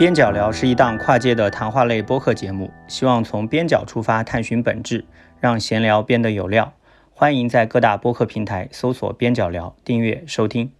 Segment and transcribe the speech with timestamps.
[0.00, 5.04] 边角聊是一档跨界的谈话类播客节目，希望从边角出发探寻本质，
[5.40, 6.72] 让闲聊变得有料。
[7.10, 10.72] 欢迎在各大播客平台搜索“边角聊”，订阅收听。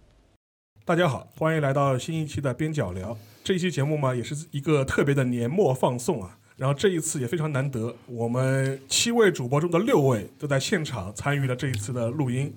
[0.83, 3.15] 大家好，欢迎来到新一期的边角聊。
[3.43, 6.39] 这一期节目嘛，也是一个特别的年末放送啊。
[6.57, 12.51] 然后这一次也非常难得，我们七位主播中的六位都在现场参与了这一次的录音。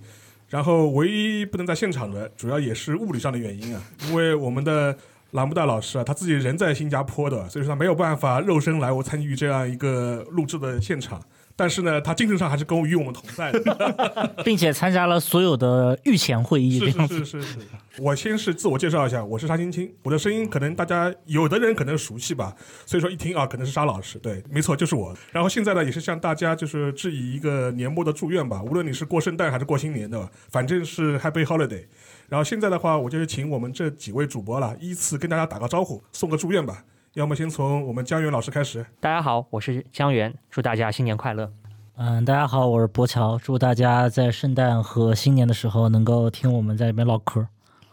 [0.49, 4.97] 然后唯一不能在现场的，主要也是物理上的原因啊，因为我们的。
[5.35, 11.21] 栏目大老师啊，他自己人在新加坡的，所以说他没有办法肉身来我参与这样一个录制的现场。
[11.57, 16.81] 但是呢，他精神上还是跟与我们同在的， 并且参加了所有的御前会议。
[16.81, 17.59] 是是是是。
[17.99, 22.53] 我先是自我介绍一下，我是沙青青，我的声音可能大家有的人可能熟悉吧，
[22.87, 24.19] 所以说一听啊，可能是沙老师。
[24.19, 25.17] 对，没错，就是我。
[25.31, 31.85] 然后现在呢，也是向大家就是致以一个年末的祝愿吧，无论你是过圣诞还是过新年的，反正是 Happy Holiday。
[32.29, 36.85] 然后现在的话，我就是请我们这几位主播了，依次跟大家打个招呼，送个祝愿吧。
[37.13, 38.85] 要么先从我们江源老师开始。
[38.99, 41.53] 大家好，我是江源，祝大家新年快乐。
[41.97, 47.47] 嗯，大家好，我是博乔，祝大家在圣诞和新年的时候能够听我们在里面唠嗑。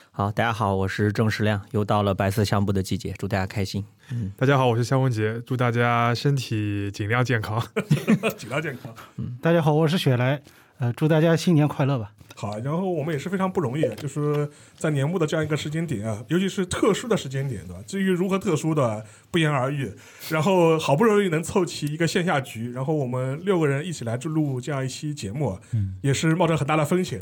[0.10, 3.86] 好，大家好，我是郑世亮，又到了白色相簿的季节，祝大家开心。
[4.12, 7.62] 嗯，大家好，我是肖文杰，祝大家身体尽量健康，
[8.36, 8.92] 尽量健康。
[9.18, 10.42] 嗯，大家好，我是雪莱，
[10.80, 12.12] 呃，祝大家新年快乐吧。
[12.36, 17.80] 好，然后我们也是非常不容易，就是在年末的这样一个时间点啊，尤其是特殊的时间点，对吧？
[17.86, 19.92] 至于如何特殊的，不言而喻。
[20.30, 25.60] 然后好不容易能凑齐一个线下局，然后我们六个人一起来录这样一期节目，
[26.02, 27.20] 也是冒着很大的风险。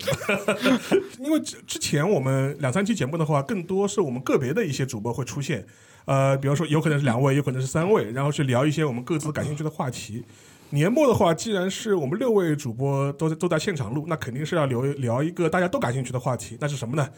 [1.20, 5.66] 因为之前我们两三期节目的话，更多是我们个别的一些主播会出现，
[6.06, 10.24] 呃，比方说有可能是两位，有可能是三位，然后去聊一些我们各自感兴趣的话题。
[10.72, 17.10] 年末的话，既然是我们六位主播都在都在现场录，那肯定是要聊聊一个大家都感兴趣的话题，那是什么呢？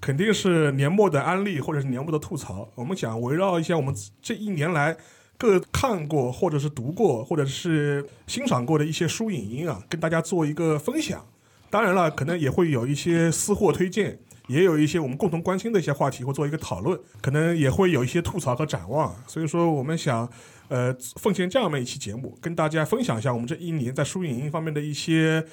[0.00, 2.68] 肯定是年末的安利或者是年末的吐槽。
[2.74, 4.96] 我们想围绕一下我们这一年来
[5.38, 11.24] 各看过或者是读过或者是欣赏过的一些书影音啊，跟大家做一个分享。
[11.70, 19.14] 当然了，可能也会有一些私货推荐，也有一些我们共同关心的一些话题会做一个讨论，可能也会有一些吐槽和展望。
[19.26, 20.28] 所以说，我们想。
[20.68, 25.44] 呃，奉献这样的一期节目，跟大家分享一下我们这一年在书影音方面的一些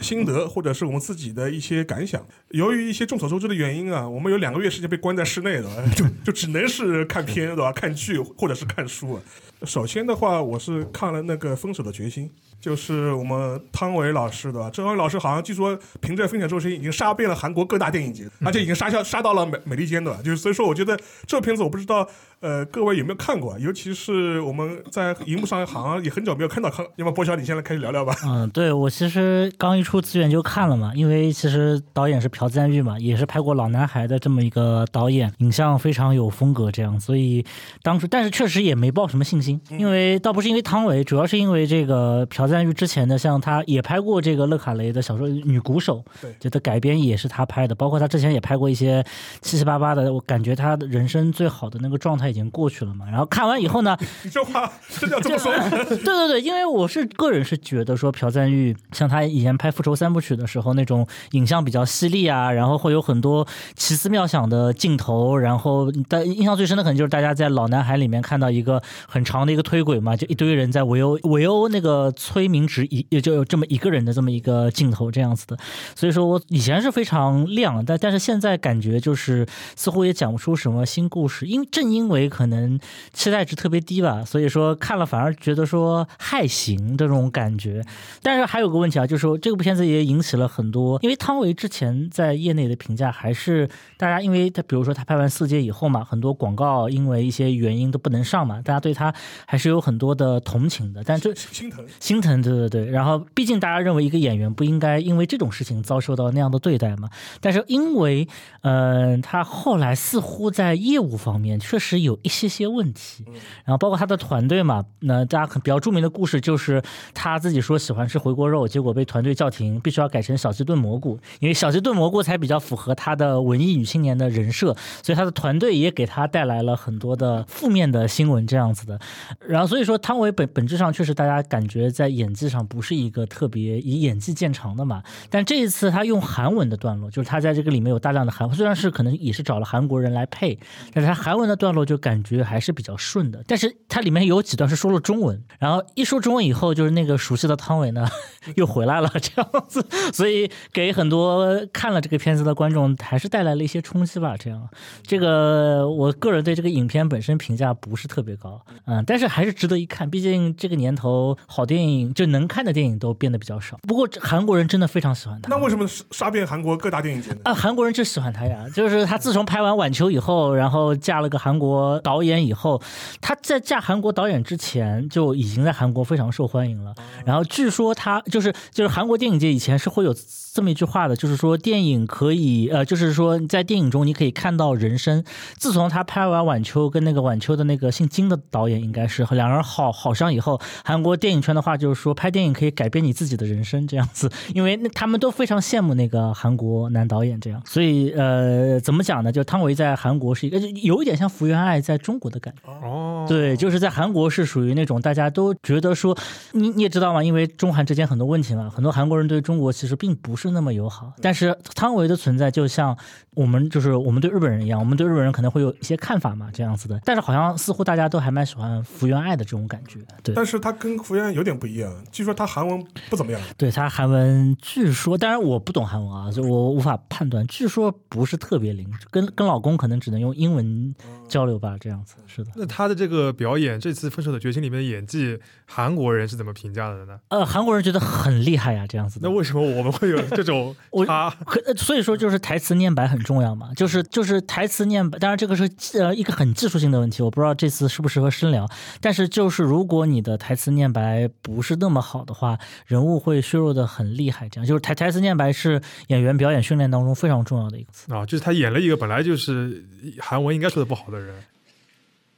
[0.00, 2.26] 心得，或者是我们自己的一些感想。
[2.50, 7.70] 由于一些众所周知的原因啊，我们有两个月时间被关在室内的，就 就只能是看片，对吧？
[7.72, 9.20] 看剧或者是看书。
[9.64, 12.28] 首先的话，我是看了那个《分手的决心》。
[12.62, 20.96] 就是我们汤唯老师的，汤唯老师好像据说凭着《分享周星》已经杀遍了韩国各大电影节，而且已经杀下杀到了美美利坚的，就是所以说我觉得
[21.26, 22.06] 这片子我不知道，
[22.38, 23.58] 呃，各位有没有看过？
[23.58, 28.14] 尤其是我们在荧幕上好像也很久没有看到，看要么波晓，你先来开始聊聊吧。
[28.24, 37.44] 嗯， 对我其实刚一出资源就看了嘛，因为其实导演是朴赞玉嘛，也是拍过《老男孩》的这么一个导演，影像非常有风格，这样，所以
[37.82, 42.51] 当时但是确实也没抱什么信心，因为倒不是因为汤唯，主要是因为这个朴。
[42.52, 47.74] 赞玉之前的，像他也拍过这个勒卡雷的小说《女鼓手》，对，觉得改编也是他拍的。
[47.74, 49.02] 包括他之前也拍过一些
[49.40, 53.06] 七七八八的，我感觉他的人生最好的那个状态已经过去了嘛。
[53.10, 54.70] 然后看完以后呢， 你这话
[55.00, 55.52] 真的要这么说？
[55.88, 65.36] 对对对，因为我是个人是觉得说朴赞玉像他以前拍《复仇三部曲》的时候那种影像比较犀利啊，然后会有很多奇思妙想的镜头。
[65.36, 72.41] 然后但印象最深的可能就是大家在《老男孩》里面看到一个很长的一个推轨嘛，就一堆人在围殴围殴那个催。
[72.42, 75.56] 崔明植一也就有这么一个人的这么一个镜头这样子的，
[75.94, 82.80] 所以说我以前是非常亮，但但是现在感觉就是似乎也讲不出什么新故事，因正因为可能
[83.12, 87.80] 期待值特别低吧，所以说看了反而觉得说还行这种感觉。
[88.22, 99.14] 但是还有个问题啊，就是说这部片子也引起了很多，因为汤唯之前在业内的评价还是大家，因为他比如说他拍完《四阶》以后嘛，很多广告因为一些原因都不能上嘛，大家对他
[99.46, 102.31] 还是有很多的同情的，但这心疼心疼。
[102.40, 107.10] 对对对，然后毕竟大家认为一个演员不应该因为这种事情遭受到那样的对待嘛。
[107.40, 108.26] 但是因为，
[108.62, 113.24] 嗯，他后来似乎在业务方面确实有一些些问题，
[113.64, 116.82] 然后包括他的团队嘛，那大家比较著名的故事就是
[117.12, 128.98] 他自己说喜欢吃回锅肉，结果被团队叫停，必须要改成小鸡炖蘑菇，因为小鸡炖蘑菇才比较符合他的文艺女青年的人设，所以他的团队也给他带来了很多的负面的新闻这样子的。
[129.46, 132.21] 然后所以说汤唯本本质上确实大家感觉在演。
[132.22, 140.58] 演技上不是一个特别以演技见长的嘛，但这一次他用韩文的段落，就是他在这个里面有大量的韩，虽然是可能也是找了韩国人来配，
[140.92, 143.42] 但是他韩文的段落就感觉还是比较顺的。
[143.46, 148.06] 但是它里面有几段是说了中文，然后一说中文以后，就是那个熟悉的汤唯呢
[148.56, 154.36] 又回来了，这样子，所以给很多看了这个片子的观众还是带来了一些冲击吧。
[154.38, 154.68] 这样，
[155.02, 160.08] 这个我个人对这个影片本身评价不是特别高，嗯，但是还是值得一看。
[160.08, 163.78] 毕竟这个年头好电影就能看的电影都变得比较少。
[163.86, 165.50] 不过韩国人真的非常喜欢他。
[165.50, 167.40] 那为什么杀遍韩国各大电影节呢？
[167.44, 172.80] 啊，韩国人就喜欢他呀，就是他自从拍完《晚秋》以后，然后嫁了个韩国导演以后，
[173.20, 176.94] 他在嫁韩国导演之前就已经在韩国非常受欢迎了。
[177.26, 180.14] 然后据说他就是就是韩国电影界以前是会有
[180.54, 185.24] 这么一句话的，就是说电影可以呃，就是说在电影中你可以看到人生。
[185.56, 197.62] 自从他拍完《晚秋》跟那个《晚秋》的那个姓金的导演应该是和两人好好上以后，韩国电影圈的话就是说拍电影可以改变你自己的人生这样子，因为那他们都非常羡慕那个韩国男导演这样。
[197.64, 199.32] 所以呃，怎么讲呢？
[199.32, 202.70] 就汤唯在韩国是一个有一点像福原爱在中国的感觉。
[202.70, 206.14] 哦，对，就是在韩国是属于那种大家都觉得说，
[206.52, 207.24] 你你也知道嘛？
[207.24, 211.12] 因为中韩之间很多问题嘛，很多韩国人对中国其实并不是那么友好。
[211.20, 212.96] 但是汤唯的存在就像
[213.34, 217.00] 我们就是我们对日本人一样，我们对日本人可能会有一些看法嘛，这样子的。
[217.04, 220.00] 但是好像似乎大家都还蛮喜欢福原爱的这种感觉。
[220.22, 223.40] 对，但是他跟福原爱有点不一样，据说他韩文不怎么样。
[223.56, 227.46] 对他韩文，据说，当然我不懂韩文啊，就我无法判断。
[227.46, 230.94] 据说不是特别灵，跟跟老公可能只能用英文
[231.28, 232.50] 交流吧，这样子是的。
[232.56, 237.18] 那他的这个表演，这次《分手的决心》里面的演技，韩国人是怎么评价的呢？
[237.28, 239.20] 呃，韩国人觉得很厉害呀，这样子。
[239.22, 241.04] 那为什么我们会有这种我
[241.46, 248.68] 可所以说就是台词念白很重要嘛，就是就是台词念白，当然这个是呃一个很技术性的问题，我不知道这次适不适合深聊，
[249.00, 259.84] 但是就是如果你的台词念白不是那么好的话，人物会削弱的很厉害，这样就是台台词念白是演员表演训练当中非常重要的一个词啊，就是他演了一个本来就是
[260.18, 261.42] 韩文应该说的不好的人。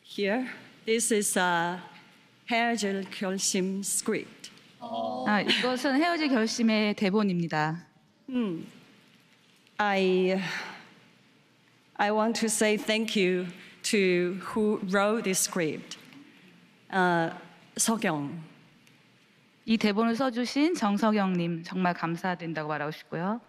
[0.06, 0.46] Here,
[0.86, 1.80] this is a
[2.46, 4.43] h a r g e l k u l s i m script.
[4.83, 7.85] 아, 이것은 헤어질 결심의 대본입니다.
[8.27, 8.65] Hmm.
[9.77, 10.41] I,
[11.95, 13.47] I want to say thank you
[13.83, 15.97] to who wrote this script.
[16.91, 17.33] Uh,
[17.77, 18.41] 석영.
[19.65, 23.39] 이 대본을 써주신 정석영님 정말 감사드린다고 말하고 싶고요.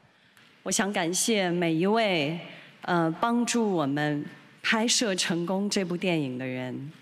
[0.62, 2.38] 我想感谢每一位
[2.82, 4.24] 呃帮助我们
[4.62, 6.92] 拍摄成功这部电影的人。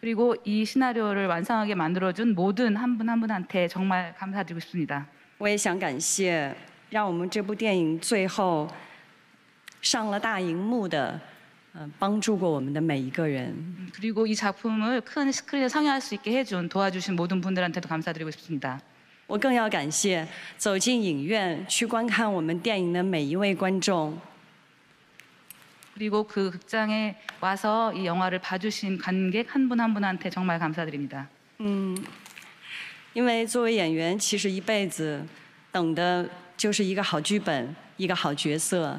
[0.00, 5.06] 그리고 이 시나리오를 완성하게 만들어준 모든 한 분 한 분한테 정말 감사드리고 싶습니다.
[5.38, 6.54] 我也想感谢
[6.90, 8.68] 让我们这部电影最后
[9.80, 11.18] 上了大荧幕的，
[11.74, 13.54] 呃，帮助过我们的每一个人。
[13.94, 18.80] 그리고 이 작품을 큰 스크린에 상영할 수 있게 해준 도와주신 모든 분들한테도 감사드리고 싶습니다.
[19.26, 20.28] 我更要感谢
[20.58, 24.18] 走进影院去观看我们电影的每一位观众。
[25.98, 31.28] 그리고 그 극장에 와서 이 영화를 봐주신 관객 한 분 한 분한테 정말 감사드립니다.
[31.60, 31.96] 嗯，
[33.12, 35.24] 因为作为演员，其实一辈子
[35.70, 38.98] 等的就是一个好剧本，一个好角色。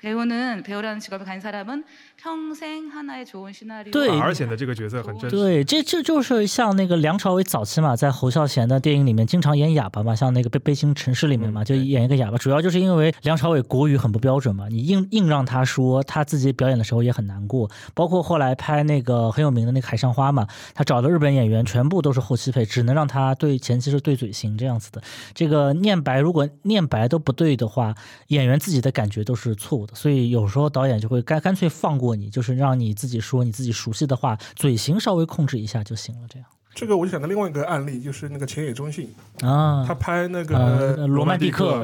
[0.00, 1.84] 배우는 배우라는 직업을 가진 사람은
[2.21, 3.91] 평생하나의좋 은.
[3.91, 5.29] 对，而且呢这个角色很正。
[5.29, 17.69] 对，这这就是像那个梁朝伟早期嘛，在侯孝贤的电影里面经常演哑巴嘛，像那个悲悲情城市里面嘛，就演一个哑巴，主要就是因为梁朝伟国语很不标准嘛，你硬硬让他说，他自己表演的时候也很难过。
[17.93, 25.01] 包括后来拍那个很有名的那个海上花嘛，他找的日本演员全部都是后期配，只能让他对前期是对嘴型这样子的。
[25.33, 27.93] 这个念白如果念白都不对的话，
[28.29, 32.04] 演员自己的感觉都是错误的，所以有时候导演就会干干脆放过。
[32.13, 36.47] 你，就是让你自己说你自己熟悉的话，嘴型稍微控制一下就行了，这样。
[36.75, 39.07] 这个我就想到另外一个案例，就是那个前野忠信，
[39.39, 41.81] 啊，他拍那呃个罗曼蒂克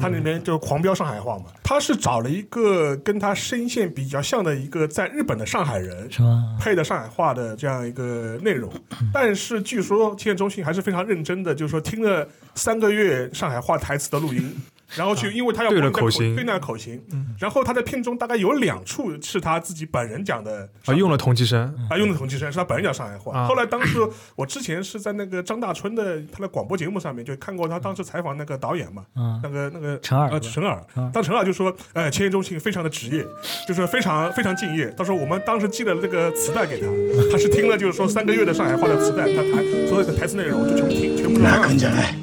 [0.00, 1.44] 他里面就狂飙上海话嘛。
[1.62, 6.56] 他是找了一个跟他声线比较像的一个在日本的上海人，是吧？
[6.58, 8.72] 配的上海话的这样一个内容。
[9.12, 14.56] 但是据说千叶忠信还是非常认真的，就是说听了三个月上海话台词的录音。
[14.95, 17.01] 然后去，因为他要对了模拟口型对那个口型，
[17.39, 21.59] 然后他在片中大概有两处是他自己本人讲的啊，用了同期声，
[21.89, 23.35] 啊，用的同期声是他本人讲上海话。
[23.35, 23.97] 啊后来当时
[24.35, 33.25] 我之前是在那个张大春的他的广播节目上面就看过他当时采访那个导演嘛，嗯那个那个陈耳呃陈耳嗯，当陈耳就说，呃，千叶忠信非常的职业，
[33.67, 34.85] 就是非常非常敬业。
[34.91, 36.87] 到时候我们当时寄了这个磁带给他，
[37.31, 42.15] 他是听了就是说三个月的上海话的磁带，他台所有的台词内容就全部听，全部都泣くんじゃない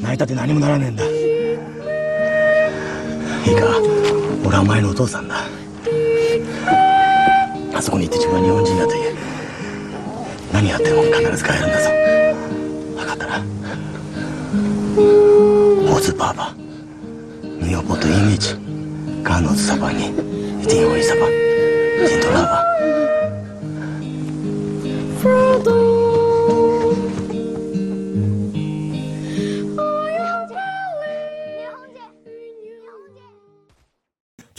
[0.00, 1.02] 泣いたって何もならねえんだ
[3.45, 3.65] いいか？
[4.45, 5.35] 俺はお前のお父さんだ。
[7.73, 9.15] あそこに行って自分は日本人だという。
[10.53, 11.89] 何やっても必ず帰るんだぞ。
[12.97, 13.43] 分かったな？
[15.95, 16.53] オズバーバ。
[17.65, 18.55] ヌヨポとイメージ。
[19.23, 20.13] ガーノズサバに。
[20.67, 21.25] ティンオリサバ。
[21.27, 22.65] ティントラーバ
[25.21, 26.00] Frodo.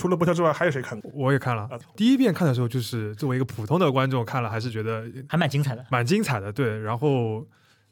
[0.02, 1.08] 除了波特之外，还有谁看过？
[1.14, 6.52] 我也看了，第一遍看的时候，就是作为一个普通的观众看了，还是觉得还蛮精彩的，蛮精彩的。
[6.52, 7.46] 对，然后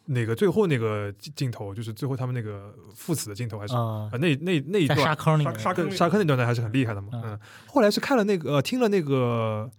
[0.06, 7.10] 那个最后那个镜头，就是最后他们那个赴死的镜头，还是啊那那那一段沙坑里面，沙坑沙坑那段呢，还是很厉害的嘛。
[7.12, 7.38] 嗯，
[7.68, 9.70] 后来是看了那个听了那个。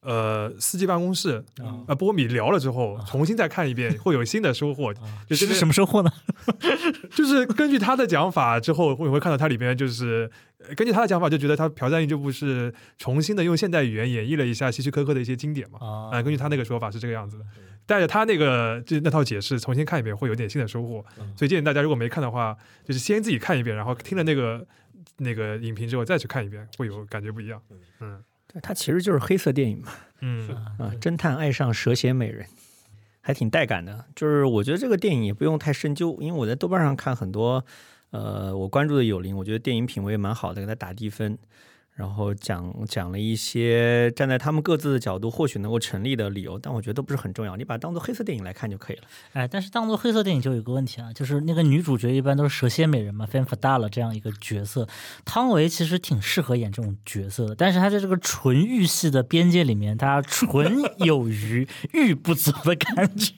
[0.00, 1.44] 呃，四季办公室，
[1.86, 4.94] 呃，波米聊了之后，重新再看一遍， 会有新的收获。
[5.26, 6.10] 就是什么收获呢？
[7.10, 10.30] 就是根据他的讲法之后，会会看到他里边，就是
[10.76, 15.78] 根据他的讲法，就觉得他朴赞郁这部是重新的用现代语言演绎了一下希区柯克的一些经典嘛。
[16.12, 17.44] 啊，根据他那个说法是这个样子的，
[17.84, 21.04] 带着他那个就那套解释重新看一遍，会有点新的收获。
[21.36, 24.64] 所以建议大家如果没看的话，就是先自己看一遍，然后听了那个
[25.16, 27.60] 那个影评之后再去看一遍，会有感觉不一样。
[28.00, 28.22] 嗯。
[28.52, 32.46] 对，它其实就是黑色电影嘛，嗯啊，侦探爱上蛇蝎美人，
[33.20, 34.06] 还挺带感的。
[34.16, 37.64] 就是我觉得这个电影也不用太深究，因为我在豆瓣上看很多，
[38.10, 41.38] 呃，我关注的有灵，我觉得电影品味蛮好的，给他打低分。
[41.98, 49.02] 然后讲讲了一些站在他们各自的角度或许能够成立的理由，但我觉得都不是很重要，你把它当做黑色电影来看就可以了。
[49.32, 54.86] 哎，但是当做黑色电影就有个问题啊，就是那个女主角一般都是蛇蝎美人嘛 f a n f a l 这样一个角色，
[55.24, 63.32] 汤唯其实挺适合演这种角色的，但是她在这个纯欲系的边界里面，她纯 有余欲不足的感觉。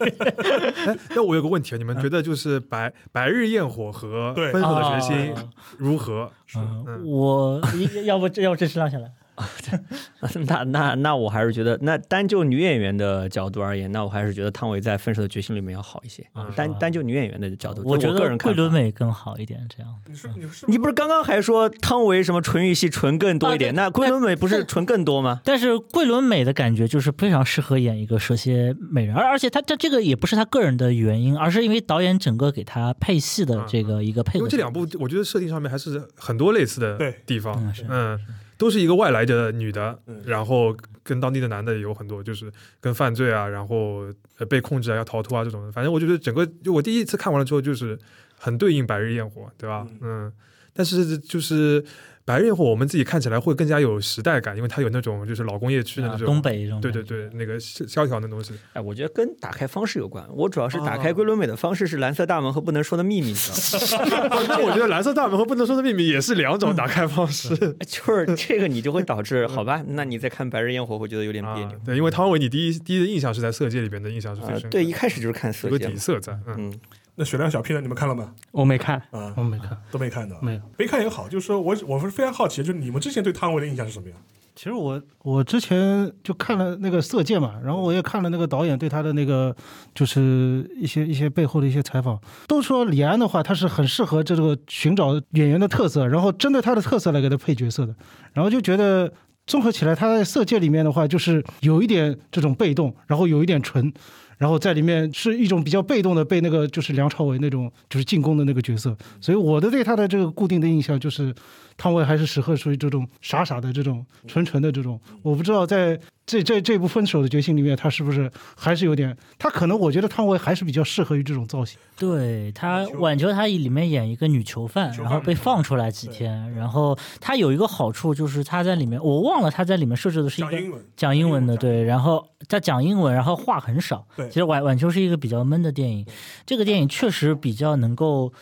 [1.17, 5.35] 那我有个问题啊，你们觉得就是白白日焰火和分手的决心
[5.79, 6.31] 如何？
[6.57, 7.61] 嗯，我
[8.05, 9.11] 要不这要这是让下来？
[10.47, 16.23] 那那那我还是觉得，那单就女演员的角度而言，那我还是觉得汤唯在《分手的决心》里面要好一些。
[16.55, 19.67] 单单就女演员的角度，我觉得桂纶镁更好一点。
[19.75, 23.75] 这样，你是你是你不是刚刚还说汤唯什么纯欲系纯更多一点？
[23.75, 25.41] 那桂纶镁不是纯更多吗？
[25.43, 34.39] 但是桂纶镁的感觉就是非常适合演一个蛇蝎美人，而而且她这这个也不是她个人的原因，而是因为导演整个给她配戏的这个一个配合。
[34.41, 37.55] 因为这两部我觉得设定上面还是很多类似的地方。
[37.65, 38.21] 嗯，嗯。
[38.61, 44.05] 都是一个外来的女的，然后跟当地的男的有很多，就是跟犯罪啊，然后
[44.51, 45.73] 被控制啊，要逃脱啊这种。
[45.73, 47.99] 反正我觉得整个，就我第一次看完了之后，就是
[48.39, 49.87] 很对应《白日焰火》，对吧？
[50.03, 50.31] 嗯，
[50.75, 51.83] 但是就是。
[52.31, 58.55] 白日焰火，我们自己看起来会更加有时代感，因为它有那种就是老工业区的那种东北这种，对对对，那个萧条的东西。
[58.73, 60.25] 哎，我觉得跟打开方式有关。
[60.33, 63.35] 我主要是打开桂纶镁的方式是蓝色大门和不能说的秘密？
[64.47, 67.49] 那我觉得蓝色大门和不能说的秘密也是两种打开方式。
[67.85, 69.83] 就是这个，你就会导致好吧？
[69.89, 71.77] 那你再看白日焰火会觉得有点别扭。
[71.85, 74.71] 对，因为汤唯，你第一第一的印象是在色戒里边的印象是最深。
[74.71, 76.39] 对，一开始就是看色戒，有底色在。
[76.47, 76.73] 嗯。
[77.21, 77.83] 那雪亮小 P 呢？
[77.83, 78.33] 你们看了吗？
[78.51, 81.29] 我没看啊，我没看，都没看的，没有，没看也好。
[81.29, 84.17] 就是说我我是非常好奇，就是你们之前对汤唯的印象是什么样？
[84.55, 89.55] 其实我我之前就看了那个《色戒》嘛，然后我也看了那个导演对他的那个
[89.95, 97.95] 就是一些一些背后的一些采访，都说李安的话他是很适合这个寻找演员的特色，然后针对他的特色来给他配角色的，
[98.33, 99.13] 然后就觉得
[99.47, 103.93] 综合起来他在《色戒》里面的话就是有一点这种被动，然后有一点纯。
[104.41, 111.35] 然后在里面是一种比较被动的被那个就是梁朝伟那种就是进攻的那个角色，所以我的对他的这个固定的印象就是。
[111.77, 121.79] 汤唯还是适合属于这种傻傻的这种纯纯的这种，我不知道在这这这部分手的决心里面，他是不是还是有点，他可能我觉得汤唯还是比较适合于这种造型。
[121.97, 130.59] 对他晚秋，他里面演一个女囚犯，然后被放出来几天，然后他有一个好处就是他在里面，我忘了他在里面设置的是一个
[130.97, 134.07] 讲英文的，对，然后他讲英文，然后话很少。
[134.31, 136.07] 对，其实晚晚秋是一个比较闷的电影，
[136.47, 138.33] 这个电影确实比较能够。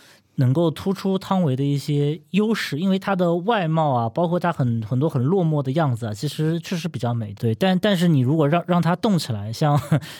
[0.40, 7.34] 能够突出汤唯的一些优势，因为她的外貌啊，包括她很很多很落寞的样子啊，其实确实比较美。
[7.34, 9.76] 对，但但是你如果让让她动起来，像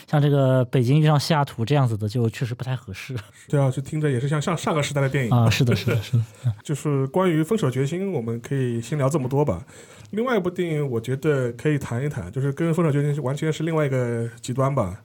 [0.07, 3.15] 像这个北京遇上西雅图这样子的，就确实不太合适。
[3.47, 5.49] 对啊，就听着也是像上上个时代的电影啊。
[5.49, 6.23] 是的，是的，是的。
[6.65, 9.65] 就是关于分手决心，我们可以先聊这么多吧。
[10.11, 14.99] 另外一部电影，我觉得可以谈一谈，就是跟分手决心完全是另外一个极端吧。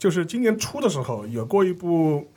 [0.00, 2.28] 就是今年初的时候有过一部。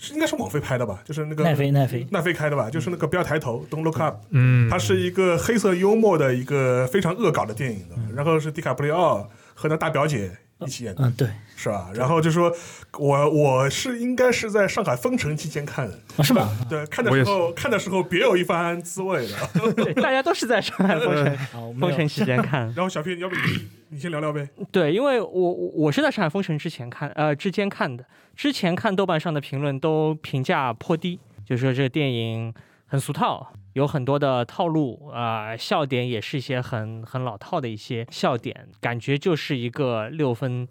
[0.00, 2.06] 是应该是网飞拍的吧，就是那个奈飞奈飞。
[2.12, 11.90] 奈飞开的吧，就是那个不要抬头，Don't Look Up，嗯，它是一个黑色幽默的一个非常恶搞的电影的，然后是迪卡布里奥和他大表姐一起演的，嗯，对，是吧？
[11.92, 12.52] 然后就说，
[13.00, 16.48] 我我是应该是在上海封城期间看的，是吧？
[16.70, 22.62] 对，看的时候看的时候别有一番滋味的， 对，大家都是在上海封城封城期间看。
[22.76, 24.48] 然后小片，要不你你先聊聊呗？
[24.70, 28.04] 对，因为我我是在上海封城之前看，呃，之间看的。
[28.36, 32.54] 之前看豆瓣上的评论都评价颇低，就说这个电影
[32.86, 40.68] 很俗套，有很多的套路啊，笑点也是一些很很老套的一些笑点，感觉就是一个六分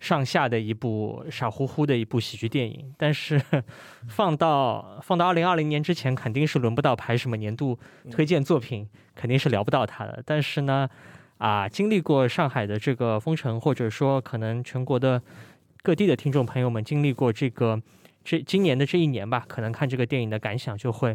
[0.00, 3.40] 上下的一部傻乎乎的一部喜剧电影，但是
[4.08, 7.78] 放到放到二零二零年之前，肯定是轮不到排什么年度
[8.10, 10.22] 推荐作品，肯定是聊不到它的。
[10.24, 10.88] 但是呢，
[11.36, 15.22] 啊，经历过上海的这个封城，或者说可能全国的
[15.82, 17.78] 各地的听众朋友们经历过这个
[18.24, 21.14] 这今年的这一年吧，可能看这个电影的感想就会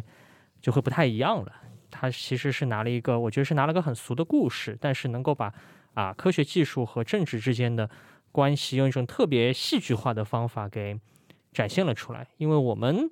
[0.62, 1.52] 就会不太一样了。
[1.90, 5.52] 它其实是拿了一个，我觉得是拿了个很俗的故事，但是能够把
[5.94, 7.90] 啊科学技术和政治之间的。
[8.36, 11.00] 关系用一种特别戏剧化的方法给
[11.54, 13.10] 展现了出来，因为我们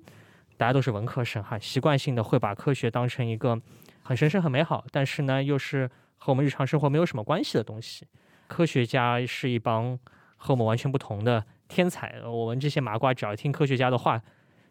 [0.55, 3.59] 大家都是文科生哈，习惯性的会把科学当成一个
[4.03, 8.05] 很神圣、很美好，但是呢又是和我们日常生活没有什么关系的东西。
[8.47, 9.97] 科学家是一帮
[10.37, 14.21] 和我们完全不同的天才，我们这些麻瓜只要听科学家的话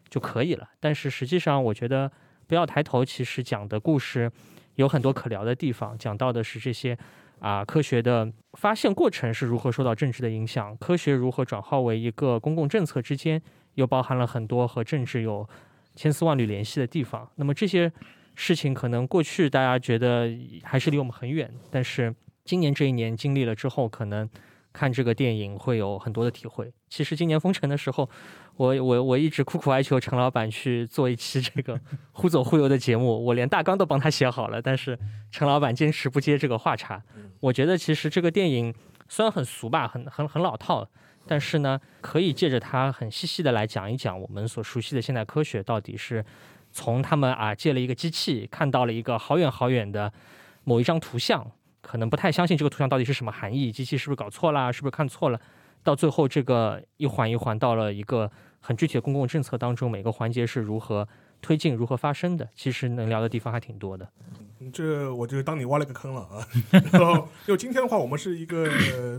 [0.07, 0.69] 就可以了。
[0.79, 2.09] 但是实际上，我觉得
[2.47, 4.31] 不要抬头，其实讲的故事
[4.75, 6.97] 有很多可聊的地方，讲到的是这些。
[7.45, 10.75] 啊，科学的发现过程是如何受到政治的影响？
[10.77, 13.39] 科学如何转化为一个公共政策之间，
[13.75, 15.47] 又包含了很多和政治有
[15.95, 17.29] 千丝万缕联系的地方。
[17.35, 17.93] 那么这些
[18.33, 20.27] 事情可能过去大家觉得
[20.63, 24.27] 还是离我们很远，但是今年这一年经历了之后，可能。
[24.75, 26.69] 看这个电影会有很多的体会。
[26.89, 28.09] 其实今年封城的时候，
[28.57, 31.79] 我我我一直苦苦哀求陈老板去做一期这个
[32.11, 34.99] 忽左忽右的节目，我连大纲都帮他写好了，但是
[35.31, 37.01] 陈老板坚持不接这个话茬。
[37.39, 38.73] 我觉得其实这个电影
[39.07, 40.85] 虽然很俗吧，很很很老套，
[41.25, 46.23] 但是呢，可以借着它很细细的来讲一讲我们所熟悉的现代科学到底是
[46.71, 50.11] 从他们啊借了一个机器看到了一个好远好远的
[50.65, 51.49] 某一张图像。
[51.85, 55.39] 可能不太相信这个图像到底是什么含义，机器是不是搞错了，是不是看错了？
[55.83, 61.07] 到最后这个一环一环到了一个很具体的公共政策当中，每个环节是如何
[61.45, 62.49] 推进、如何发生的？
[62.55, 64.09] 其实能聊的地方还挺多的。
[64.73, 66.47] 这我就当你挖了个坑了啊！
[66.91, 68.67] 然后，因为今天的话，我们是一个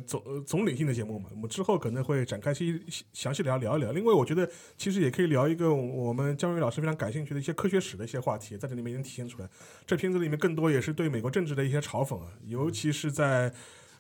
[0.00, 3.92] 总总领性的节目嘛，我们之后可能会展开细详细聊聊一聊。
[3.92, 9.48] 另外，我觉得其实也可以聊一个我们姜伟老师非常感兴趣的一些科学史的一些话题，在这里面也能体现出来。
[9.86, 13.52] 这片子里面更多也是对美国政治的一些嘲讽啊，尤其是在。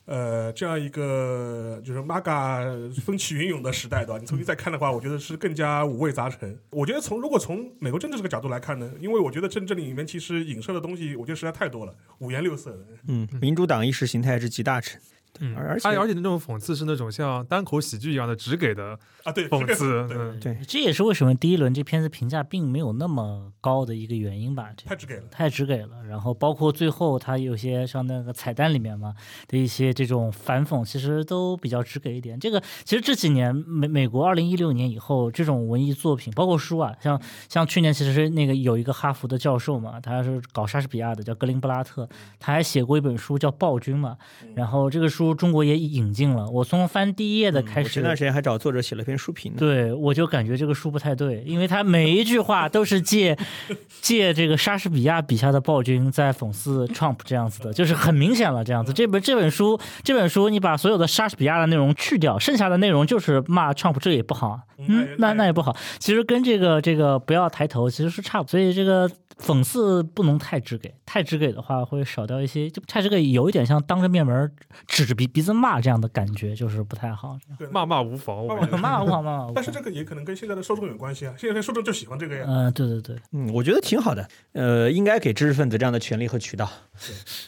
[0.06, 4.18] 呃，这样一个就是 MAGA 风起云涌的时代，对吧？
[4.18, 6.58] 你重新再看的话，我觉得是更加五味杂陈。
[6.70, 12.78] 我觉得从如果从美国政治这个角度来看呢，因为我觉得政治里面其实影射的东西，我觉得实在太多了，五颜六色的。
[13.08, 15.00] 嗯，民主党意识形态是集大成。
[15.40, 24.70] 嗯，而且而且那种讽刺是那种像单口喜剧一样的，直给的啊，对讽刺， 嗯，对，这也是为什么第一轮这片子评价并没有那么高的一个原因吧？
[24.84, 26.04] 太直给了，太直给了。
[26.08, 29.14] 然后包括最后他有些像那个彩蛋里面嘛
[29.48, 32.38] 的一些这种反讽，其实都比较直给一点。
[32.38, 44.16] 这个其实这几年美美国二零一六年以后这种文艺作品，包括书啊，像像去年其实是那个有一个哈佛的教授嘛，他是搞莎士比亚的，叫格林布拉特，他还写过一本书叫《暴君》嘛。
[44.54, 46.06] 然后这个书中国也引。
[46.16, 47.90] 进了，我从翻第一页的开始。
[47.90, 49.52] 前段时间还找作者写了篇书评。
[49.54, 53.36] 对，我就感觉这个书不太对，因为他每一句话都是借
[54.00, 58.94] 借这个莎士比亚笔下的暴君在讽刺 Trump 这样子的，就是很明显了这样子。
[58.94, 64.60] 这本这本书这本书，你把所有的莎士比亚的内容去掉，剩下的内容就是骂 Trump，这也不好。
[64.78, 65.76] 嗯，那那也不好。
[65.98, 68.52] 其实跟这个这个不要抬头其实是差不多。
[68.52, 72.70] 所以这个讽刺不能太直给，太直给的话会少掉一些。
[72.70, 74.50] 就太直给有一点像当着面门
[74.86, 77.38] 指着鼻鼻子骂这样的感觉，就是不太好。
[77.58, 79.52] 对 骂骂无妨，骂骂无妨，骂骂。
[79.54, 81.34] 但是这个也可能跟现在的受众有关系啊。
[81.36, 82.44] 现在的受众就喜欢这个呀。
[82.48, 83.16] 嗯，对对对。
[83.32, 84.26] 嗯，我觉得挺好的。
[84.52, 86.70] 呃，应该给知识分子这样的权利和渠道。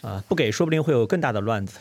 [0.01, 1.79] 啊，不给说不定会有更大的乱子。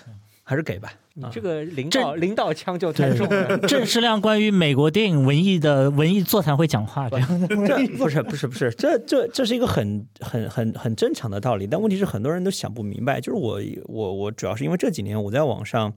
[0.49, 3.59] 还是给吧，你这个领导领导腔就太重了。
[3.69, 11.67] 郑世亮关于美国电影文艺的文艺座谈会讲话，这样 这不是不是不是，这这这是一个很很很很正常的道理。
[11.67, 13.21] 但问题是很多人都想不明白。
[13.21, 15.93] 就是我我我主要是因为这几年我在网上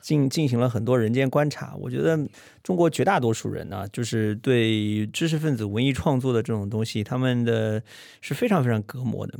[0.00, 2.18] 进进行了很多人间观察，我觉得
[2.64, 7.80] 中国绝大多数人呢，就是对知识分子文艺创作的这种东西，他们的
[8.20, 9.38] 是非常非常隔膜的。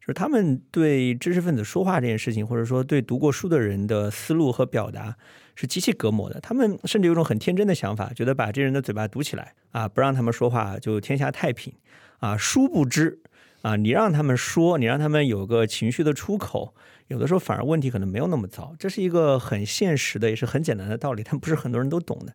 [0.00, 5.14] 就是他们对知识分子说话这件事情，或者说对读过书的人的思路和表达
[5.54, 6.40] 是极其隔膜的。
[6.40, 11.72] 他们甚至有种很天真的想法，觉得把这人的嘴巴堵起来啊，不让他们说话，就天下太平
[12.18, 12.36] 啊。
[12.36, 13.20] 殊不知
[13.62, 16.74] 啊，你让他们说，你让他们有个情绪的出口，
[17.08, 18.74] 有的时候反而问题可能没有那么糟。
[18.78, 22.34] 这是一个很现实的，也是很简单的道理，但不是很多人都懂的。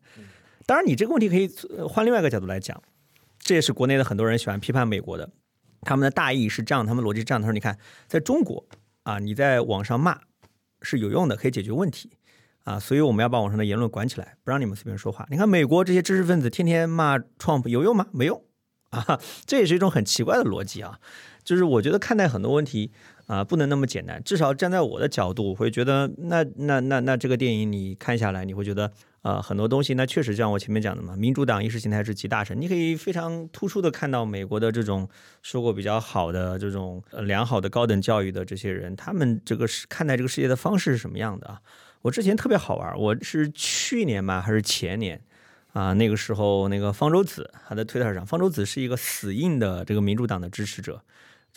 [0.68, 1.50] 当然，你这个问题可以
[1.88, 2.80] 换另外一个角度来讲，
[3.40, 5.30] 这也是国内的很多人喜欢批判美国的。
[5.86, 7.42] 他们的大意是这样，他们逻辑是这样。
[7.42, 8.66] 他说：“你看，在中国
[9.04, 10.20] 啊，你在网上骂
[10.82, 12.10] 是有用的，可以解决问题
[12.64, 15.26] 啊，所以我们要把网上的言论管起来，不让你们随便说话。
[15.30, 18.08] 你看美国这些知识分子天天骂 Trump 有用吗？
[18.12, 18.44] 没用
[18.90, 21.00] 啊， 这也是一种很奇怪的逻辑啊。
[21.44, 22.92] 就是我觉得看待很多问题，
[23.28, 24.20] 啊，不能那么简单。
[24.24, 28.92] 至少站在我的角度，我会觉得，那那那那这个电影你看下来，你会觉得，
[29.26, 35.10] 呃，很多东西，那确实像我前面讲的嘛，民主党意识形态是集大成，你可以非常突出的看到美国的这种
[35.42, 41.60] 受过比较好的这种呃良好的高等教育的这些人，他们这个是看待这个世界的方式是什么样的啊？
[42.04, 45.20] 我之前特别好玩，我是去年吧还是前年
[45.74, 45.92] 啊？
[45.94, 51.02] 那个时候那个方舟子还在推特上，方舟子是一个死硬的这个民主党的支持者。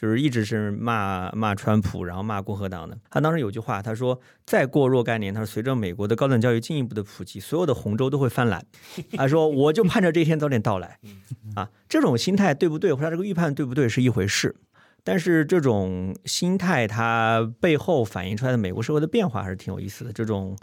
[0.01, 2.97] 就是一直是骂骂川普，然后骂共和党的。
[3.11, 8.65] 他当时有句话，他说：“再过若干年，他说随着美国的高等教育进一步的普及，所有的红州都会翻蓝。”
[9.19, 11.01] 他说：“我就盼着这一天早点到来。
[11.57, 14.55] ”啊，这种心态对不对，或者这个预判对不对是一回事，
[15.03, 20.13] 但是这种心态它背后反映出来的美国社会的变化还是挺有意思的。
[20.13, 20.57] 这种。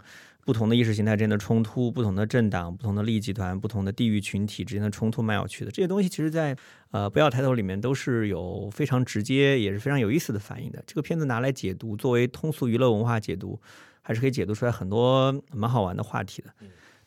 [0.46, 5.72] 不同的意识形态之间的冲突，不同的政党、不同的利益集团、不同的地域群体之间的冲突，蛮有趣的。
[5.72, 6.56] 这些东西其实，在
[6.92, 10.80] 呃不要抬头里面都是有非常直接，也是非常有意思的反应的。
[10.86, 13.60] 这个片子拿来解读，作为通俗娱乐文化解读，
[14.02, 16.50] 还是可以解读出来很多蛮好玩的话题的，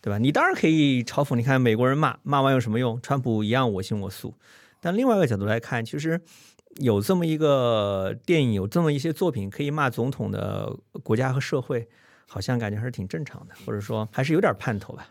[0.02, 0.18] 对吧？
[0.18, 3.02] 你当然可以嘲讽，你看美国人骂骂完有什么用？
[3.02, 4.34] 川普一样我行我素。
[4.82, 6.20] 但另外一个角度来看，其实
[6.82, 11.88] 有这么一个电影，有这么一些作品可以骂总统的国家和社会。
[12.29, 15.07] 好像感觉还是挺正常的，或者说还是有点盼头吧。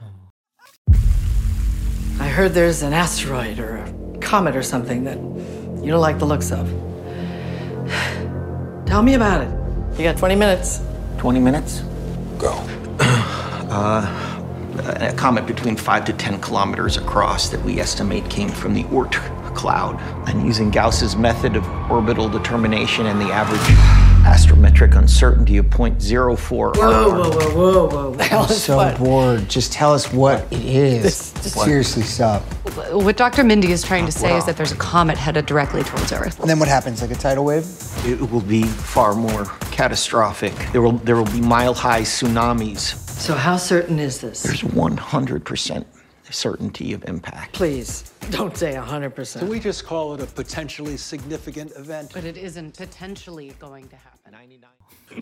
[2.19, 5.17] I heard there's an asteroid or a comet or something that
[5.83, 6.67] you don't like the looks of.
[8.85, 9.49] Tell me about it.
[9.97, 10.79] You got 20 minutes.
[11.17, 11.81] 20 minutes?
[12.37, 12.53] Go.
[13.69, 14.05] uh,
[14.99, 19.13] a comet between 5 to 10 kilometers across that we estimate came from the Oort
[19.55, 19.99] cloud.
[20.27, 23.61] And using Gauss's method of orbital determination and the average
[24.28, 26.76] astrometric uncertainty of 0.04.
[26.76, 28.14] Whoa, whoa, whoa, whoa, whoa.
[28.14, 28.98] The hell I'm is so what?
[28.98, 29.48] bored.
[29.48, 31.02] Just tell us what it is.
[31.02, 32.42] This, this Seriously, stop.
[32.92, 33.42] What Dr.
[33.42, 36.38] Mindy is trying to say is that there's a comet headed directly towards Earth.
[36.40, 37.00] And then what happens?
[37.00, 37.66] Like a tidal wave?
[38.04, 40.54] It will be far more catastrophic.
[40.72, 42.96] There will there will be mile high tsunamis.
[43.08, 44.42] So how certain is this?
[44.42, 45.84] There's 100%
[46.30, 47.52] certainty of impact.
[47.52, 49.38] Please, don't say 100%.
[49.38, 52.12] Can we just call it a potentially significant event?
[52.12, 54.14] But it isn't potentially going to happen.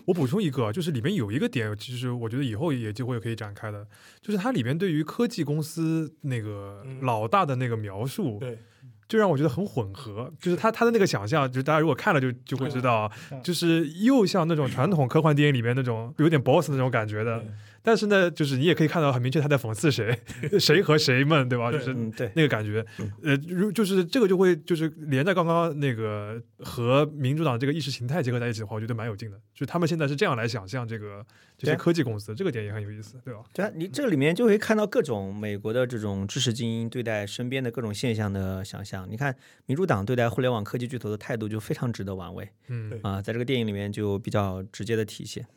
[0.05, 3.87] 我补充一个，就是里面有一个点，其实我觉得以后也机会可以展开的，
[4.21, 8.59] 就是它里面对于科技公司那个老大的那个描述，对，
[9.07, 10.29] 就让我觉得很混合。
[10.41, 13.09] 就是他他的那个想象，就是大家如果看了就就会知道，
[13.41, 17.41] 就是又像那种传统科幻电影里面那种有点 boss 那种感觉的。
[17.87, 20.13] 但是呢，就是你也可以看到很明确他在讽刺谁，
[20.59, 21.71] 谁和谁们，对吧？
[21.71, 22.85] 就是对那个感觉，
[23.23, 29.39] 呃，如就是这个就会就是连在刚刚那个和民主党这个意识形态结合在一起的话，我觉得蛮有劲的。
[29.53, 31.25] 就他们现在是这样来想象这个
[31.57, 33.39] 这些科技公司，这个点也很有意思，对吧？
[33.53, 39.09] 对啊，你这里面就会看到各种美国的这种知识精英对待身边的各种现象的想象。
[39.09, 39.33] 你看
[39.65, 45.47] 民主党对待互联网科技巨头的态度就非常值得玩味，嗯啊，在这个电影里面就比较直接的体现。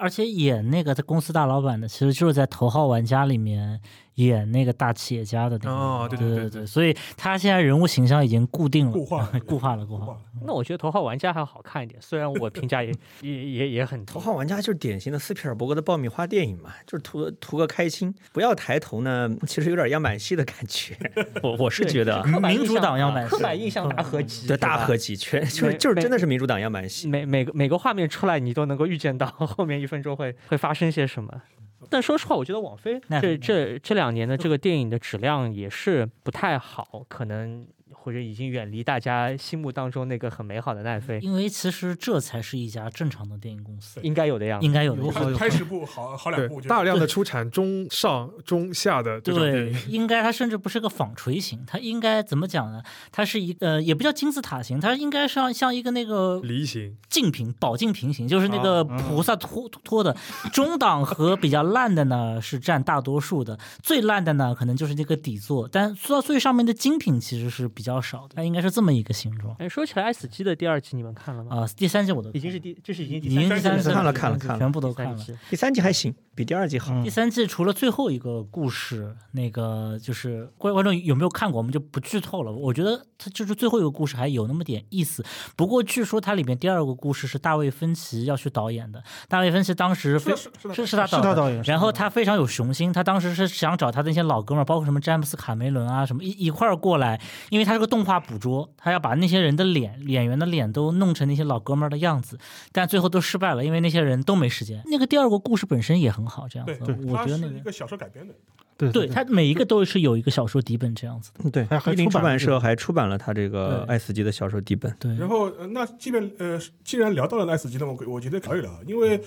[0.00, 3.80] 而且演那个在公司大老板的，其实就是在《头号玩家》里面。
[4.16, 10.16] 演那个大企业家的那个哦，对对对对，所以他现在人物形象已经固定了，固化了 固化了，固化。
[10.44, 12.92] 那我觉得《头号玩家》还好看一点，虽然我评价也
[13.22, 14.04] 也也也很。
[14.04, 20.96] 头号玩家就是典型的斯皮尔伯格的爆米花电影嘛，就是图图个开心，不要抬头呢，其实有点样板戏的感觉。
[21.42, 31.42] 我我是觉得民主党样板戏，刻板印象大合集，对大合集，全就是就是真的是民主党样板戏，每每个每个画面出来，你都能够预见到后面一分钟会会发生些什么。
[31.90, 37.66] 但说实话，我觉得网飞这这这两年的这个电影的质量也是不太好，可能。
[38.02, 45.34] 或者已经远离大家心目当中那个很美好的奈飞，因为其实这才是一家正常的电影公司应该有的样子，应该有的。
[45.36, 52.82] 开始部好好两部，大量的出产中上中下的这种电影，应该它甚至不是个纺锤型，它应该怎么讲呢？
[53.12, 60.16] 它是一呃，也不叫金字塔型，它应该像像一个那个梨形镜平宝镜平行，就是那个菩萨托托的
[60.52, 67.89] 中档和比较烂的呢是占大多数的，最烂的呢可能就是那个底座，但做到最上面的精品其实是比较。
[67.90, 69.52] 比较少的，它应该是这么一个形状。
[69.58, 71.56] 哎，说起来，《爱死机》的第二季你们看了吗？
[71.56, 75.26] 啊，第三季我都已经是第，这是已经已经第三季看了看了看了，全部都看了。
[75.48, 77.02] 第三季还行，比第二季好。
[77.02, 82.52] 第三季除了最后一个故事，那个就是观观众有没有看过，我们就不剧透了。
[82.52, 85.24] 我觉得它就是最后一个故事还有那么点意思。
[85.56, 89.02] 不过据说它里面第二个故事是大卫芬奇要去导演的。
[89.28, 98.70] 大卫芬奇当时非是是他导演，然后他非常有雄心，他当时是想找他的那些老哥们，包括什么詹姆斯卡梅伦啊什么一一块儿过来，因为他是个动画捕捉。
[98.76, 102.38] 他要把那些人的脸、演员的脸都弄成那些老哥们儿的样子，
[102.70, 104.80] 但最后都失败了，因为那些人都没时间。
[104.84, 108.34] 那个第二个故事本身也很好，这样子，我觉得那个一个小说改编的。
[108.76, 111.50] 对对，它每一个都是有一个小说底本这样子的。
[111.50, 114.90] 对，还一零出版社还出版了他这个对《爱死机》的小说底本。
[114.98, 119.20] 对，然后，呃那即便呃，既然聊到了爱斯基，那么我我觉得可以了，因为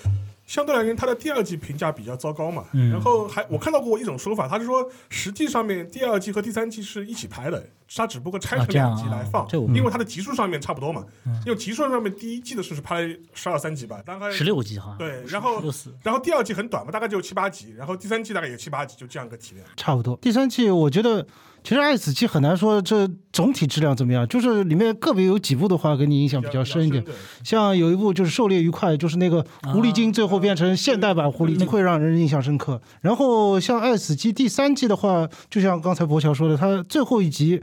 [0.53, 2.63] 相对而言，它的第二季评价比较糟糕嘛。
[2.73, 11.03] 嗯然后还我看到过一种说法，他是说实际上面第二季和第三季是一起拍的，它只不过拆成两集来放，因为它的集数上面差不多嘛。
[11.43, 13.01] 因为集数上面第一季的是是拍
[13.33, 14.97] 十二三集吧，大概十六集好像。
[14.99, 15.59] 对，然后
[16.03, 19.65] 然后第二季很短嘛，大概就七八集，然后第三季大概也七八集，就这样个体量。
[19.75, 20.15] 差不多。
[20.17, 21.25] 第三季我觉得，
[21.63, 27.04] 其实《爱死机》很难说这总体质量怎么样，就是里面个别有几部的话给你印象比较深一点。
[27.43, 32.82] 像有一部就是《狩猎愉快》，就是那个狐狸精最后变成现代版狐狸精，会让人印象深刻。
[33.02, 37.62] 然后像《爱死机》第三季的话，就像刚才博乔说的，他最后一集。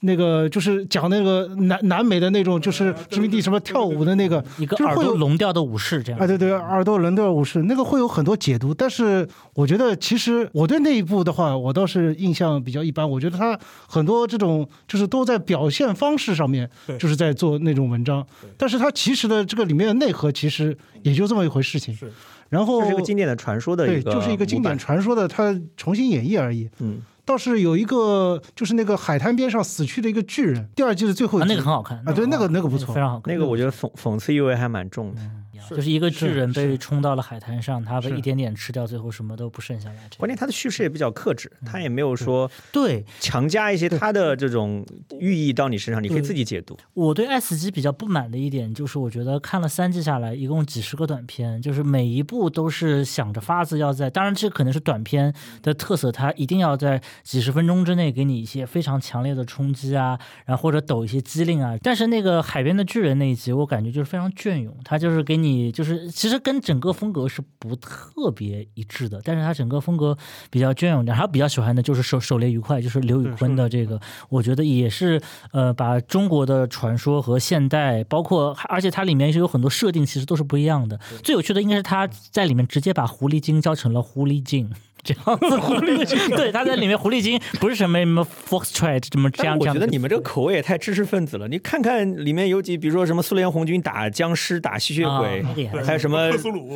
[0.00, 6.20] 那个就是讲那个南南美的那种，就是殖民地什么跳舞的那个，一个耳朵就是会有聋掉的武士这样。
[6.20, 13.08] 啊，对对，耳朵聋掉的武士那个会有很多解读，但是我觉得其实我对那一部的话，我倒是印象比较一般。
[13.08, 21.94] 我觉得他很多这种就是都在表现方式上面，就是在做那种文章，但是它其实的这个里面的内核其实也就这么一回事情。
[21.94, 22.10] 是，
[22.48, 24.78] 然后这是一个经典的传说的对，一个，就是一个经典。
[24.78, 26.68] 传说的，它重新演绎而已。
[26.78, 33.32] 嗯，倒是有一个，就是那个海滩边上死去的一个巨人，第二季的最后一啊，集那个很好看啊，对，那个那个不错，非常好看。
[33.32, 35.20] 那个我觉得讽讽刺意味还蛮重的。
[35.68, 39.96] 就是一个巨人被冲到了海滩上，他被一点点吃掉，最后什么都不剩下来。
[40.16, 44.84] 关键他的叙事也比较克制，他也没有说对强加一些他的这种
[45.18, 46.76] 寓意到你身上，你可以自己解读。
[46.94, 61.76] 我对《爱死机》比较不满的一点就是，我觉得看了三季下来，一共几十个短片，就是每一部都是想着法子要在，当然这可能是短片的特色，它一定要在几十分钟之内给你一些非常强烈的冲击啊，然后或者抖一些机灵啊。
[61.82, 70.16] 但是那个海边的巨人那一集，我感觉就是非常隽永，它就是给你就是其实跟整个风格是不特别一致的，但是他整个风格
[70.50, 71.16] 比较隽永点。
[71.16, 75.20] 还有比较喜欢的就是手手雷愉快，就是刘宇坤的这个，我觉得也是
[75.52, 80.98] 呃把中国的传说和现代，包括而且它里面是有很多设定，其实都是不一样的。
[81.22, 84.70] 最有趣的应该是他在里面直接把狐狸精叫成了狐狸精。
[85.02, 89.74] 这样子，狐狸精 对，他在里面狐狸精不是什么什么 foxtrot 什么这样这样。
[89.74, 91.48] 我觉得你们这个口味也太知识分子了。
[91.48, 96.30] 你看看里面有几，比如说什么苏联红军打僵尸、打吸血鬼，啊还有什么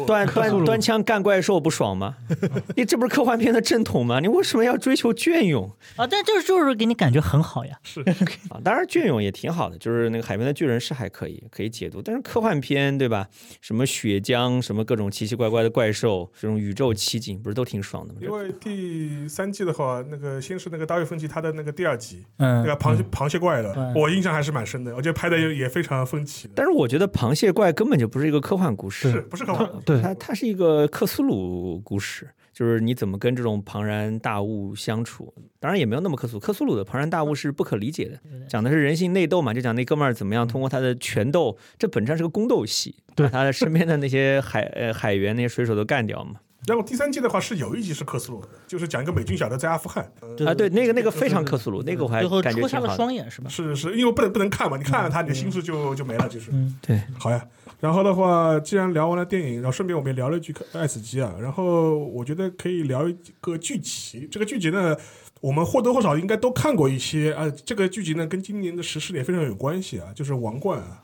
[0.07, 2.17] 端端端枪干怪兽，不爽吗？
[2.77, 4.21] 你这不是科幻片的正统吗？
[4.21, 6.07] 你为什么要追求隽永啊？
[6.07, 7.77] 但就是就是给你感觉很好呀。
[7.83, 8.01] 是
[8.49, 13.29] 啊，当然隽永也挺好的，就是那个海边的巨人是还可以可以解读，但是科幻片对吧？
[13.61, 18.14] 什么血浆，什么各种奇奇怪怪的怪兽，这种宇宙奇景，不是都挺爽的吗？
[18.21, 26.49] 因为第三季的话，那个先是那个大卫芬奇他的那个第二集，嗯那个螃蟹螃蟹怪的，我印象还是蛮深的，我觉得拍的也非常分歧。
[26.55, 29.71] 但是我觉得螃蟹怪根本就不是一个科幻故事，是不是科幻？
[29.85, 35.33] 对，它它是一个克苏鲁故事，就是你怎么跟这种庞然大物相处。
[35.61, 46.35] 当然也没有那么克苏，克苏鲁的庞然大物是不可理解的，讲的是人性内斗嘛，就讲那哥们儿怎么样通过他的拳斗，这本质上是个宫斗戏，把他身边的那些海呃海员那些水手都干掉嘛。
[46.67, 50.11] 然后第三季的话是有一集是克苏鲁的，就是讲一个美军小的在阿富汗
[50.47, 53.05] 啊，对，那个那个非常克苏鲁，那个我还感觉挺好的。
[53.31, 53.49] 是吧？
[53.51, 56.51] 是是，因为不能不能看嘛，你看了他，你的心思就就没了，就是。
[56.81, 57.45] 对，好呀。
[57.81, 64.27] 然后的话，既然聊完了电影，然后顺便我们也聊了一句《爱死机》啊，然后我觉得可以聊一个剧集。
[64.31, 64.97] 这个剧集呢，
[65.43, 67.51] 我们或多或少应该都看过一些啊。
[67.65, 71.03] 这个剧集呢，跟今年的时事也非常有关系啊，就是《王冠》啊。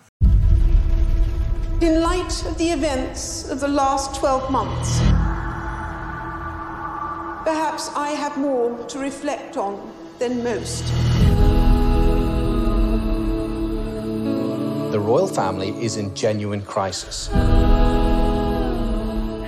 [1.83, 5.01] In light of the events of the last twelve months,
[7.44, 9.78] perhaps I have more to reflect on
[10.20, 10.84] than most.
[14.92, 17.30] The royal family is in genuine crisis.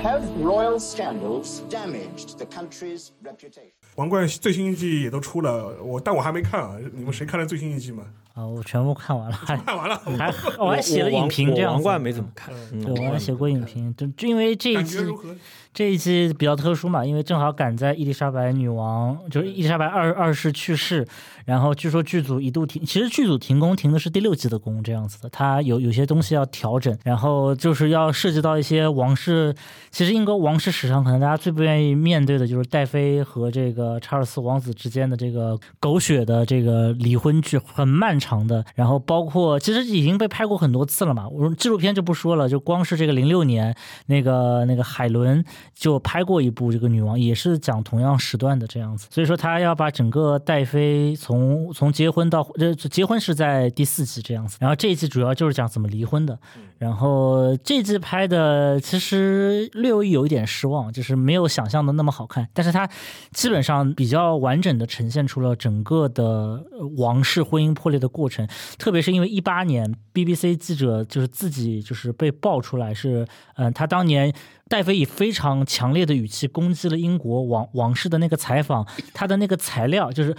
[0.03, 3.71] Have royal scandals damaged the country's reputation?
[3.95, 6.77] 王冠最新一季也都出了，我但我还没看啊。
[6.93, 8.03] 你们谁看了最新一季吗？
[8.35, 15.35] 啊，我全部看完了，还看完了，还我还写了影评，这样王冠没怎么看，对我还写过影评，就就因为这一季感觉如何？
[15.74, 21.06] 这一季比较特殊嘛，因为正好赶在伊丽莎白女王，就是伊丽莎白二二世去世，
[21.46, 29.54] 然后据说剧组一度停，其实剧组停工停的是第六季的工这样子的，它有有些东西要调整，然后就是要涉及到一些王室，
[29.90, 45.42] 其实英国王室史上可能大家最不愿意面对的就是戴妃和这个查尔斯王子之间的这个狗血的这个离婚剧，很漫长的，然后包括其实已经被拍过很多次了嘛，我们纪录片就不说了，就光是这个零六年那个那个海伦。
[45.74, 56.38] 就拍过一部这个女王，也是讲同样时段的这样子，所以说他要把整个戴妃从从结婚到呃结婚是在第四季这样子，然后这一季主要就是讲怎么离婚的，
[56.78, 62.48] 然后这季拍的其实略微有一点失望，就是没有想象的那么好看。
[62.52, 62.88] 但是它
[63.32, 66.62] 基本上比较完整的呈现出了整个的
[66.96, 68.46] 王室婚姻破裂的过程，
[68.78, 74.32] 特别是因为一八年 BBC 记者就是自己就是被爆出来是，嗯，他当年
[74.72, 80.34] 戴妃以非常强烈的语气攻击了英国王王室的那个采访，他的那个材料就是。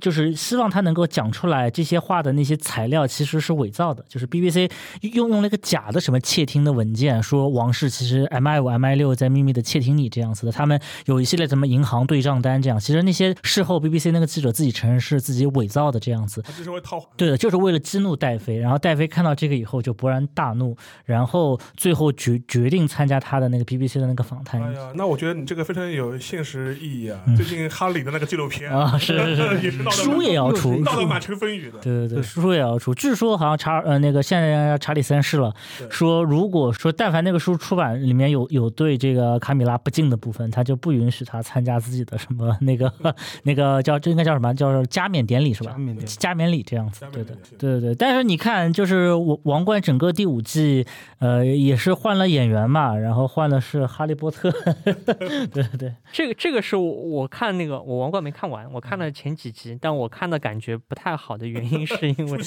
[0.00, 4.70] 就是希望他能够讲出来这些话的那些材料其实是伪造的，就是 BBC
[5.02, 24.62] 用用了一个假的什么窃听的文件，说王室其实 MI 五 MI 六在秘密的窃听你这样子的，他们有一系列什么银行对账单这样，其实那些事后 BBC 那个记者自己承认是自己伪造的这样子，就是为套对的，就是为了激怒戴妃，然后戴妃看到这个以后就勃然大怒，然后最后决决定参加他的那个 BBC 的那个访谈。
[24.62, 27.20] 哎呀，那我觉得你这个非常有现实意义啊！
[27.36, 29.83] 最近哈里的那个纪录片啊，是是是。
[29.90, 31.78] 书也要出，闹得满城风雨的。
[31.78, 32.94] 对对对，书也要出。
[32.94, 35.54] 据说好像查呃那个现在查理三世了，
[35.90, 42.92] 说如果说但凡那个书出版里面有有对这个卡米拉不敬的部分，他就不允许他参加自己的什么那个
[43.44, 45.76] 那个叫这应该叫什么叫加冕典礼是吧？
[46.06, 47.04] 加冕礼这样子。
[47.12, 47.94] 对对对对对。
[47.94, 50.86] 但是你看，就是王王冠整个第五季，
[51.18, 54.50] 呃，也是换了演员嘛，然后换的是哈利波特。
[54.84, 59.73] 对对对，这个这个是我我看那个我王冠没看完，我看了前几集。
[59.80, 62.38] 但我看的感觉不太好的原因，是因为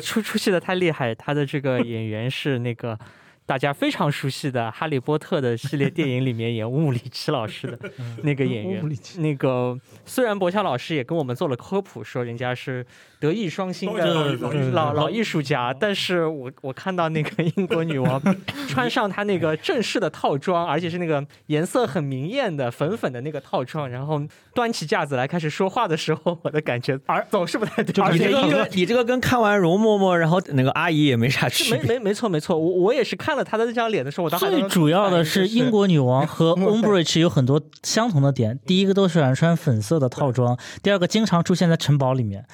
[0.00, 2.98] 出出戏的太厉害，他的这个演员是那个。
[3.48, 7.78] 大家非常熟悉的《哈利波特》的系列电影里面演乌姆里奇老师的
[8.22, 8.84] 那个演员，
[9.20, 12.84] 那个虽然博乔老师也跟我们做了科普，说人家是
[13.18, 14.34] 德艺双馨的
[14.72, 18.22] 老老艺术家，但是我我看到那个英国女王
[18.68, 28.12] 穿上她那个正式的套装，而且是那个颜色很明艳的粉粉的那个套装，然后端起架子来开始说话的时候，我的感觉而总是不太对。
[28.12, 31.82] 你这个你这个跟看完容嬷嬷，然后那个阿姨也没啥区别。
[31.84, 33.37] 没没没错没错，我我也是看。
[33.44, 38.58] 他的那张脸的时候，我当时最主要的是英国女王和 Umbridge 有很多相同的点。
[38.66, 42.44] 第一个都喜欢穿粉色的套装，第二个经常出现在城堡里面。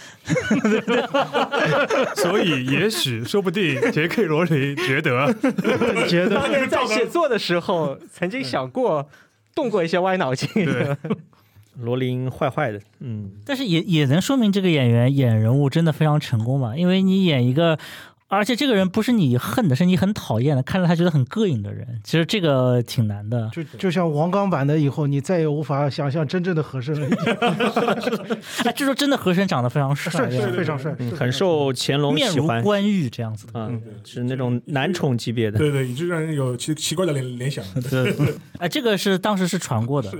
[2.16, 5.34] 所以，也许说不定杰克罗琳觉得，
[6.08, 9.08] 觉得在写作的时候曾经想过
[9.54, 10.48] 动过一些歪脑筋。
[11.80, 17.78] 罗琳坏坏的，嗯，但是也也能说明这个演员演人物真的非常成功嘛，因为你演一个。
[18.34, 21.86] 而且这个人不是你恨的，是你很讨厌的，看着他觉得很膈应的人。
[22.02, 23.50] 其实这个挺难的。
[23.52, 27.08] 就就像王刚版的以后，你再也无法想象真正的和珅了。
[28.64, 35.58] 哎，据说真的和珅长得非常帅，非常帅，很受乾隆喜欢，关羽这样子的，嗯，是那种男宠级别的。
[35.58, 37.64] 对对，就让人有奇奇怪的联联想。
[37.90, 38.14] 对，
[38.58, 40.10] 哎，这个是当时是传过的。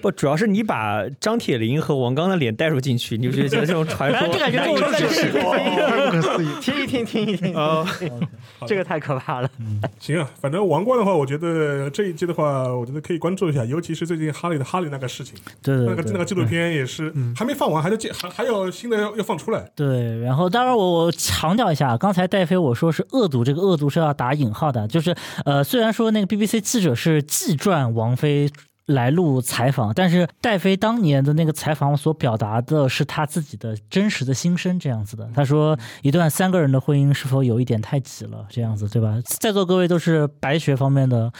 [0.00, 6.48] 不，主要是你把张铁林和王刚的脸带入进去，你就觉得这种传说，这感觉不可思议。
[6.60, 7.51] 听一听，听一听。
[7.54, 7.86] 啊，
[8.66, 9.50] 这个太可怕了。
[9.98, 15.34] 行啊，反正王冠的话，我觉得这一季的话，我觉得可以关注一下，尤其是最近哈利的哈利那个事情。
[15.62, 19.70] 对，那个那个纪录片也是还没放完，还在还还有新的要要放出来。
[19.74, 28.50] 对，然后当然我我强调一下，刚才戴飞我说是恶毒，这个恶毒是要打引号的，就是呃，虽然说那个 BBC 记者是记传王菲。
[28.86, 35.30] 来录采访，但是戴妃当年的那个采访所表达的是他自己的真实的心声，这样子的。
[35.34, 38.44] 他说，一段三个人的婚姻是否有一点太挤了？
[38.50, 39.16] 这样子，对吧？
[39.24, 41.32] 在座各位都是白学方面的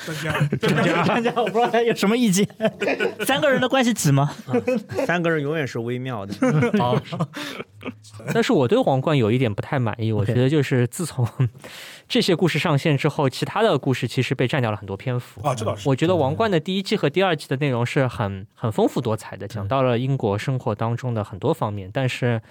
[0.60, 2.48] 专家，专家，我不知道他有什么意见。
[3.26, 4.30] 三个人的关系挤吗？
[5.06, 6.34] 三个人永远是微妙的。
[6.78, 6.96] 好，
[8.32, 11.26] 但是我对皇冠有一点不太满意，我觉得就是自从。
[12.12, 15.88] 这些故事上线之后，其他的故事其实被占掉了很多篇幅啊，这倒是。
[15.88, 21.88] 我觉得《王冠》的第一季和第二季的内容是很很丰富多彩的，讲到了英国生活当中的很多方面。
[21.90, 22.42] 但是，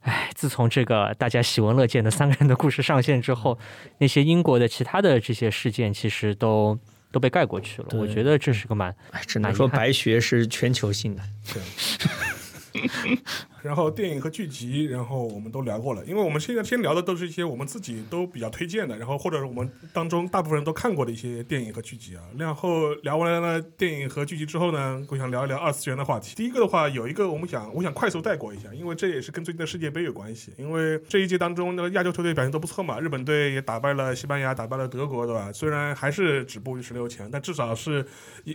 [0.00, 3.58] 唉，自从这个大家喜闻乐见的三个人的故事上线之后，
[3.96, 6.78] 那些英国的其他的这些事件其实都
[7.10, 7.88] 都被盖过去了。
[7.92, 8.94] 我觉得这是个蛮，
[9.26, 11.22] 只能说白学是全球性的。
[11.50, 12.82] 对。
[13.62, 22.22] 然后电影和剧集，然后我们都聊过了，因为我们现在先聊的都是一些我们自己都比较推荐的，然后或者是我们当中大部分人都看过的一些电影和剧集啊。
[22.36, 26.34] 然后聊完了电影和剧集之后呢，我想聊一聊二次元的话题。
[26.34, 30.52] 第一个的话，有一个我们想，我想快速带过一下，因为这也是跟最近的世界杯有关系。
[30.56, 35.52] 因为这一届当中，那个亚洲球队表现都不错嘛，日本队也打败了西班牙，打败了德国，对吧？
[35.52, 38.04] 虽然还是止步于十六强，但至少是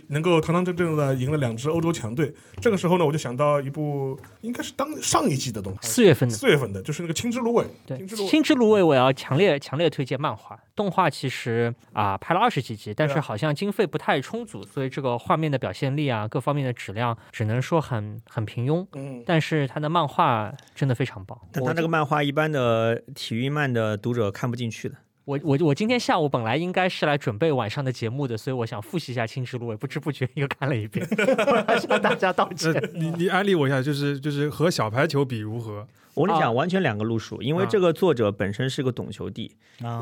[0.08, 2.32] 能够堂堂正正的赢了两支欧洲强队。
[2.60, 5.88] 这个时候呢，我就想到一部应该是当上一季的东西。
[5.88, 7.64] 四月份的，四月份的，就是那个《青之芦苇》。
[7.86, 10.58] 对，《青之芦苇》，我要强烈强烈推荐漫画。
[10.74, 18.86] 动画其实啊拍了二十几集，但是好像经费不太充足，所以这个画面的表现力啊，各方面的质量只能说很很平庸。
[18.94, 21.36] 嗯，但是他的漫画真的非常棒。
[21.50, 24.94] 但他那个漫画，一般的体育漫的读者看不进去的。
[25.28, 31.06] 我我我今天下午本来应该是来准备晚上的节目的，所以我想复习一下《青之芦苇》，不知不觉又看了一遍，
[31.86, 32.72] 向大家道歉。
[32.94, 35.86] 你你安利我一下，就是就是和小排球比如何？
[36.18, 39.54] 我跟你讲，完全两个路数，因为这个作者本身是个懂球帝。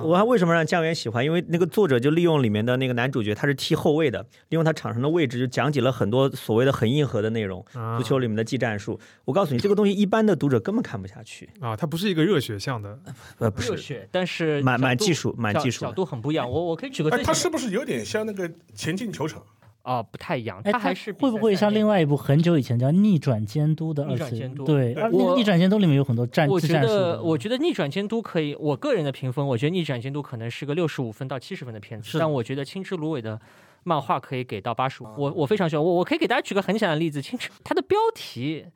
[0.03, 1.25] 我还为什么让江源喜欢？
[1.25, 7.65] 因为那个作者就利用里面的那个男主角，他是踢后卫的，利用他场上的位置就讲解了很多所谓的很硬核的内容，
[7.99, 8.99] 足球里面的技战术。
[9.25, 11.77] 我告诉你，这个东西一般的读者根本看不下去啊！
[11.77, 12.99] 他不是一个热血向的，
[13.39, 16.51] 呃，不是热血，但是满满技术，满技术，角度很不一样。
[16.51, 19.43] 我我可以举个，他是不是有点像那个前进球场？
[19.87, 24.37] 啊，不太一样，它还是会不会像另外一部很久以前叫《逆转监督》的二次？
[24.67, 24.97] 对，
[25.37, 33.41] 逆转监督里面有很多战我觉得，我觉得逆转监督可以，我个人的评分，我觉得逆转监督可能是个六十五分到七十分的片子，但我觉得青之芦苇的
[33.85, 35.07] 漫画可以给到八十五。
[35.17, 38.67] 我我非常喜欢，我我可以给大家举个很简单的例子，青之它的标题。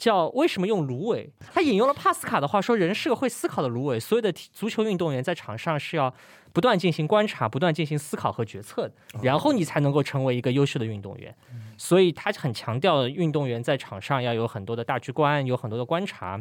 [0.00, 1.30] 叫为什么用芦苇？
[1.52, 6.12] 他引用了帕斯卡的话说：“人是个会思考的芦苇。”所有的足球运动员在场上是要
[6.54, 11.32] 不断进行观察、不断进行思考和决策的，然后你才能够成为一个优秀的运动员。
[11.76, 16.40] 所以他很强调运动员在场上要有很多的大局观，有很多的观察。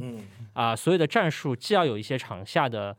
[0.53, 2.95] 啊，所有的战术既要有一些场下的。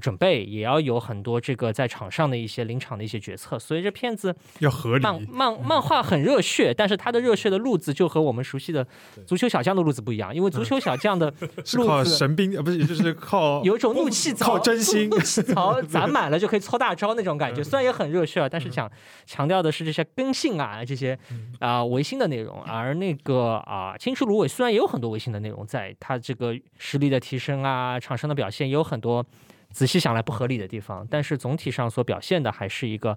[0.00, 5.02] 准备也要有很多这个在场上的一些临场的一些决策，所以这片子要合理。
[5.02, 8.86] 漫漫漫画很热血，但是它的热血的路子就和我们熟悉的
[9.26, 11.32] 足球小将的路子不一样，因为足球小将的
[11.64, 17.62] 是靠神兵啊，不是就是靠 有一种怒气靠真心， 怒气槽攒满了就可以搓大招那种感觉。
[17.62, 18.90] 虽然也很热血，但是讲
[19.26, 21.18] 强调的是这些根性啊，这些
[21.58, 22.62] 啊唯心的内容。
[22.62, 29.24] 而那个啊青之芦苇虽然也有很多唯心的内容，在它这个实力的提升啊，场上的表现也有很多。
[29.70, 33.16] 仔细想来不合理的地方，但是总体上所表现的还是一个，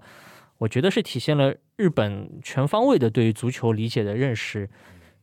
[0.58, 4.68] 我觉得是体现了日本全方位的对于足球理解的认识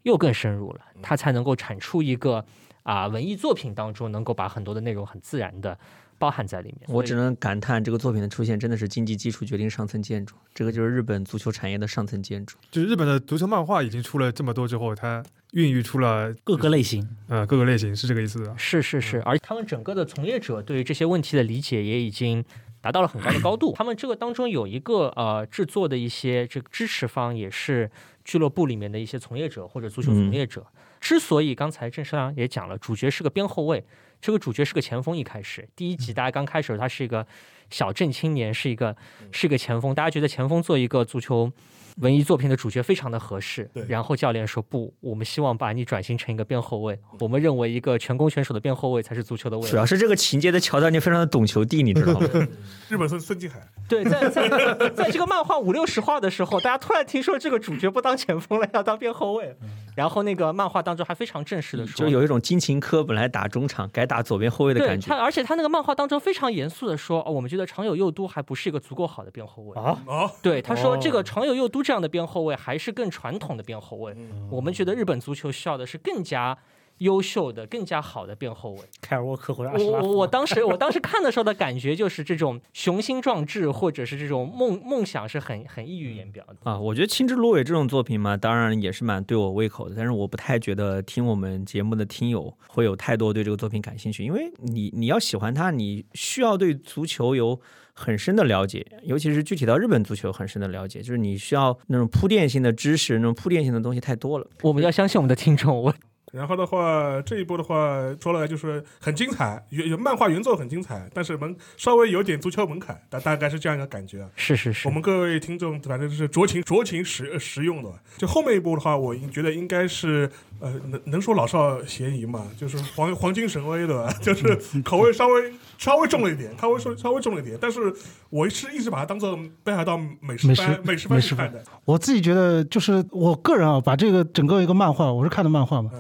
[0.04, 2.46] 又更深入了，它才能够产出一个
[2.84, 5.78] 啊文艺作品当中能够把很多的内容很自然的
[6.22, 6.82] 包含在里面。
[6.88, 12.56] 我只能感叹这个作品的出现真的是经济基础决定上层建筑，这个就是日本足球产业的上层建筑。
[12.70, 15.24] 就是日本的足球漫画已经出了这么多之后，它。
[15.52, 18.58] 孕育出了各个类型，呃，各个类型是这个意思的。
[18.58, 22.42] 是是是，而他们整个的从业者对于这些问题的理解也已经
[22.80, 23.74] 达到了很高的高度。
[23.76, 27.92] 他们这个当中有一个呃制作的一些这个支持方，也是
[28.24, 30.66] 俱乐部里面的一些从业者或者足球从业者。
[31.02, 33.84] 之所以刚才郑世良也讲了，主角是个边后卫，
[34.22, 35.18] 这个主角是个前锋。
[35.18, 37.26] 一开始第一集大家刚开始，他是一个
[37.70, 38.96] 小镇青年，是一个
[39.32, 39.94] 是一个前锋。
[39.94, 41.52] 大家觉得前锋做一个足球。
[41.98, 46.98] 文艺作品的主角非常的合适，然后教练说不，我们希望把你转型成一个边后卫。
[47.20, 49.70] 我们认为一个全攻选手的边后卫才是足球的未来。
[49.70, 52.28] 主要是这个情节的桥段，你非常的懂球帝，你知道吗？
[52.88, 53.60] 日本孙孙继海。
[53.90, 54.48] 对，在在
[54.92, 59.54] 在这个漫画五六十话的时候，大家突然听说这个主角不当前锋了，要当边后卫。
[59.96, 65.08] 然后那个漫画当中还非常正式的说，就有一种金琴科本来打中场改打左边后卫的感觉。
[65.08, 70.32] 他而且他那个漫画当中非常严肃的说，哦，我们觉得长友佑都还不是一个足够好的边后卫啊啊！
[70.42, 74.16] 对，他说这个长友佑都这样的边后卫还是更传统的边后卫。
[74.50, 76.58] 我们觉得日本足球需要的是更加。
[77.02, 86.80] 优秀的、更加好的边后卫，凯尔沃克或者我我我当时我当时看的时候的感觉就是这种雄心壮志，或者是这种梦梦想是很很溢于言表的啊。
[86.80, 97.60] 我觉得《青之芦苇》这种作品嘛，当然也是蛮对我胃口的，但是我不太觉得听我们节目的听友会有太多对这个作品感兴趣，因为你你要喜欢它，你需要对足球有
[97.94, 104.48] 很深的了解，尤其是具体到日本足球很深的了解，就是你需要那种铺垫性的知识，那种铺垫性的东西太多了。
[104.62, 105.96] 我们要相信我们的听众，我。
[106.32, 114.26] 然后的话，这一波的话说了就是很精彩，原漫画原作很精彩，但是门稍微有点足球门槛，大大概是这样一个感觉。
[114.36, 117.92] 是是是，我们各位听众反正是酌情酌情实实用的。
[118.18, 120.30] 就后面一波的话，我觉得应该是
[120.60, 127.58] 呃能能说老少咸宜嘛，就是黄黄金神威的， 就是口味稍微稍微重了一点，稍微稍稍微重了一点。
[127.60, 127.94] 但是
[128.30, 131.62] 我是一直把它当做北海道美食番美食番看的。
[131.84, 135.92] 我自己觉得就是我个人啊，把这个整个一个漫画，我是看的漫画嘛。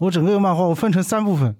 [0.00, 1.54] 我整个漫画我分成三部分，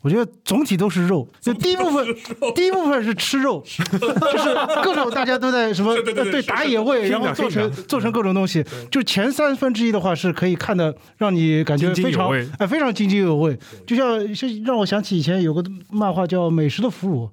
[0.00, 1.28] 我觉得总体都是肉。
[1.38, 2.06] 就第一部分，
[2.54, 8.64] 第一部分是吃肉， 就是各种大家都在什么对打野味，然后做成做成各种东西。
[8.90, 13.58] 就前三分之一的话是可以看的，让你感觉非常哎非常津津有味。
[13.86, 17.28] 就像是让我想起以前有个漫画叫《美食的俘虏》。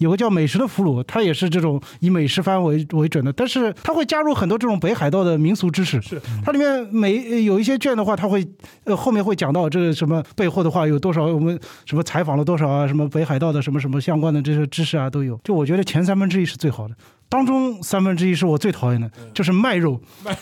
[0.00, 6.00] 有个叫美食的俘虏，他也是这种以美食番为为准的，但是他会加入很多这种北海道的民俗知识。
[6.00, 8.46] 是，它里面每有一些卷的话，它会
[8.84, 15.38] 呃后面会讲到这个什么背后的话有多少我们什么采访了多少啊，什么北海道的什么什么相关的这些知识啊都有。
[15.44, 16.94] 就我觉得前三分之一是最好的，
[17.30, 19.98] 当中三分之一是我最讨厌的，就是卖肉。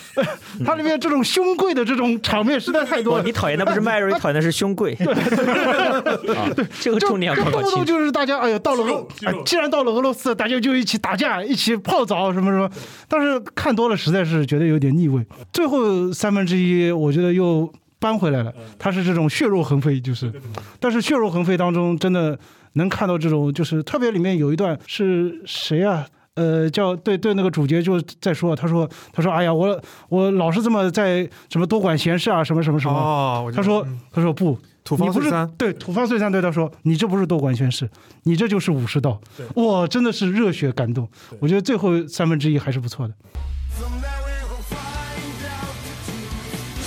[0.64, 3.22] 它里面这种胸贵的这种场面实在太多了。
[3.22, 4.94] 你讨厌的不是 卖肉，你讨厌的是胸贵。
[4.94, 9.06] 对， 这个重点要搞动不动就是大家哎呀到了俄，
[9.44, 12.68] 既然到了俄罗斯，大家就一起打架，一起泡澡什么什么。
[13.06, 15.22] 但是看多了实在是觉得有点腻味。
[15.52, 20.32] 最后三分之一，我觉得又搬回来了，它是这种血肉横飞，就是。
[20.80, 22.38] 但是血肉横飞当中，真的
[22.72, 26.06] 能看到这种，就是特别里面有一段是谁啊？
[26.37, 29.79] 呃，叫对对，那个主角就在说，他说他说，哎呀，我
[30.09, 32.97] 我老是这么在什么多管闲事啊，什么什么什么。
[32.97, 37.87] 哦，他说他说不，土方岁三，对土方岁三对他说，你这不是多管闲事，
[38.23, 39.21] 你这就是武士道。
[39.55, 41.07] 哇，真的是热血感动。
[41.39, 43.13] 我觉得最后三分之一还是不错的。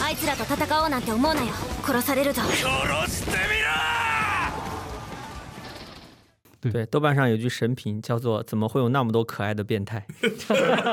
[0.02, 1.48] あいつらと戦おうなんて思うなよ。
[1.82, 2.42] 殺されるぞ。
[6.69, 10.05] 对，豆瓣上有句神评叫做“怎么会有那么多可爱的变态”，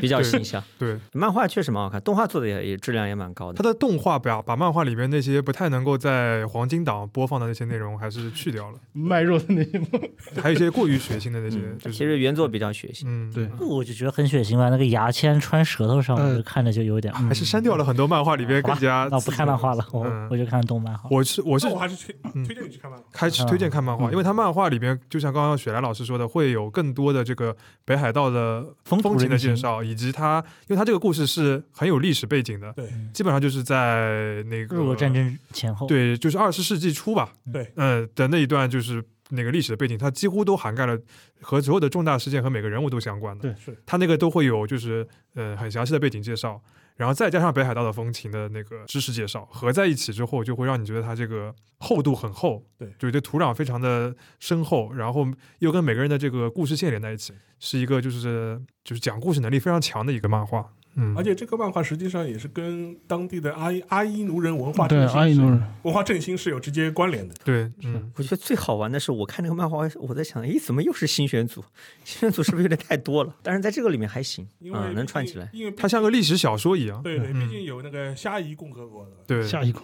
[0.00, 0.62] 比较形象。
[0.78, 3.56] 对，漫画确实蛮好看，动画做的也也质量也蛮高的。
[3.56, 9.80] 它的动画表把漫画里面那些不太能够在黄金档播放的那些内容还是去掉了， 卖肉的那些，
[10.40, 11.58] 还有一些过于血腥的那些。
[11.90, 13.02] 其实原作比较血腥。
[13.06, 17.12] 嗯，对，我就觉得很血腥吧，那个牙签穿舌头上，我就看着就有点。
[17.12, 19.08] 还是删掉了很多漫画里边更加。
[19.10, 21.08] 那不看漫画了，我我就看动漫好。
[21.10, 25.56] 我是我是我还是推推荐你去看漫画，开始推荐看漫画，因为它漫画里面就像刚刚。
[25.56, 40.96] 雪莱老师说的，会有更多的这个北海道的风情的介绍，以及它，因为它这个故事是很有历史背景的，对，基本上就是在那个日俄战争前后，对，就是二十世纪初吧，对，嗯的那一段就是那个历史的背景，它几乎都涵盖了
[41.40, 46.62] 和所有的重大事件和每个人物都相关的，对，是它那个都会有就是呃很详细的背景介绍。
[46.96, 55.26] 然后再加上北海道的风情的那个知识介绍合在一起之后，就会让你觉得它这个厚度很厚，对，就对土壤非常的深厚，然后
[55.58, 60.72] 又跟每个人的这个故事线连在一起，是一个就是就是讲故事能力非常强的一个漫画。
[60.96, 67.34] 嗯，而且这个漫画实际上也是跟当地的阿伊阿伊奴人文化对阿伊奴人文化振兴是有直接关联的。
[67.44, 71.62] 对，嗯，我觉得最好玩的是，我看那个漫画，我在想，诶，怎么又是新选组？
[72.04, 73.34] 新选组是不是有点太多了？
[73.42, 77.02] 但是在这个里面还行， 啊，能串起来，因为它像个历史小说一样。
[77.02, 79.12] 对对，毕竟有那个虾夷共和国的。
[79.26, 79.82] 对，虾夷共。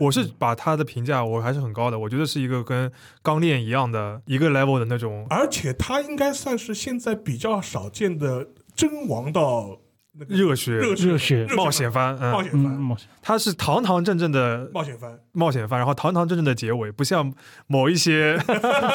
[0.00, 2.90] 我是把他的评价我还是很高的，我觉得是一个跟
[3.22, 9.78] 钢炼一样的一个 level 的那种，而且他应该算是现在比较少见的真王道。
[10.28, 13.08] 热血热血冒险番，冒险番，冒险。
[13.20, 17.32] 它是堂堂正正的冒险番，冒险番，然后堂堂正正的结尾，不像
[17.66, 18.38] 某一些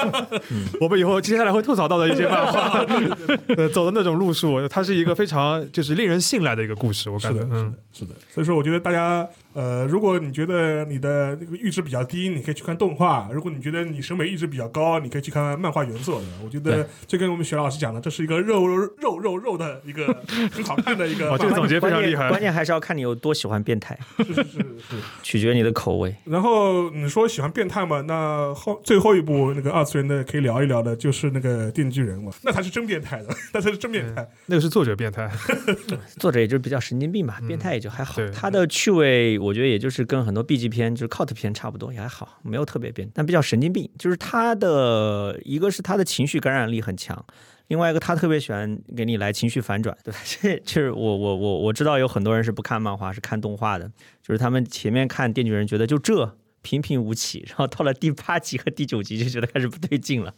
[0.80, 2.86] 我们以后接下来会吐槽到的一些漫画，
[3.74, 9.28] 走的那种路数，它是一个非常就是令人信赖的一个故事，我感觉，嗯，是的，所以说我觉得大家。
[9.60, 16.28] 呃，如果你觉得你的那个阈值比较低，你可以去看动画；如果你觉得你审美阈值比较高，你可以去看漫画原作的。
[16.41, 20.16] 我觉得这跟我们徐老师讲的，这是一个肉肉肉肉肉的一个
[20.53, 21.36] 很好看的一个。
[21.38, 22.30] 这个总结非常厉害。
[22.30, 26.16] 关键还是要看你有多喜欢变态，是是是是，取决你的口味。
[26.24, 27.99] 然后你说喜欢变态嘛？
[28.07, 34.26] 那后最后一部那个二次元的可以聊一聊的，就是那个电锯人嘛，那才是真变态的，那才是真变态。
[34.45, 35.30] 那个是作者变态，
[36.18, 38.22] 作者也就是比较神经病吧，变态也就还好。
[38.34, 39.38] 他的趣味。
[39.49, 43.89] 我觉得也就是跟很多 B 级片就是 cult 片差不多，也还好，没有特别变，但比较神经病。
[43.97, 47.26] 就是他的一个是他的情绪感染力很强，
[47.68, 50.20] 另外一个他特别喜欢给你来情绪反转，对吧？
[50.26, 53.91] 这就是我我我我知道有很多人是不看漫画，是看动画的，
[54.22, 60.34] 就是他们前面看电锯人觉得就这平平无奇，然后到了第八集和第九集就觉得开始不对劲了，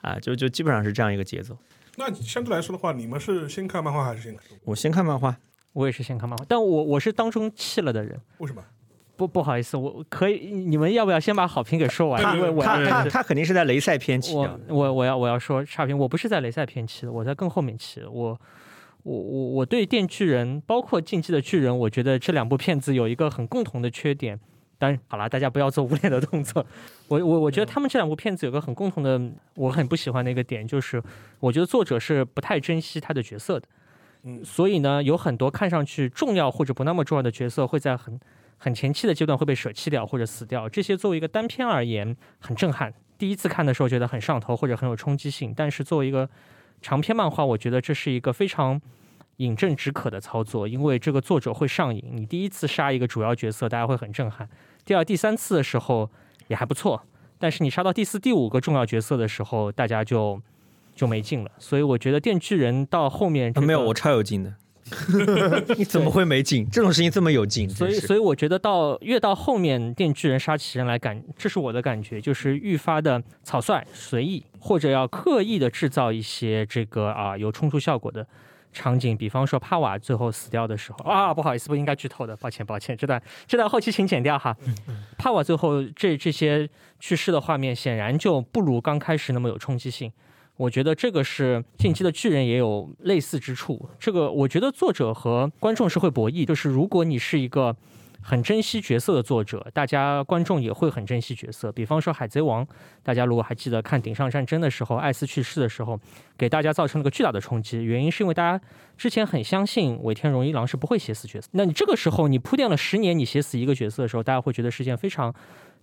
[0.00, 1.56] 啊，就就基本上是这样一个节奏。
[1.96, 4.44] 那相对来说的话，你们是先看漫画还是先看？
[4.64, 5.36] 我先看漫画。
[5.72, 8.20] 我也是先看漫画，但我我是当中弃了的人。
[8.38, 8.62] 为什么？
[9.16, 12.36] 不不好意思，我可以，你们要不要先把好评给说完？
[12.36, 18.00] 因为我他他他肯定是在雷赛篇期我我我要我要说差评，我不是在雷赛偏弃的，我在更后面期。
[18.04, 18.40] 我
[19.02, 24.38] 我我我对电锯人，包括进击的巨人，我觉得这两部片子有一个很共同的缺点。
[24.78, 26.64] 当然，好了，大家不要做无脸的动作。
[27.08, 29.20] 我我我觉得他们这两部片子有个很共同的，
[29.56, 31.02] 我很不喜欢的一个点，就是
[31.40, 33.66] 我觉得作者是不太珍惜他的角色的。
[34.44, 38.18] 所以呢，有很多看上去重要或者不那么重要的角色，会在很
[38.56, 40.68] 很前期的阶段会被舍弃掉或者死掉。
[40.68, 42.92] 这些作为一个单片而言，很震撼。
[43.16, 46.28] 第一次看的时候觉得很上头或者很有冲击性，但是作为一个
[46.80, 48.80] 长篇漫画，我觉得这是一个非常
[49.36, 52.02] 饮鸩止渴的操作，因为这个作者会上瘾。
[52.12, 54.46] 你第一次杀一个主要角色，大家会很震撼；
[54.84, 56.10] 第二、第三次的时候
[56.46, 57.02] 也还不错，
[57.38, 60.40] 但是你杀到第四、第五个重要角色的时候，大家就。
[60.98, 64.52] 就没劲了，所以我觉得电锯人到后面没有我超有劲的，
[65.78, 66.68] 你怎么会没劲？
[66.68, 78.26] 这种事情这么有劲，所以，所以我觉得到越到后面，《电锯人》杀起人来感，这是我的感觉，就是愈发的草率、随意，或者要刻意的制造一些这个啊有冲突效果的
[78.72, 79.16] 场景。
[79.16, 84.56] 比方说帕瓦最后死掉的时候啊，不好意思，不应该剧透的，抱歉，抱歉，这段这段后期请剪掉哈。
[85.16, 86.68] 帕瓦最后这这些
[86.98, 90.10] 去世的画面，显然就不如刚开始那么有冲击性。
[90.58, 93.88] 我觉得这个是《进击的巨人》也有类似之处。
[93.98, 97.76] 这个我觉得作者和观众是会博弈，就是如果你是一个
[98.20, 101.70] 很珍惜角色的作者，大家观众也会很珍惜角色。
[101.70, 102.66] 比方说《海贼王》，
[103.04, 105.98] 大家如果还记得看顶上战争的时候，艾斯去世的时候，
[106.36, 107.84] 给大家造成了个巨大的冲击。
[107.84, 108.60] 原因是因为大家
[108.96, 115.32] 之前很相信尾田荣一郎是不会写死角色，那你这个时候你铺垫了十年，你写死一个角色的时候，大家会觉得是件非常。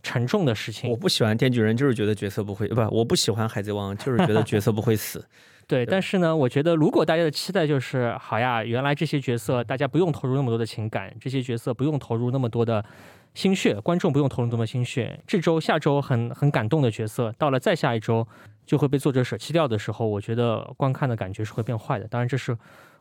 [0.06, 5.26] 沉重的事情，我不喜欢电锯人，就是觉得角色不会不，我不喜欢海贼王，就是觉得角色不会死。
[5.68, 12.86] 对，但是呢，我觉得如果大家的期待就是好呀，原来这些角色大家不用投入那么多的情感，这些角色不用投入那么多的
[13.34, 18.28] 心血，观众不用投入那么多心血，这周下周很很感动的角色，到了再下一周
[18.64, 22.08] 就会被作者舍弃掉的时候，我觉得观看的感觉是会变坏的。
[22.08, 22.56] 当然这是。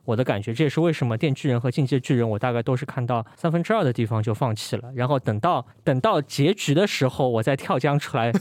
[0.05, 8.31] 我的感觉，这也是为什么《电锯人》和《进击的巨人》，我大概都是看到三分之二的地方就放弃了，然后等到等到结局的时候，我再跳江出来，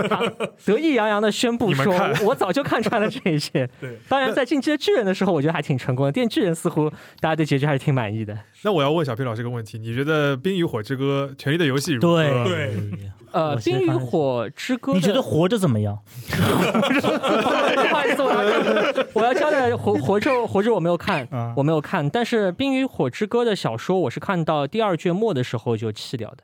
[0.66, 1.94] 得意洋洋的宣布说
[2.26, 3.66] ：“我早就看穿了这一切。
[3.80, 6.90] ”对，当然在《进击的巨人》的时候，我觉得还挺成功的，《电锯人》似乎
[7.20, 8.36] 大家对结局还是挺满意的。
[8.62, 12.44] 那我要问小皮老师个问题：你觉得《冰与火之歌》《权力的游戏》如何？
[12.44, 12.76] 对对，
[13.34, 15.98] 呃，《冰与火之歌》，你觉得活着怎么样？
[16.30, 16.36] 不
[17.94, 21.26] 好意思，我要我要交代，活 活着活着我没有看，
[21.56, 22.08] 我没有看。
[22.08, 26.38] 但是《冰与火之歌》的小说，我是看到第二卷末的时候就弃掉的，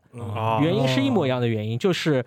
[0.60, 2.24] 原因是一模一样的原因，就是。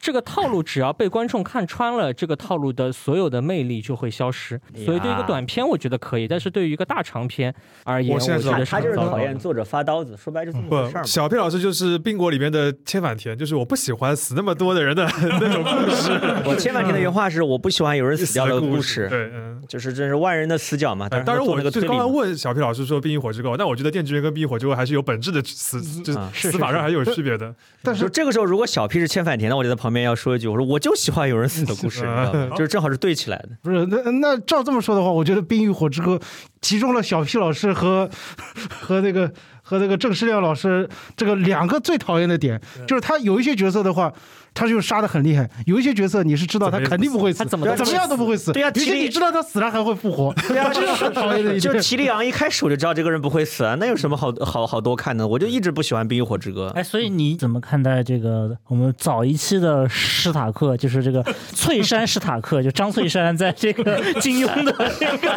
[0.00, 4.58] 这个套路只要被观众看穿了，这个套路的所有的魅力就会消失。
[4.74, 11.04] 所以对一个短片，我觉得可以；但是对于一个大长篇而言，我现在他就是讨厌作者发刀子，说白就这么回事儿。
[11.04, 15.04] 小 P 老师就是《冰国》里面的千反田，就是我不喜欢死那么多的人的
[15.38, 16.12] 那种故事。
[16.46, 19.06] 我千反田的原话是：我不喜欢有人死掉的故事。
[19.10, 21.08] 对，嗯，就是这是万人的死角嘛。
[21.08, 27.54] 当然，我就刚刚问小 P 老师说《冰与火之歌》，但我觉得《电锯人》跟《冰与火之歌》还是有本质的死，就是死法上还是有区别的。
[27.82, 30.64] 但是这个时候，如果小 P 是千反田，那我觉得旁边要说一句：我说。
[30.64, 32.02] 我就喜欢有人死的故事，
[32.56, 33.50] 就是正好是对起来的。
[33.62, 36.16] 不是，那那照这么说的话，我觉得《冰与火之歌》
[36.60, 38.08] 集中了小 P 老师和
[38.80, 39.32] 和那个
[39.62, 44.12] 和那个郑世亮老师这个两个最讨厌的点，就是他有一些角色的话。
[44.54, 48.52] 他就杀的很厉害，有一些角色你是知道他肯定不会死，他怎么怎么样都不会死。
[48.52, 50.34] 对呀，其实你知道他死了还会复活。
[50.48, 55.26] 对呀，这是很讨厌的一就齐利昂一开始我就知道这个人不会死啊，那有什么好好好多看的？
[55.26, 56.68] 我就一直不喜欢《冰与火之歌》。
[56.72, 61.24] 哎，所以你怎么看待这个我们早一期的史塔克，就是这个
[61.54, 65.28] 翠山史塔克，就张翠山在这个金庸的这个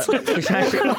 [0.00, 0.94] 翠山史塔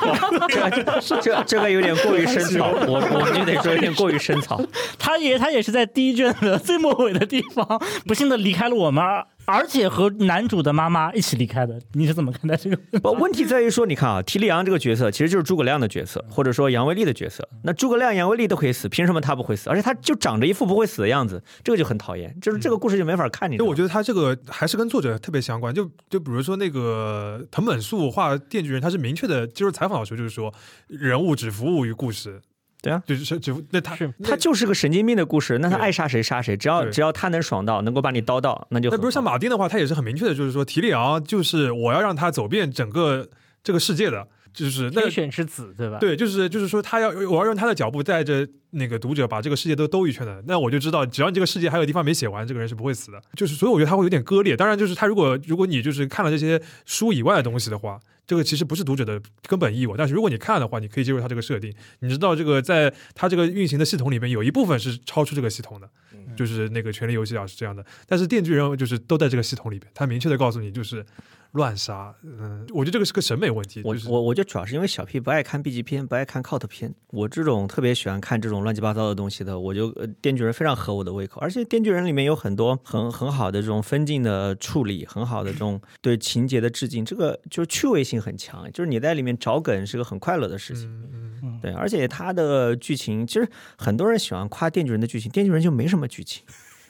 [0.70, 4.62] 克，这这这个有点过于深草，我我们就得说有点过于深草。
[4.98, 6.58] 他也他也是在第一卷的。
[6.60, 9.04] 最末尾的地方，不幸的离开了我们，
[9.46, 11.80] 而且和男主的妈妈一起离开的。
[11.94, 13.00] 你是怎么看待这个？
[13.00, 17.48] 不，问题在于说，你看啊，提利昂这个角色其实就是诸葛亮的角色，或者说杨威利的角色。
[17.64, 19.70] 那诸葛亮、杨威利都可以死，凭什么他不会死？
[19.70, 22.36] 而且他就长着一副不会死的样子，这个就很讨厌。
[22.42, 23.52] 就是这个故事就没法看。
[23.52, 25.74] 你，就我觉得他这个还是跟作者特别相关。
[25.74, 30.54] 就就比如说那个藤本树画《电锯人》，他是明确的接受采访的时候就是说，
[30.88, 32.42] 人物只服务于故事。
[32.82, 38.90] 对啊，就是就那他是他就是个神经病的故事，那他爱杀谁杀谁，只要只要他能爽到，能够把你刀到，那就。
[38.90, 43.30] 那比如像马丁的话，他也是很明确的，就是说提里昂就是我要让他走遍整个
[43.64, 46.00] 这个世界的，就是天选之子，对吧？
[46.00, 53.22] 对，就是就是说他要我要用他的脚步带着那个读者把这个世界都兜一圈的，那我就知道只要你这个世界还有地方没写完，这个人是不会死的。
[53.36, 54.58] 就是所以我觉得他会有点割裂。
[54.58, 58.00] 当然，就是他如果如果你就是看了这些书以外的东西的话。
[58.32, 61.74] 这个其实不是读者的根本义务，但是如果你看的话，你可以接受它这个设定。
[62.00, 65.90] 你知道这个在它这个运行的系统里面有一部分是超出这个系统的，
[66.34, 67.86] 就是那个权力游戏啊是这样的。
[68.08, 71.06] 但是电锯人就是都在这个系统里边，它明确的告诉你就是。
[71.52, 73.82] 乱杀，嗯，我觉得这个是个审美问题。
[73.84, 76.94] 我我我觉得主要是因为小 P 不爱看 B 级片，不爱看 cult 片。
[77.08, 81.42] 我这种特别喜欢看这种乱七八糟的东西的，我就呃，电锯人非常合我的胃口。
[81.42, 88.66] 而且电锯人里面有很多很很好的这种分镜的处理，很好的这种对情节的致敬，这个就是趣味性很强。
[88.72, 90.86] 就是你在里面找梗是个很快乐的事情。
[91.12, 91.60] 嗯嗯。
[91.62, 93.46] 对，而且它的剧情其实
[93.78, 96.44] 很多人喜欢夸电锯人的剧情，电锯人就没什么剧情，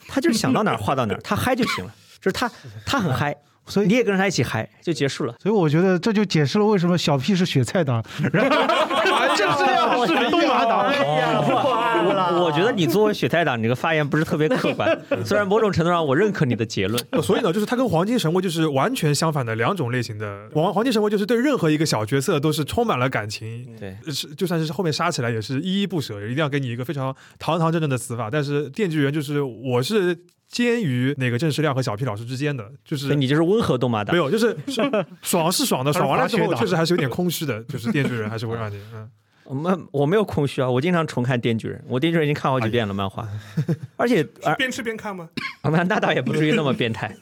[0.07, 2.47] 他就是想到哪儿画到哪儿，他嗨就行了，就是他
[2.85, 3.35] 他很嗨。
[3.71, 5.33] 所以你也跟着他一起嗨，就结束了。
[5.39, 8.03] 所以我觉得这就解释了为什么小 P 是雪菜党，
[8.33, 10.91] 然后正是这样是东马党。
[12.03, 14.99] 我我觉得得你作为雪菜党，你这个发言不是特别客观。
[15.25, 20.49] 虽然某种程度上我认可你的结论， 所以呢，就是他跟黄金神威就是完全相反的两种类型的。
[20.53, 28.29] 黄黄金神威就是对任何一个小角色都是充满了感情，对，是就算是后面杀起来也是依依不舍，一定要给你一个非常堂堂正正的死法。
[28.31, 30.17] 但是电锯人就是我是。
[30.51, 34.55] 介于那个郑世亮和小 P 老师之间的，就是你就是温和动漫党，没有，就是
[35.21, 39.09] 爽是爽的，爽完了之后确实还是有点空虚的，就是电锯人还是会让你嗯。
[39.43, 43.27] 我们我没有空虚啊，我经常重看《电锯人》，我《电锯人》已经看好几遍了漫画，
[43.97, 44.23] 而且
[44.57, 45.27] 边吃边看吗？
[45.63, 47.13] 那那倒也不至于那么变态。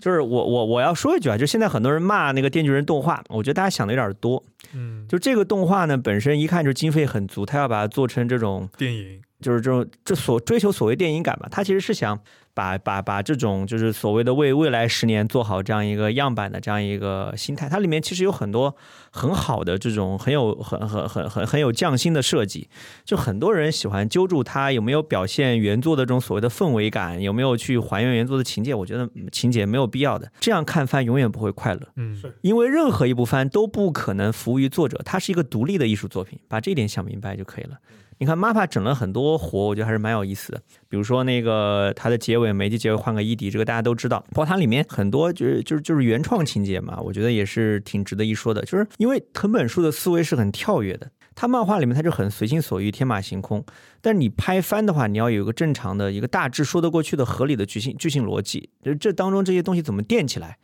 [0.00, 4.42] 就是我我我要说一句啊，就现在很多人骂那个《电锯人》动画，我觉得大家想的有点多。
[4.74, 12.18] 嗯，就这个动画呢，本身一看就经费很足，他要把它做成这种电影，就是这种这所追求所谓电影感吧，他其实是想。
[12.56, 18.74] 把把把这种就是所谓的为未来十年做好这样一个样板的这样一个心态，它里面其实有很多
[19.10, 22.70] 很好的这种很有很很很很很有匠心的设计。
[23.04, 28.74] 就很多人喜欢揪住它有没有表现原作的这种所谓的氛围感，有没有去还原原作的情节？
[28.74, 31.82] 我觉得情节没有必要的，这样看番永远不会快乐。
[31.96, 37.76] 嗯，是因为任何一部番都不可能服务于作者，它是一个独立的艺术作品，把这一点想明白就可以了。
[38.18, 40.60] 你看，MAPA 整了很多活，我觉得还是蛮有意思的。
[40.88, 44.20] 比如说那个它的结尾，每集结尾换个伊迪，这个大家都知道。
[44.30, 48.62] 包括它里面很多就是就是就是原创情节嘛，我觉得也是挺值得一说的。
[48.62, 53.62] 就是因为藤本树的思维是很跳跃的，他漫画里面他就很随心所欲、天马行空。
[54.00, 60.56] 但是你拍番的话，你要有一个正常的一个大致说得过去的合理的剧情剧情逻辑，就这当中这些东西怎么垫起来。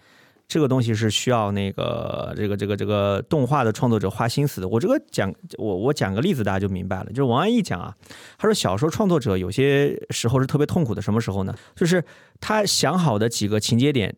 [0.53, 4.69] 这个东西是需要那个这个这个这个动画的创作者花心思的。
[4.69, 7.07] 我这个讲我我讲个例子，大家就明白了。
[7.07, 7.97] 就是王安忆讲啊，
[8.37, 11.55] 他说小说创作者有些时候是特别痛苦的，什么时候呢？
[11.75, 12.05] 就是
[12.39, 14.15] 他想好的几个情节点，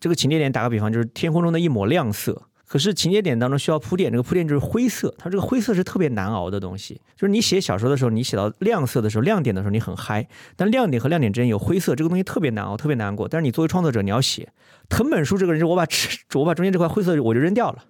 [0.00, 2.45] 这个情节点打个比方，就是天空中的一抹亮色。
[2.66, 7.00] 可是情节点当中需要铺垫，这个铺垫就是灰色，它这个灰色是特别难熬的东西。
[7.14, 13.28] 就是你写小说的时候，你写到亮色的时候、亮点的时候，你很嗨，但亮点和亮点之间有灰色，这个东西特别难熬，特别难过。
[13.28, 14.48] 但是你作为创作者，你要写
[14.88, 15.86] 藤本树这个人，我把
[16.34, 17.84] 我把中间这块灰色我就扔掉了，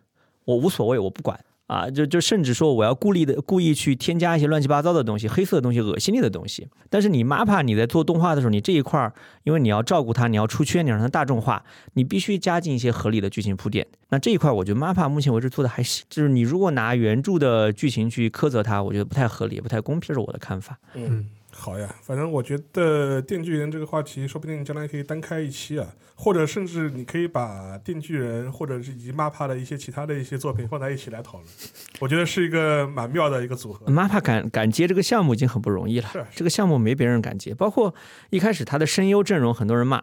[0.45, 1.41] 我无所谓，我不管。
[1.67, 6.69] 啊，就就甚至说我要故意的故意去添加一些乱七八糟的东西，黑色的东西、恶心你的东西。
[6.89, 9.13] 但是你 MAPA 你在做动画的时候，你这一块儿，
[9.43, 11.65] 因为你要照顾它，你要出圈，你让它大众化，
[11.95, 13.87] 你必须加进一些合理的剧情铺垫。
[14.11, 16.05] 那这一块，我觉得 MAPA 目前为止做的还行。
[16.09, 20.79] 就是你如果拿原著的剧情去苛责它，我觉得不太合理，不太公平，这是我的看法。
[20.95, 21.27] 嗯。
[21.59, 31.47] 好呀，反正我觉得电锯人这个话题，说不定将来可以单开一期啊，或者甚至你可以把电锯人或者是以及 MAPA 的一些其他的一些作品放在一起来讨论，
[31.99, 33.87] 我觉得是一个蛮妙的一个组合。
[33.87, 37.95] MAPA 敢敢接这个项目已经很不容易了，是这个项目没别人敢接，包括
[38.31, 40.03] 一开始他的声优阵容，很多人骂，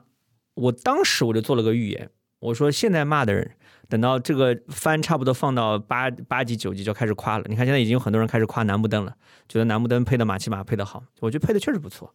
[0.56, 3.52] 我当时我就做了个预言，我说现在骂的人。
[3.94, 7.46] 等到这个番差不多放到八八集九集就开始夸了。
[7.48, 9.16] 你看现在已经有很多人开始夸楠木灯了，
[9.48, 11.04] 觉得楠木灯配的马奇马配的好。
[11.20, 12.12] 我觉得配的确实不错。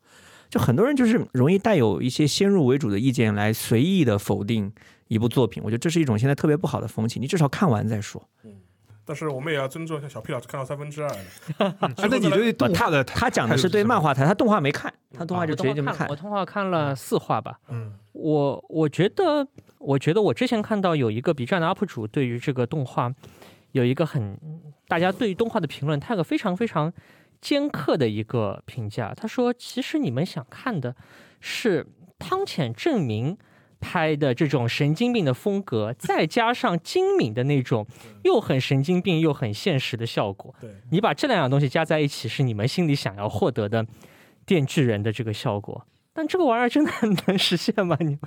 [0.50, 4.72] 就很多人就是容易带有一些先入为主的意见来随意的否定
[5.06, 5.62] 一部作品。
[5.64, 7.20] 我觉得这是一种现在特别不好的风气。
[7.20, 8.20] 你至少看完再说。
[8.42, 8.56] 嗯，
[9.04, 11.76] 但是我们也要尊重一下小 P 老师看到三分之二的。
[12.10, 16.08] 那你对动画的他讲的是对漫画台，他动画没看，他动画就直接就没看。
[16.08, 17.60] 我动画看了四话吧。
[17.68, 19.46] 嗯，我我觉得。
[19.78, 23.12] 我觉得我之前看到有一个 B 站的 UP 主对于这个动画
[23.72, 24.38] 有一个很
[24.88, 26.92] 大家对于动画的评论，他有个非常非常
[27.40, 29.14] 尖刻的一个评价。
[29.14, 30.96] 他说：“其实你们想看的
[31.40, 31.86] 是
[32.18, 33.36] 汤浅证明
[33.78, 37.86] 拍的这种神经病的风格，再加上精敏的那种
[38.24, 40.54] 又很神经病又很现实的效果。
[40.90, 43.86] 你把这两样东西加在一起，是你们心里想要获得的
[44.44, 45.86] 电锯人的这个效果。”
[46.18, 46.90] 但这个玩意儿真的
[47.28, 47.96] 能实现吗？
[48.00, 48.18] 你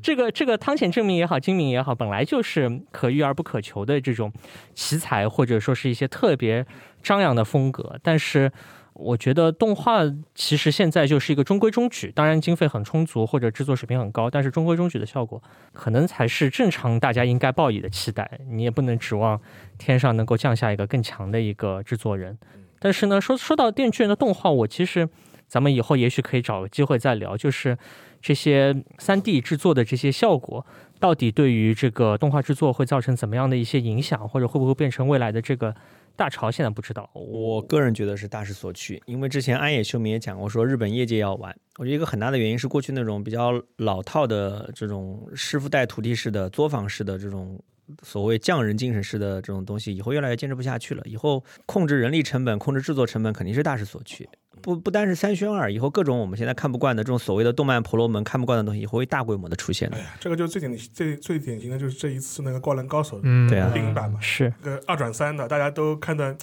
[0.00, 4.32] 这个这个汤浅证明也好，精明也好，本来就是可遇而不可求的这种
[4.72, 6.64] 奇才，或者说是一些特别
[7.02, 7.98] 张扬的风格。
[8.04, 8.52] 但是
[8.92, 15.42] 我觉得动画其实现在就是一个中规中矩，当然经费很充足或者制作水平很高，但是中规中矩的效果
[15.72, 18.30] 可能才是正常大家应该抱以的期待。
[18.48, 19.40] 你也不能指望
[19.76, 22.38] 天上能够降下一个更强的一个制作人。
[22.78, 25.08] 但是呢，说说到电锯人的动画，我其实。
[25.50, 27.76] 咱们以后也许可以找个机会再聊，就是
[28.22, 30.64] 这些三 D 制作的这些效果，
[31.00, 35.74] 到底对于这个动画制作会造成怎么样的一些影响，或者会不会变成未来的这个
[36.14, 36.48] 大潮？
[36.50, 37.10] 现在不知道。
[37.14, 41.54] 我个人觉得是大势所趋，因为之前安野秀明也讲过，说日本业界要玩。
[41.78, 47.60] 我觉得一个很大的原因是过去那种比较老套的这种师傅带徒弟式的作坊式的这种。
[48.04, 51.02] 所谓匠人精神式的这种东西，以后越来越坚持不下去了。
[51.06, 54.28] 以后控制人力成本、控制制作成本，肯定是大势所趋。
[54.62, 59.88] 不不单是三宣二，以后各种我们现在看不惯的这种所谓的动漫婆罗门看不惯的东西，以后会大规模的出现。
[59.94, 66.36] 哎呀，这个就是最典最最典型的就是这一次那个《灌篮高手》嗯对啊，电影版嘛，是个二转三的，大家都看的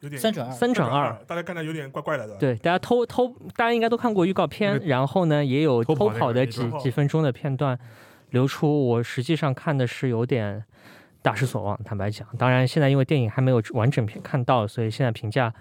[0.00, 2.38] 有点三转二三转二，大家看的有点怪怪的，对吧？
[2.40, 7.78] 对，大家偷偷，大家应该都看过预告片，然后呢，也有偷跑的几几分钟的片段
[8.30, 8.86] 流出。
[8.88, 10.64] 我实际上看的是有点
[11.22, 12.26] 大失所望，坦白讲。
[12.38, 15.50] 当然，现在因为电影还没有完整片看到，所以现在评价《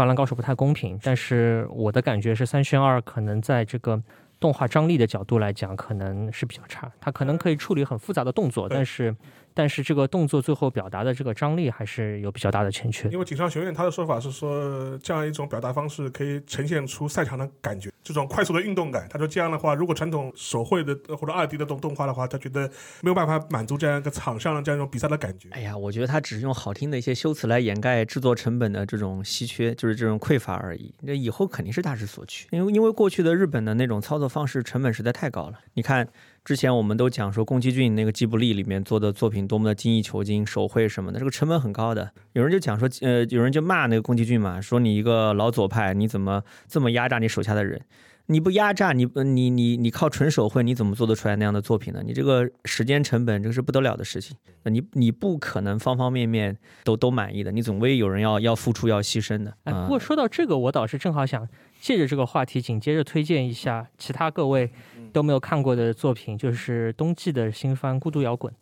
[0.00, 0.98] 灌篮高手》不太公平。
[1.02, 4.02] 但是我的感觉是，三选二可能在这个
[4.38, 6.90] 动画张力的角度来讲，可能是比较差。
[6.98, 9.14] 它可能可以处理很复杂的动作，但是。
[9.60, 13.10] 但是这个动作最后表达的这个张力还是有比较大的欠缺。
[13.10, 19.06] 因为井上学院他的说法是说，这样一种表达方式可以呈现出赛场的感觉，这种快速的运动感。
[19.10, 22.66] 他说这样的话，如果传统手绘的或者二 D 的动动画的话，他觉得
[23.02, 25.50] 没有办法满足这样一个场上的这样一种比赛的感觉。
[25.50, 30.94] 哎呀，我觉得他只是用好听的一些修辞来掩盖制作成本的这种稀缺，就是这种匮乏而已。
[31.02, 35.60] 那以后肯定是大势所趋，因为因为过去的日本的那种操作方式成本实在太高了。
[35.74, 36.08] 你看。
[36.44, 42.10] 之前我们都讲说宫崎骏那个吉卜力里面做的作品多么的精益求精，手绘什么的，这个成本很高的。
[42.32, 47.80] 有人就讲说，呃，有人就骂那个宫崎骏嘛，说你一个老左派，你怎么这么压榨你手下的人？
[48.26, 52.00] 你不压榨你，你你你靠纯手绘，你怎么做得出来那样的作品呢？
[52.06, 54.36] 你这个时间成本，这个是不得了的事情。
[54.62, 59.52] 那你你不可能方方面面都都满意的，你总归有人要要付出要牺牲的。
[59.64, 61.48] 哎，不过说到这个，我倒是正好想
[61.80, 64.70] 借着这个话题，紧接着推荐一下其他各位。
[65.12, 68.52] 都没有看过的作品，就是冬季的新番《孤独摇滚》。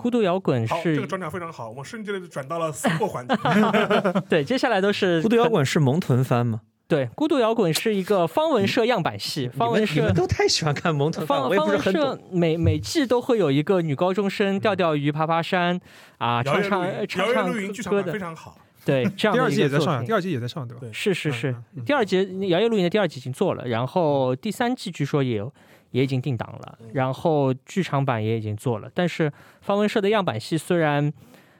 [0.00, 3.34] 孤独摇滚是这个转场非常好，我们瞬间就转到了私货环节。
[4.30, 6.60] 对，接下来都是孤独摇滚是萌豚番吗？
[6.86, 9.48] 对，孤独摇滚是一个方文社样板戏。
[9.48, 15.80] 方文社你们都太喜欢看萌豚番，方文社每每季都会有一个女高中生钓钓鱼、爬爬山
[16.18, 17.50] 啊，唱唱唱唱
[17.90, 18.56] 歌的，非常好。
[18.84, 20.86] 对，这样第二季也在上，第二季也在上，对吧？
[20.92, 25.52] 是是是，第二季《摇曳露营》的第二季已经做了，然后第三季据说也有。
[25.92, 31.12] 也已经定档了，然后剧场版也已经做了，但是方文社的样板戏虽然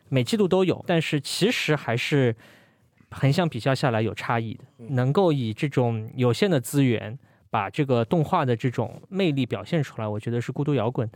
[0.09, 2.35] 每季度都有，但是其实还是
[3.11, 4.65] 横向比较下来有差异的。
[4.91, 7.19] 能够以这种有限的资源
[7.49, 11.09] 把这个动画的这种魅力表现出来，我觉得是《孤独摇滚》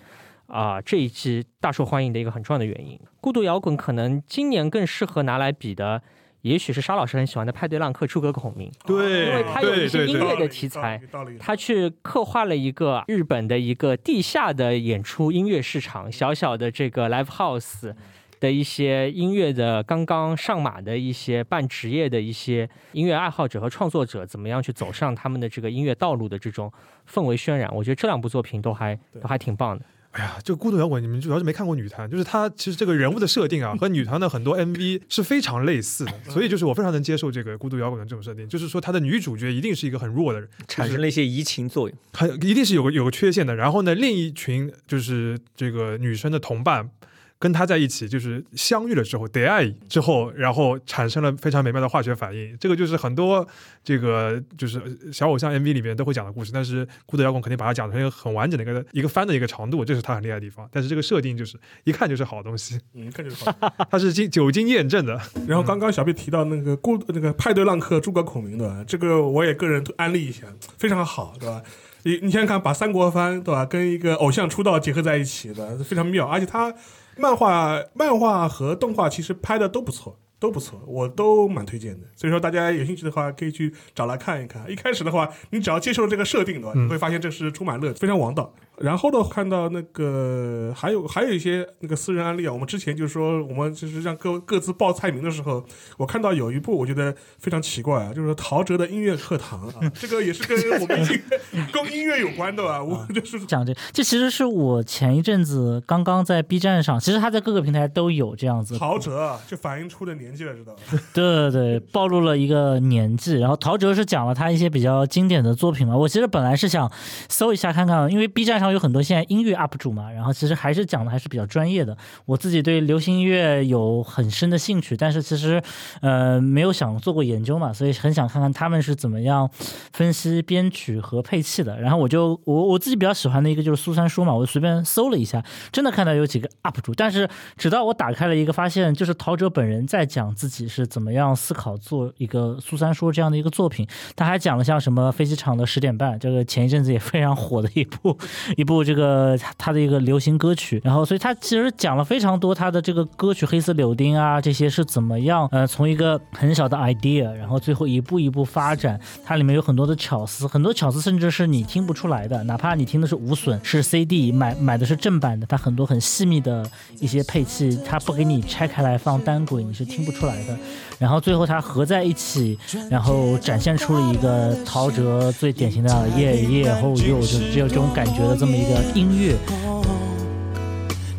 [0.46, 2.96] 啊这一季大受欢迎的一个很重要的原因。
[3.20, 6.02] 《孤独摇滚》可能今年更适合拿来比的。
[6.46, 11.00] 也许是沙老师很喜欢的派对浪客诸葛孔明，对，因为他有一些音乐的题材，
[11.40, 17.92] 他去刻画了一个日本的一个地下的演出音乐市场，小小的这个 live house
[18.38, 26.72] 的一些音乐的刚刚上马的一些半职业的一些音乐爱好者和创作者，怎么样去走上他们的这个音乐道路的这种
[27.10, 29.84] 氛围渲染，我觉得这两部作品都还都还挺棒的。
[30.16, 43.54] 哎呀，这个孤独摇滚，你们主要是没看过女团，就是她其实这个人物的设定啊，和女团的很多 MV 是非常类似的，所以就是我非常能接受这个孤独摇滚的这种设定，就是说她的女主角一定是一个很弱的人，产生了一些移情作用，很一定是有个有个缺陷的。
[43.54, 46.90] 然后呢，另一群就是这个女生的同伴。
[47.38, 52.56] 跟他在一起，就是相遇了之后，得爱之后，然后产生了非常美妙的化学反应。
[52.58, 53.46] 这个就是很多
[53.84, 54.80] 这个就是
[55.12, 56.50] 小偶像 MV 里面都会讲的故事。
[56.52, 60.66] 但是孤独摇滚肯定把它讲成一个很完整的一个一个番的一个长度，这是他很厉害的地方。
[60.72, 63.52] 但是这个设定就是一看就是好东西，一看就是好，
[63.90, 65.20] 它是经久经验证的。
[65.46, 68.82] 然后刚刚小 B 提到那个孤那个派对浪客诸葛孔明的？
[68.86, 70.46] 这个我也个人安利一下，
[70.78, 71.62] 非常好对吧？
[72.04, 76.72] 你你想想看，把三国番对吧，跟一个偶像出道结合在一起的，非常妙，而且他。
[77.16, 80.18] 漫画、漫画和动画其实拍的都不错。
[80.38, 82.06] 都不错，我都蛮推荐的。
[82.14, 84.70] 所以说，大家有兴趣的话，可以去找来看一看。
[84.70, 88.52] 一开始的话，你只要接受这个设定的话，你会发现这是充满乐趣，非常王道。
[88.78, 95.64] 然后呢，看到那个还有还有一些那个私人案例啊，我们之前就是说，我们就是让各各自报菜名的时候，
[95.96, 101.08] 我看到有一部我觉得非常奇怪啊，就是陶喆的音乐课堂啊， 这个也是跟我们
[101.72, 102.80] 跟音乐有关的吧？
[102.80, 108.78] 我就是讲这，这其实是我前一阵子刚刚在 B 站上，其实他在各个平台都有这样子。
[108.78, 110.36] 陶喆就反映出的年。
[110.36, 110.76] 纪了，知道
[111.14, 113.38] 对对对，暴露了一个年纪。
[113.38, 115.96] 然后陶喆是讲了他一些比较经典的作品嘛。
[115.96, 116.92] 我其实本来是想
[117.30, 120.10] 搜一下看看，因为 B 站上有很多现在音乐 UP 主嘛。
[120.10, 121.96] 然后其实还是讲的还是比较专业的。
[122.24, 125.62] 我自己对流行音乐有很深的兴趣，但是其实
[126.00, 129.48] 呃没有想做过研究嘛，所以很想看看他们是怎么样
[129.92, 131.78] 分析编曲和配器的。
[131.78, 140.06] 然后我就我我自己比较喜欢的一个就是苏三说嘛，我随便搜了一下，真的看到有几个 UP 主，但是直到我打开了一个，发现就是陶喆本人在。
[140.06, 148.16] 讲自己是怎么样思考做一个苏三说这样的一个作品，他还讲了像什么飞机场的十点半，这个前一阵子也非常火的一部
[148.56, 170.56] 一部这个他的一个流行歌曲，然后所以他其实讲了非常多他的这个歌曲《黑色柳丁》啊这些是怎么样呃从一个很小的 idea，然后最后一步一步发展，它里面有很多的巧思，很多巧思甚至是你听不出来的，哪怕你听的是无损是 CD 买买的是正版的，它很多很细密的一些配器，它不给你拆开来放单轨，你是听不出来的。
[170.98, 172.58] 然后最后它合在一起，
[172.90, 179.36] 然后展现出了一个陶喆最典型的夜夜后又就只有这种感觉的么一个音乐。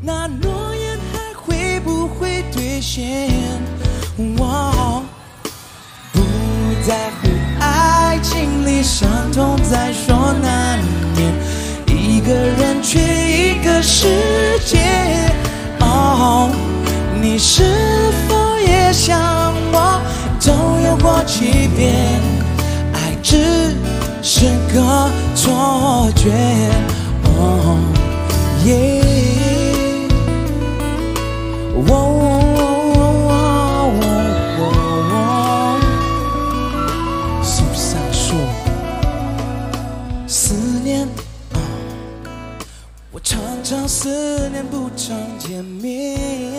[0.02, 3.30] 那诺言还会不会兑现？
[4.38, 5.04] 我
[6.14, 6.22] 不
[6.88, 7.28] 在乎
[7.60, 10.80] 爱情里伤痛在所难
[11.16, 11.32] 免，
[11.88, 14.08] 一个人却一个世
[14.66, 14.80] 界。
[15.82, 16.50] 哦，
[17.22, 17.64] 你是
[18.28, 20.02] 否也像我，
[20.42, 20.54] 都
[20.88, 21.94] 有过欺骗？
[22.94, 23.76] 爱只
[24.24, 26.32] 是个错觉。
[27.38, 27.42] 哦，
[28.66, 28.72] 耶。
[31.90, 32.62] 哦哦
[34.58, 34.62] 哦
[35.12, 35.80] 哦
[37.44, 38.36] 诉上说，
[40.28, 41.08] 思念，
[43.12, 46.57] 我常常思念不常见面。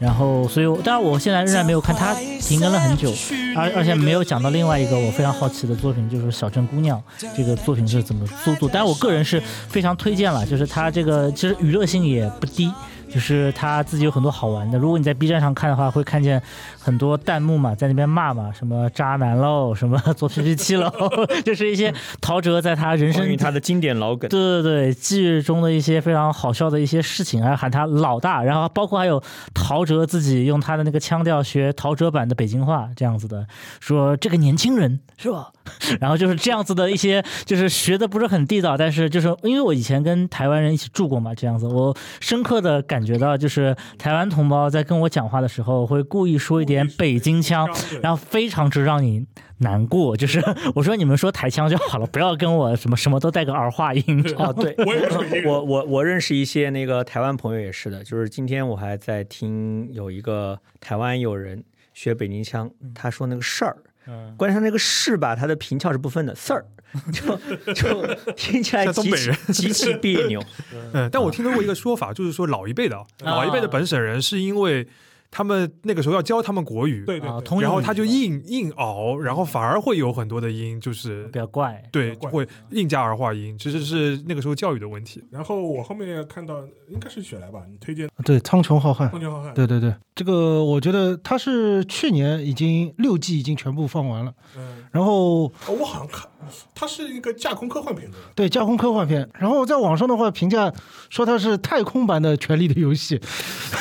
[0.00, 3.12] 然后，所以我当然我现在仍然没有看，它停更了很久，
[3.54, 6.98] 而而且没有讲到另外一个我非常好奇的作品，就是《小镇姑娘》
[7.36, 8.66] 这个作品是怎么速度。
[8.72, 9.38] 但是我个人是
[9.68, 12.72] 非常推荐了，就是它这个其实娱乐性也不低。
[13.12, 14.78] 就是他自己有很多好玩的。
[14.78, 16.40] 如果你在 B 站上看的话，会看见
[16.78, 20.90] 很多弹幕嘛，在那边骂嘛，什么渣男喽，什么做 PPT 喽，
[21.44, 33.46] 就是一些陶喆在他人生他的经典老梗，对对对，记忆中的一些非常好笑的一些事情，还喊他老大，然后包括还有陶喆自己用他的那个腔调学陶喆版的北京话，这样子的，
[33.80, 35.50] 说这个年轻人是吧？
[36.00, 43.00] 然后就是这样子的一些，就是学的不是很地道，但是就是因为我以前跟台湾人一起住过嘛，这样子，我深刻的感。
[43.00, 47.66] 觉到就是台湾同胞在跟我讲话的时候，会故意说一点北京腔，
[48.02, 49.26] 然后非常之让你
[49.58, 50.14] 难过。
[50.14, 50.38] 就是
[50.76, 54.24] 我说你们说台腔就好了，不要跟我什么什么都带个儿化音。
[54.36, 54.76] 哦，对，
[55.46, 61.64] 我我我认识一些那个台湾朋友也是的，就是今天我还在听有一个台湾友人
[61.94, 63.76] 学北京腔，他说那个事儿，
[64.36, 66.64] 关键他那个市吧，它的平翘是不分的事儿。
[67.12, 67.36] 就
[67.72, 70.42] 就听起来极其极其别扭，
[70.92, 74.88] 嗯，但我听说过一个说法，就是说老一辈的老一辈的本省人是因为。
[75.30, 77.28] 他们那个时候要教他们国语，对对，
[77.60, 85.22] 然后他就硬硬熬，然后反而会有很多的音就是比较怪，对，会硬加儿化音，其实是那个时候教育的问题。
[85.30, 96.28] 然后我后面看到应该是雪莱吧，你推荐对《苍穹浩瀚》，苍穹浩瀚，对对对，这个我觉得他是去年已经六季已经全部放完了，嗯，然后我好像看
[96.74, 99.28] 它是一个架空科幻片的，对，架空科幻片。
[99.38, 100.72] 然后在网上的话评价
[101.08, 103.18] 说它是太空版的《权力的游戏》，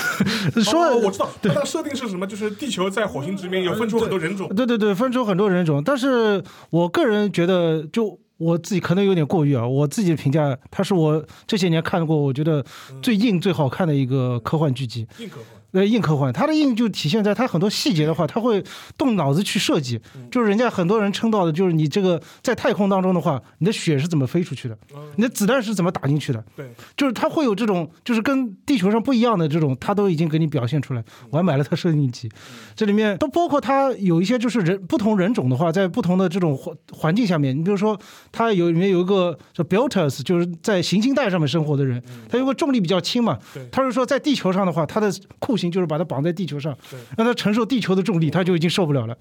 [0.64, 1.30] 说我知道。
[1.42, 2.28] 它的设定是什么？
[2.28, 4.48] 就是地球在火星殖民，有分出很多人种。
[4.56, 5.84] 对对对，分出很多人种。
[5.84, 9.68] 但是我个人觉得，就我自己可能有点过誉啊。
[9.68, 12.64] 我自己的评价，它是我这些年看过，我觉得
[13.02, 15.08] 最硬、最好看的一个科幻剧集。
[15.20, 15.59] 硬科幻。
[15.72, 18.64] 呃，硬科幻，它的硬就体现在它很多细节的话，它会
[18.98, 20.00] 动脑子去设计。
[20.32, 24.78] 就是人家很多人称道的，就是你这个在太空当中的话，你的血是怎么飞出去的？
[25.16, 26.44] 你的子弹是怎么打进去的？
[26.56, 31.04] 对，就是它会有这种，就是跟地球上不一样的这种，它都已经给你表现出来。
[31.30, 32.30] 我还买了它设定集，
[32.76, 38.00] 这里面都包括它有一些就是人不同人种的话，在不同的这种环环境下面，你比如说
[38.32, 43.38] 它有里面有一个叫 b u i l t e r s 就是在行星带上面生活的人，他因为重力比较轻嘛，
[43.72, 46.74] 他是说在地球上的话，他的酷刑就是把它绑在地球上，
[47.18, 49.18] 让他承受地球的重力，他就已经受不了了。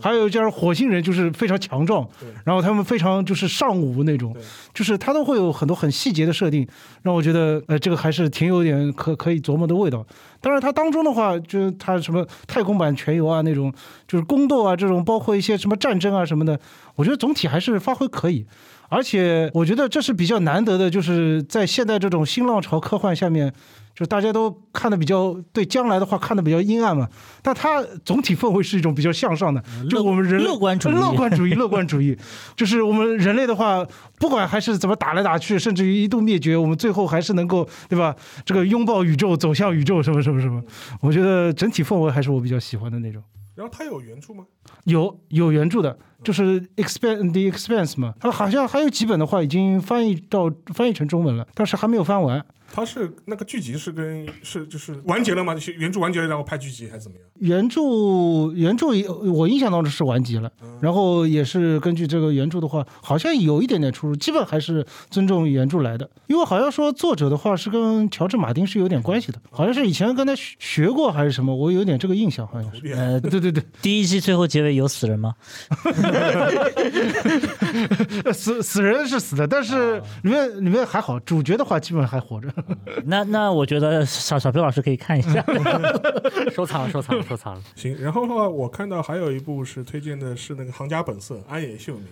[0.00, 2.08] 还有就是火星人，就是非常强壮，
[2.44, 4.34] 然后他们非常就是尚武那种，
[4.72, 6.64] 就是他都会有很多很细节的设定，
[7.02, 10.06] 让我觉得呃这个还是挺有点可可以琢磨的味道。
[10.40, 13.72] 当然，它当中的话，就是它什么太空版全游啊那种，
[14.08, 16.58] 就是宫斗啊这种，包括一些什么战争啊什么的，
[16.96, 18.46] 我觉得总体还是发挥可以。
[18.88, 23.52] 而且我觉得这是比较难得的，就是在现在这种新浪潮科幻下面。
[23.92, 27.06] 就大家都看的比较对将来的话看的比较阴暗嘛，
[27.42, 32.16] 但它总体氛围是一种比较向上的，就我们人乐观主义，乐观主义，乐观主义，
[32.56, 33.84] 就是我们人类的话，
[34.18, 38.14] 不管还是怎么打来打去，甚至于一度灭绝，我们最后还是能够对吧？
[38.46, 40.62] 这个拥抱宇宙，走向宇宙，什么什么什么？
[41.00, 43.22] 我觉得整体氛围还是我比较喜欢的那种。
[43.54, 44.46] 然后它有原著吗？
[44.84, 52.44] 有有原著的，就是《Expense the Expense》嘛，它好像还有几本的话已经翻译到翻译成中文了，但是还没有翻完。
[52.72, 55.52] 它是那个剧集是跟是就是完结了吗？
[55.52, 57.26] 就是原著完结了，然后拍剧集还是怎么样？
[57.40, 57.80] 原著
[58.54, 60.48] 原著也我印象当中是完结了，
[60.80, 66.08] 然后也是根据这个原著的话，好像有一点点出入，基本还是尊重原著来的。
[66.28, 72.86] 因为好像说作者的话是跟乔治马丁是有点关系的，好像是以前跟他学学过还是什么，我有点这个印象，好像是。
[72.94, 75.34] 呃，对对对，第一季最后结尾有死人吗？
[78.32, 82.48] 死死人是死的，但是里面里面还好，主角的话基本上还活着。
[83.06, 85.44] 那那我觉得小小飞老师可以看一下，
[86.54, 87.62] 收藏收藏收藏。
[87.74, 92.04] 行，然后的话，我看到还有一部是推荐的是那个《行家本色》安野秀明，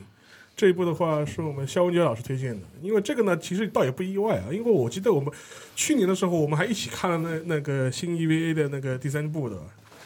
[0.57, 2.61] 这一部的话是我们肖文杰老师推荐的。
[2.83, 5.33] 因为这个呢，其实倒也不意外啊，因为我记得我们
[5.75, 9.57] 去年的时候，我们还一起看了那那个新 EVA 的那个第三部的，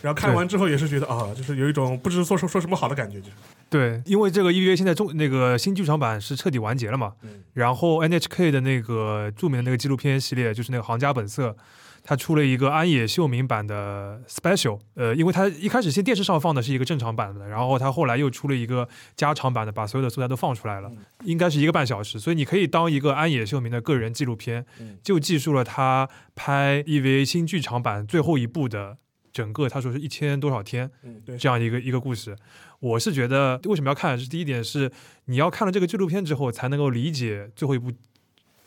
[0.03, 3.33] 然后看完之后也是觉得啊，就是有一种不知说说说什么好的感觉，就是。
[3.71, 7.15] 对，因为这个 EVA 现在中那个新剧场版是彻底完结了嘛，
[7.55, 11.49] 然后 NHK 的那个著名的那个纪录片系列就是那个《行家本色》，
[12.05, 18.87] 他出了一个安野秀明版的 Special，呃，因为他一开始先电视上放的是一个正常版的，然后他后来又出了一个
[19.17, 20.91] 加长版的，把所有的素材都放出来了，
[21.25, 24.67] 应该是一个半小时，所以你可以当一个安野秀明的个人纪录片，
[25.03, 28.99] 就记述了他拍 EVA 新剧场版最后一部的
[29.33, 30.91] 整个，他说是一千多少天，
[31.25, 32.37] 对这样一个一个故事。
[32.81, 34.19] 我是觉得为什么要看？
[34.19, 34.91] 是第一点是
[35.27, 37.93] 你要看了这个纪录片之后，才能够理解最后一部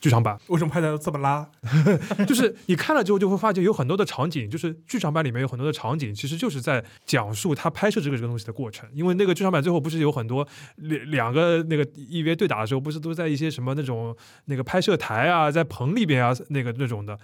[0.00, 1.48] 剧场版为什么拍的这么拉。
[2.26, 8.88] 就是你看了之后就会发现有很多的场景，就是剧场版里面有很多的场景，其实就是在讲述他拍摄这个这个东西的过程。
[8.92, 10.46] 因为那个剧场版最后不是有很多
[10.76, 17.18] 两两个那个 EVA 对打的时候，不是都在一些什么那种那个拍摄台啊，在棚里边啊那个那种的，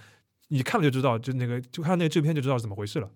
[0.52, 3.10] 你看了就知道，就那个就看那个制片就知道是怎么回事了。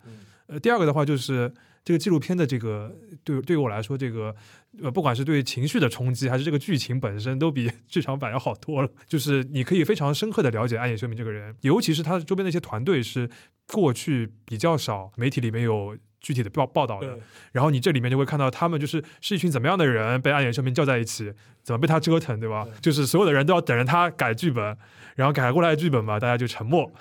[0.46, 1.52] 呃，第二个的话就是
[1.84, 4.34] 这个纪录片的这个对对于我来说，这个
[4.80, 8.88] 呃，不管是对情绪的冲击，还是这个剧情本身，都比剧场版要好多了。
[9.06, 13.28] 就是你可以非常深刻的了解暗野秀明这个人，尤其是他周边的一些团队是
[13.66, 17.18] 过去比较少媒体里面有具体的报报道的。
[17.52, 22.66] 然后你这里面就会看到他们就是是一群怎么样的人被安野秀明叫在一起，怎么被他折腾，对吧？
[22.80, 24.76] 就是所有的人都要等着他改剧本，
[25.14, 26.92] 然后改过来的剧本嘛，大家就沉默。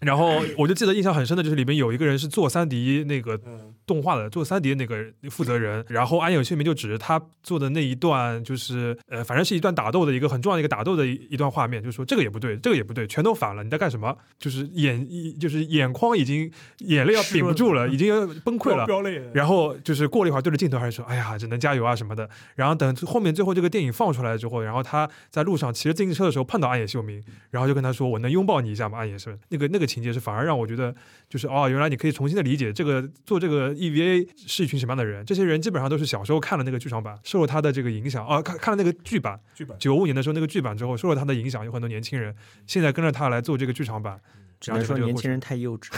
[0.00, 3.38] 然后我就记得印象很深的就是里面有一个人是做三 D 那个
[3.86, 4.96] 动画的，做三 D 那个
[5.30, 5.84] 负责人。
[5.88, 14.16] 然后安野秀明就指着他做的那一段，就是呃，反正是一段打斗的一个很重要的一个打斗的一一段画面，就说这个也不对，这个也不对，全都反了，你在干什么？
[14.38, 18.86] 就是眼一就是眼眶已经眼泪要顶不住了，已经崩溃了。
[19.34, 22.26] 然后就是过了一会儿对着镜头还是说，哎呀，只能加油啊什么的。
[22.54, 28.98] 然后等后面最后这个电影放出来之后，然后他在路上骑着自行车的时候碰到安野秀明，然后就跟他说，我能拥抱你一下吗？
[28.98, 29.89] 安野是那个那个。
[29.90, 30.94] 情节是反而让我觉得，
[31.28, 35.24] 就是哦，原来你可以重新的理解这个做这个 EVA 是一群什么样的人。
[35.26, 42.34] 这些人基本上都是小时候看了那个剧场版，受了他的这个影响啊，看看了那个剧版，剧版九五年的时候那个剧版之后，受了他的影响，有很多年轻人
[42.66, 44.20] 现在跟着他来做这个剧场版。
[44.60, 45.88] 只能说年轻人太幼稚。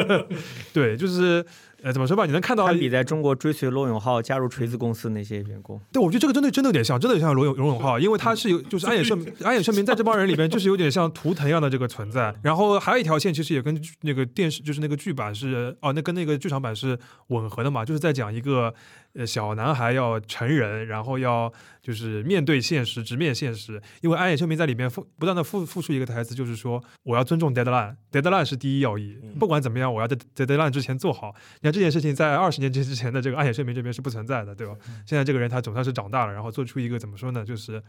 [0.72, 1.44] 对，就是
[1.82, 2.26] 呃，怎么说吧？
[2.26, 5.80] 你能看到，比在中国追随罗永浩加入锤子公司那些员工。
[5.92, 12.34] 对，我觉得这个真的真的有点像，真的像罗永罗永浩，因为他是有，就是安野秀安野秀明在这帮人里边，就是有点像图腾一样的这个存在。
[12.42, 18.74] 然后还有一条线，其实也跟那个电视，就是那个剧版是哦，那跟那个剧场版是吻合的嘛，就是在讲一个。
[19.12, 21.52] 呃，小男孩要成人，然后要
[21.82, 23.82] 就是面对现实，直面现实。
[24.02, 29.18] 因为安野秀明在里面复不断的复复述一个台词，就是说我要尊重 deadline，deadline 是第一要义。
[29.36, 31.34] 不管怎么样，我要在在 deadline 之前做好。
[31.60, 34.74] 你看这件事情在二十年之之前的这个安野秀明这边是不存在的，对吧？
[35.06, 37.82] 现在这个人他总算是长大了，然后做出一个怎么说呢，就是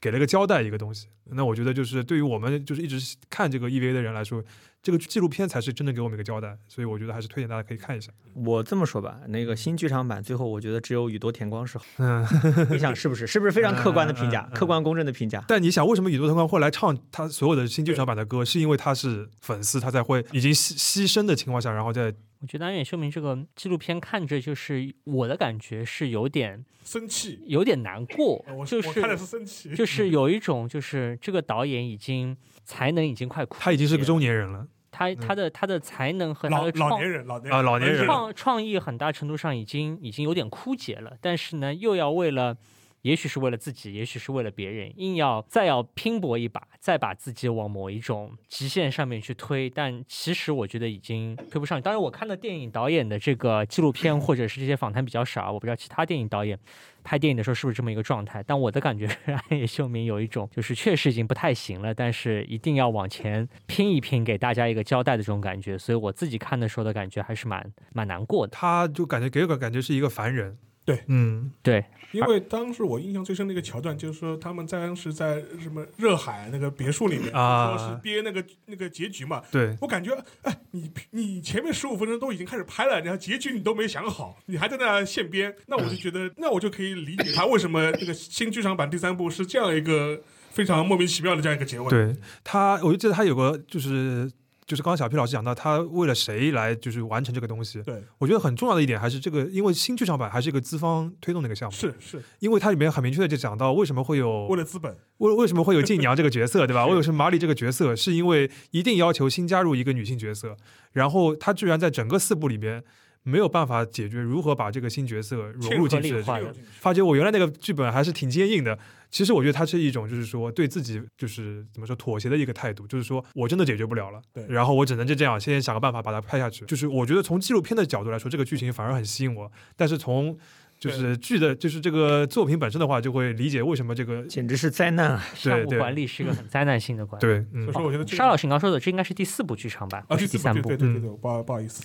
[0.00, 1.08] 给了个交代一个东西。
[1.30, 4.44] 那我觉得就是对于我们就是一直看这个 EVA 的人来说。
[4.84, 8.10] 这个纪录片才是真的给我们一个交代，所以我觉得还是推荐大家可以看一下。
[8.34, 11.84] 我这么说吧，那个新剧场版最后我觉得只有宇多田光是好。
[11.98, 12.26] 嗯，
[12.68, 13.24] 你想是不是？
[13.24, 15.40] 是不是非常客观的评价，客观公正的评价？
[15.46, 18.44] 但你想，为什么宇多田光会来唱他所有的新剧场版的歌？
[18.44, 22.12] 是因为他是粉丝，他才会已经牺牺牲的情况下，然后再。
[22.42, 28.44] 我觉得安远秀明这个纪录片看着就是我的感觉是有点生气，有点难过。
[28.66, 34.66] 就是看的是生气，就是 有一种就是这个导演已经才能已经快枯，他已经是个中年人了。
[34.90, 42.56] 他他的他的才能和他的老年人老年啊老年人创创意很大程度上已经已经有点枯竭了，但是呢又要为了
[43.02, 49.68] 也许是为了自己，也许是为了别人，硬要再要拼搏一把，再把自己往某一种极限上面去推。
[49.68, 51.80] 但其实我觉得已经推不上。
[51.82, 56.58] 当然，我看的电影导演的这个纪录片或者是这些访谈比较少，我不知道其他电影导演
[57.02, 58.42] 拍电影的时候是不是这么一个状态。
[58.46, 65.76] 但我的感觉是， 暗夜秀明有一种就是确实已经不太行了，但是一定要往前拼一拼，给大家一个交代的这种感觉。
[65.76, 68.52] 所以我自己看的时候的感觉还是蛮蛮难过的。
[68.52, 70.56] 他就感觉给我感觉是一个凡人。
[70.84, 79.40] 对，嗯，对，因为当时我印象最深的一个桥段，就是说他们当时在什么热海那个别墅里面，啊说是憋那个那个结局嘛。
[79.52, 91.88] 对我感觉，哎，你你前面十五分钟都已经开始拍了，然后结局你都没想好，你还在那现编，那我就觉得，那我就可以理解他为什么那个新剧场版第三部是这样一个非常莫名其妙的这样一个结尾。
[91.88, 94.30] 对他，我就记得他有个就是。
[94.64, 97.82] 就是刚刚小 P 老师讲到，他为了谁来就是完成这个东西？
[97.82, 106.86] 对，我觉得很重要的一点还是这个，因为新剧场版还是一个资方推动的一个项目，是是，因为它里面很明确的就讲到为什么会有为了资本，为为什么会有静娘这个角色，对吧？
[106.88, 110.56] 为什么马里这个角色是因为一定要求新加入一个女性角色，
[110.92, 112.82] 然后他居然在整个四部里边。
[113.24, 118.76] 没有办法解决如何把这个新角色融入进去的这个，发觉我原来那个剧本还是挺坚硬的。
[119.12, 126.64] 其实我觉得它是一种，就是说对自己就是怎么说妥协的一个态度，就是说我真的解决不了了，对，然后我只能就这样，先想个办法把它拍下去。
[126.64, 130.36] 就是我觉得从纪录片的角度来说，这个剧情反而很吸引我，但是从
[130.80, 135.24] 就是剧的，就是这个作品本身的话，就会理解为什么这个简直是灾难啊！
[135.34, 137.20] 项目管理是一个很灾难性的管理。
[137.20, 141.84] 对，所以说我觉得沙老师你刚说的，这应该是第四部剧场版，啊，第三部，对对对对，不好不好意思。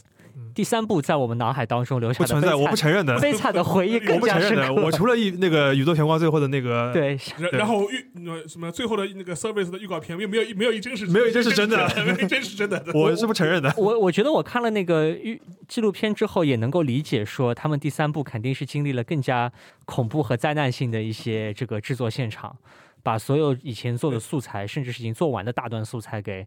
[0.54, 4.74] 第三部在我们脑海当中留下不存在，我不承认的悲惨的回忆，我不承认的。
[4.74, 7.18] 我除了一那个宇宙玄光最后的那个对，
[7.54, 13.74] 然后预什么最后的那个 service 的预告片，没有没有没有一帧是没有一帧是真的，没有一帧是真的， 我是不承认的。
[13.78, 19.52] 我我觉得我看了那个预纪录片之后，也能够理解说他们第三部肯定是经历了更加
[19.86, 22.56] 恐怖和灾难性的一些这个制作现场，
[23.04, 26.46] 把所有以前做的素材，甚至是已经做完的大段素材给。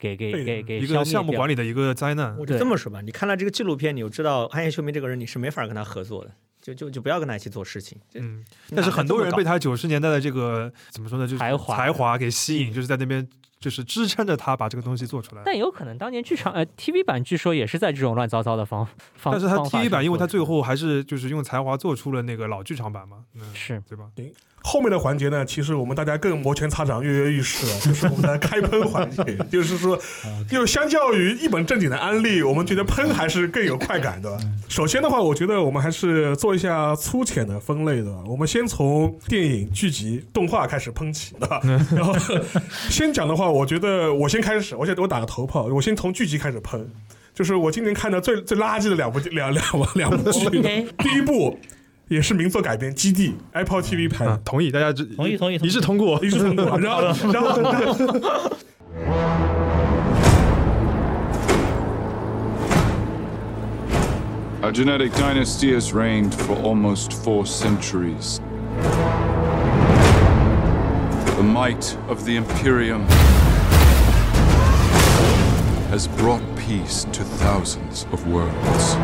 [0.00, 2.34] 给给给给一个项目管理的一个灾难。
[2.38, 6.32] 我就这么说吧，你看了这个纪录片，你就知道安彦秀明这个人，你是没法跟他合作的，
[6.62, 8.00] 就就就不要跟他一起做事情。
[8.14, 8.42] 嗯，
[8.74, 13.28] 但是很多人被他九十年代的这个怎么说呢，就是才华才华给吸引，就是在那边
[13.60, 15.42] 就是支撑着他把这个东西做出来。
[15.44, 24.10] 但有可能当年剧场呃 TV 版据说也是在这种乱糟糟的方方，但是他 TV 版，因为他最后还是就是用才华做出了那个老剧场版嘛，嗯、是对吧？
[24.14, 24.32] 对。
[24.62, 29.24] 后面的环节呢，其实我们大家更摩拳擦掌、跃跃欲试了， 就是我们的开喷环节。
[29.50, 29.98] 就是说，
[30.48, 34.38] 就相较于一本正经的安利，我们觉得喷还是更有快感的。
[34.68, 38.14] 首先的话，我觉得我们还是做一下粗浅的分类的。
[38.26, 41.60] 我们先从电影、剧集、动画开始喷起，对吧？
[41.96, 42.14] 然后
[42.90, 46.86] 先讲的话，我觉得我先开始，我先我打个头炮，我先从剧集开始喷。
[47.32, 49.64] 就是我今年看的最最垃圾的两部两两
[49.94, 50.60] 两部剧，
[50.98, 51.58] 第一部。
[52.09, 56.77] 也是名作改编，《基地》Apple TV 拍 的， 同意，大家同意同意，一致通过，一致通过。
[56.79, 57.01] 然后，
[57.31, 57.95] 然后，然后。
[64.61, 68.39] Our genetic dynasty has reigned for almost four centuries.
[71.35, 73.05] The might of the Imperium
[75.91, 78.95] has brought peace to thousands of worlds.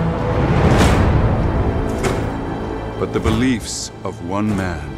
[2.98, 4.90] But the beliefs of one man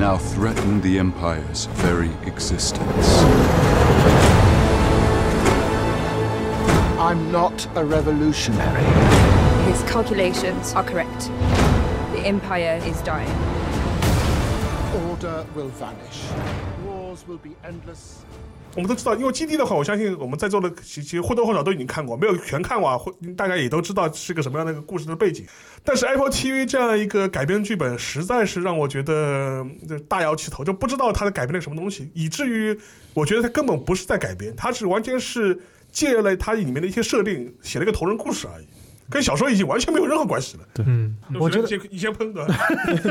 [0.00, 3.18] now threaten the Empire's very existence.
[6.98, 8.84] I'm not a revolutionary.
[9.70, 11.28] His calculations are correct.
[12.10, 13.30] The Empire is dying.
[15.08, 16.24] Order will vanish.
[16.84, 18.24] Wars will be endless.
[18.74, 25.44] 我们都知道，因为基地的话，我相信我们在座的其实或多或少都已经看过，没有全看过，或大家也都知道是个什么样的一个故事的背景。
[25.82, 29.66] 但是 Apple TV 这样一个改编剧本，实在是让我觉得
[30.06, 32.78] 大摇其头，就不知道它的改编了什么东西，以至于
[33.14, 35.58] 我觉得它根本不是在改编，它是完全是
[35.90, 38.66] 借了它里面的一些设定，写了一个同人故事而已。
[39.10, 40.62] 跟小说已经完全没有任何关系了。
[40.74, 42.46] 对，嗯，我觉得你先喷的，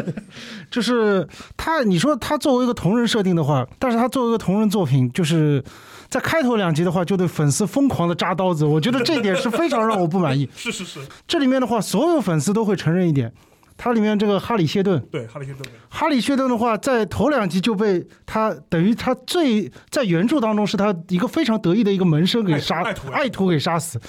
[0.69, 5.63] 就是他，你说他作为一个同人设定的话，但是他作为一个同人作品，就是
[6.07, 10.47] 在开头两集的话，就对粉丝疯狂的扎刀子，我觉得这一点是非常让我不满意。
[10.55, 13.33] 是是是，这里面的话，所有粉丝都会承认一点，
[13.75, 23.99] 它里面这个哈里谢顿，对哈里谢顿，哈里谢顿的话，在头两集就被他等于他最在原著当中是他一个非常得意的一个门生给杀，爱徒给杀死，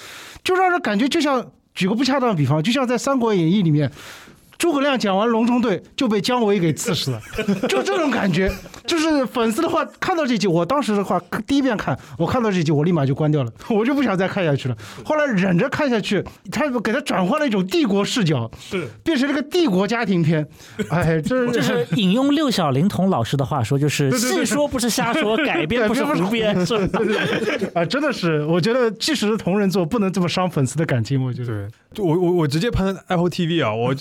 [0.43, 1.51] 就让人感觉就像。
[1.73, 3.91] 举个不恰当的比方，就像在《三国演义》里面，
[4.59, 7.21] 诸葛亮讲完《隆中对》就被姜维给刺死了，
[7.67, 8.51] 就这种感觉。
[8.85, 14.75] 就是粉丝的话，看到这集，我当时的话第一遍看，我看到这集，我立马就关掉了，我就不想再看下去了。
[15.05, 20.45] 后来忍着看下去，他给他转换了一种帝国视角，是变成了个帝国家庭片。
[20.89, 26.99] 哎，这就是 引用六小龄童老师的话说，就是对对对细说不是瞎说，改编不是胡编，是吧？
[27.75, 31.23] 啊，真的是，我觉得即使是同人作，不能这么伤粉丝的感情。
[31.23, 33.93] 我觉得，就我我我直接喷 Apple TV 啊，我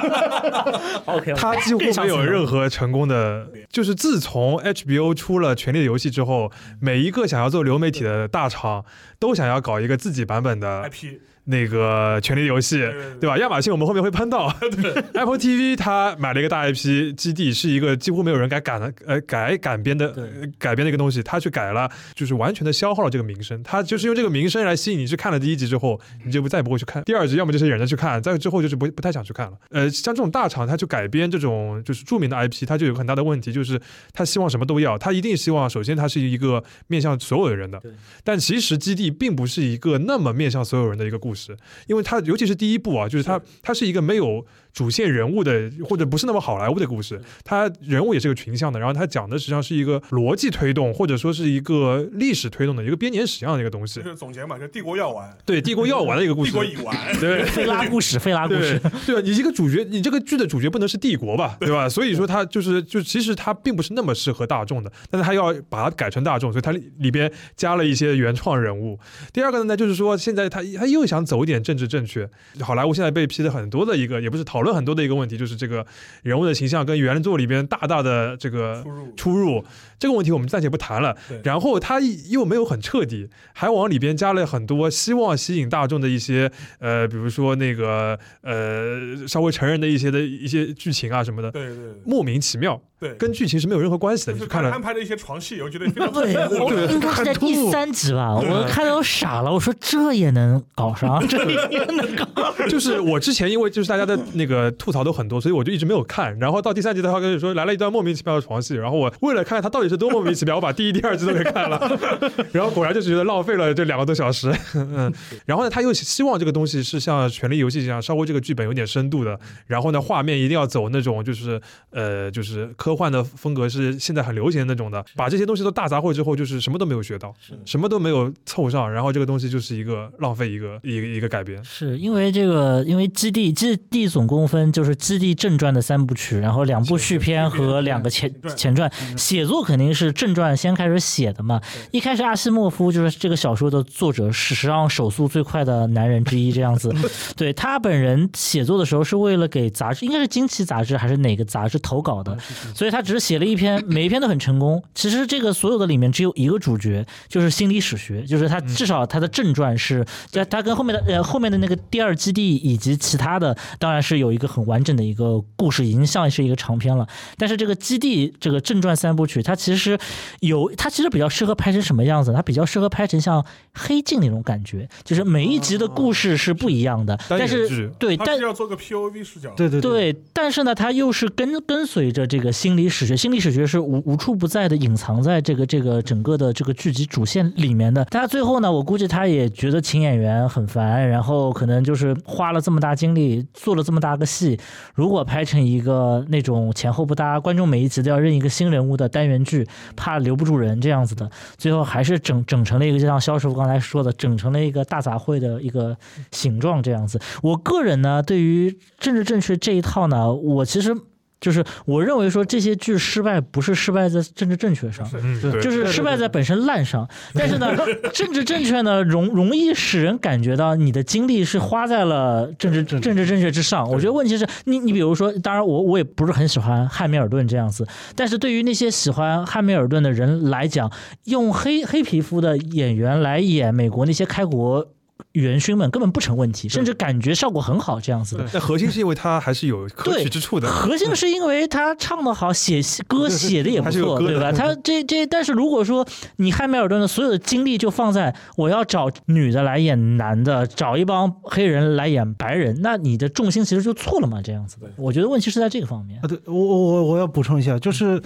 [1.06, 6.50] OK，他几乎没有任何成功的，就是自从 HBO 出了《权力的游戏》之后，
[6.80, 8.84] 每一个想要做流媒体的大厂
[9.18, 11.18] 都想要搞一个自己版本的 IP。
[11.44, 12.78] 那个《权力游戏》，
[13.18, 13.36] 对吧？
[13.38, 14.46] 亚马逊我们后面会喷到，
[15.14, 20.26] Apple TV 它买了一个大 IP 基地，是一个几乎没有人敢改的呃改改编的呃
[20.58, 23.60] 改编的一个东西，它去改了，就是完全的消耗了这个名声。
[23.62, 27.02] 它就是用这个名声来吸引你去看了第一集之后，你就不再也不会去看。
[27.04, 29.56] 第二集，要么就是忍着去看，再之后就是不不太想去看了。
[29.70, 33.80] 呃，像这种大厂，它去改编这种就是著名的 IP，它就有很大的问题，就是
[34.12, 37.80] 他希望什么都要，他一定希望首先他是一个面向所有的人的，
[38.22, 41.56] 但其实基地并不是一个那么面向所有人的一个故事。
[41.86, 54.00] 因为它尤其是第一部啊，就是它它是一个没有主线人物的，或者不是那么好莱坞的故事，它人物也是个群像的，然后它讲的实际上是一个逻辑推动，或者说是一个历史推动的一个编年史一样的一个东西。
[54.02, 54.10] 就。
[54.10, 57.44] 是总结嘛，就帝国要完，对帝国要完的一个故事，帝国已完，对。
[57.44, 59.14] 费拉故事，费拉故事，对。
[59.14, 59.20] 对吧？
[59.22, 61.70] 你这个主角，你这个剧的主角不能是帝国吧，对。
[61.70, 61.88] 吧？
[61.88, 68.98] 所以说它就是就其实它并不是那么适合大众的，但是它要把它改成大众，所以它里里边加了一些原创人物。
[69.32, 72.28] 第二个呢，就是说现在他他又想走一点政治正确，
[72.60, 75.86] 好莱坞现在被批的很多的一个，也不是讨论很多的一个问题，就是这个
[76.22, 78.84] 人物的形象跟原作里边大大的这个
[79.16, 79.64] 出入。
[80.00, 81.16] 这个问题我们暂且不谈了。
[81.44, 86.50] 然后他又没有很彻底，还往里边加了很多希望吸引大众的一些
[86.80, 94.32] 呃，比如说那个呃稍微成人的一些的一些剧情啊什么的，对对，莫名其妙，对跟剧情是没有任何关系的。
[94.32, 102.26] 你就是看了安排的一些床戏，我觉得非常 对，我应该是在第三集吧，我看到我傻了，我说这也能搞上， 这也能搞。
[102.68, 106.38] 就是我之前因为就是大家的那个吐槽都很多，所以我就一直没有看。
[106.38, 111.98] 然后到第三集，的话跟你说来了一段莫名其妙的床戏，然后我为了看他到底是多莫名其妙，我把第一、第二季都给看了。
[112.52, 114.50] 然后果然就是觉得浪费了这两个多小时。
[114.74, 115.12] 嗯，
[115.44, 119.38] 然后呢，他又希望这个东西是像《权力游戏》一样，稍微这个剧本有点深度的。
[119.66, 121.60] 然后呢，画面一定要走那种就是
[121.90, 125.04] 呃就是科幻的风格，是现在很流行的那种的。
[125.16, 127.34] 把这些东西都大杂烩之后，就是什么都没有学到，
[127.64, 131.62] 什么都没有凑上，然后这个东西就是一个浪费一个一个一个改编。
[131.64, 138.90] 是因为这个，因为基地基地总共分就是基地正传的三部曲，然后两部续篇和两个前前传。
[139.16, 141.60] 写作肯定是正传先开始写的嘛。
[141.90, 146.94] 一开始阿西莫夫就是这个小说的作者，史上手速最快的男人之一，这样子。
[147.36, 152.36] 对他本人写作的时候是为了给杂志，应该是《惊奇》杂志还是哪个杂志投稿的，
[152.74, 154.82] 所以他只是写了一篇，每一篇都很成功。
[154.94, 167.06] 其实这个所有的里面只有一个主角，就是心理史学，就是他至少他的正传是，在他跟后面的呃后面的那个第二基地以及其他的，当然是有一个很完整的一个故事，已经像是一个长篇了。
[167.38, 169.98] 但是这个基地这个正传三部曲，它其实
[170.40, 172.32] 有，它其实比较适合拍成什么样子？
[172.32, 173.44] 它比较适合拍成像
[173.74, 188.06] 黑镜那种感觉，就是每一集的故事是不一样的，但是对，但是要做个 POV 视角，对对对，但是呢，它又是跟跟随着这个心理史学，心理史学是无无处不在的，隐藏在这个这个整个的这个剧集主线里面的。
[188.10, 194.58] 但他最后呢，我估计他也觉得请演员很烦，然后可能就是花了这么大精力做了这么大个戏，
[194.94, 199.59] 如果拍成一个那种前后不搭，观众每一集都要认一个新人物的单元剧，
[199.96, 205.96] 怕留不住人这样子的，最后还是整整成了一个，就像肖师傅刚才说的，整成了一个大杂烩的一个
[206.30, 207.20] 形状这样子。
[207.42, 210.94] 我个人呢，对于政治正确这一套呢，我其实。
[211.40, 217.08] 就是我认为说这些剧失败不是失败在政治正确上，嗯对就是失败在本身烂上。
[217.34, 217.74] 但是呢，
[218.12, 223.88] 政治正确呢容容易使人感觉到你的精力是花在了政治政治正确之上。
[223.90, 230.92] 我觉得问题是你你比如说，当然我我也不是很喜欢汉密尔顿这样子，但是对于那些喜欢汉密尔顿的人来讲，
[231.24, 234.86] 用黑黑皮肤的演员来演美国那些开国。
[235.32, 238.48] 元勋们根本不成问题，甚至感觉效果很好，这样子的。
[238.52, 240.68] 但核心是因为他还是有 可取之处的。
[240.68, 244.50] 核心是因为他唱的好，写歌 写的也不错，对吧？
[244.50, 254.90] 他 这这，但是如果说你汉密尔顿的所有的精力就放在我要找女的来演男的，找一帮黑人来演白人，那你的重心其实就错了嘛，这样子的。
[254.96, 256.20] 我觉得问题是在这个方面。
[256.22, 258.20] 啊，对我我我我要补充一下，就是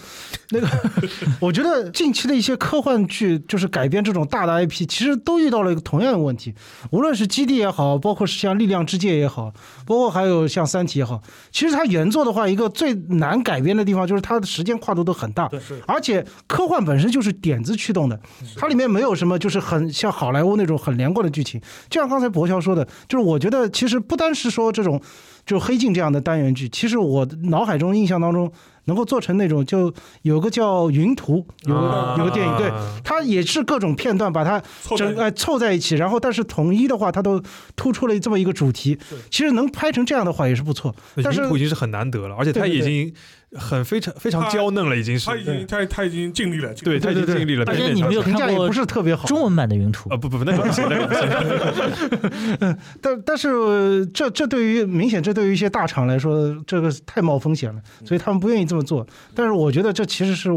[0.50, 0.66] 那个，
[1.40, 6.54] 我觉得近期的一些科幻剧，就是改编这种大的 IP，其实都遇到了一个同样的问题。
[6.94, 9.52] 无论是基地也好，包括是像力量之界也好，
[9.84, 15.50] 包括还有像三体也好，其实它原作的话，一个最难改编的地方就是它的时间跨度都很大，
[15.88, 18.20] 而且科幻本身就是点子驱动的，
[18.54, 21.60] 它里面没有什么就是很像好莱坞那种很连贯的剧情。
[21.90, 25.02] 就像刚才博乔说的，就是我觉得其实不单是说这种。
[25.46, 28.50] 就黑镜这样的单元剧，其实我脑海中印象当中
[28.84, 29.92] 能够做成那种，就
[30.22, 34.62] 有个叫《云图》，有个有个电影，对，它也是各种片段把它
[34.96, 37.42] 整哎凑在一起，然后但是统一的话，它都
[37.76, 38.98] 突出了这么一个主题。
[39.30, 40.94] 其实能拍成这样的话也是不错。
[41.22, 43.14] 但是云图已经是很难得了，而且它已经。
[43.54, 47.64] 很非常非常娇嫩了，已经是他已经他他已经尽力了，对他已经尽力了。
[47.66, 49.26] 而且你没有看过，不是特别好。
[49.26, 52.76] 中文版的云图啊，不不不，那个不行，那个不行。
[53.00, 59.06] 但但是这这对于明显这对于一些大厂来说，这个太冒风险了，所以他们不愿意这么做。
[59.34, 60.50] 但是我觉得这其实是。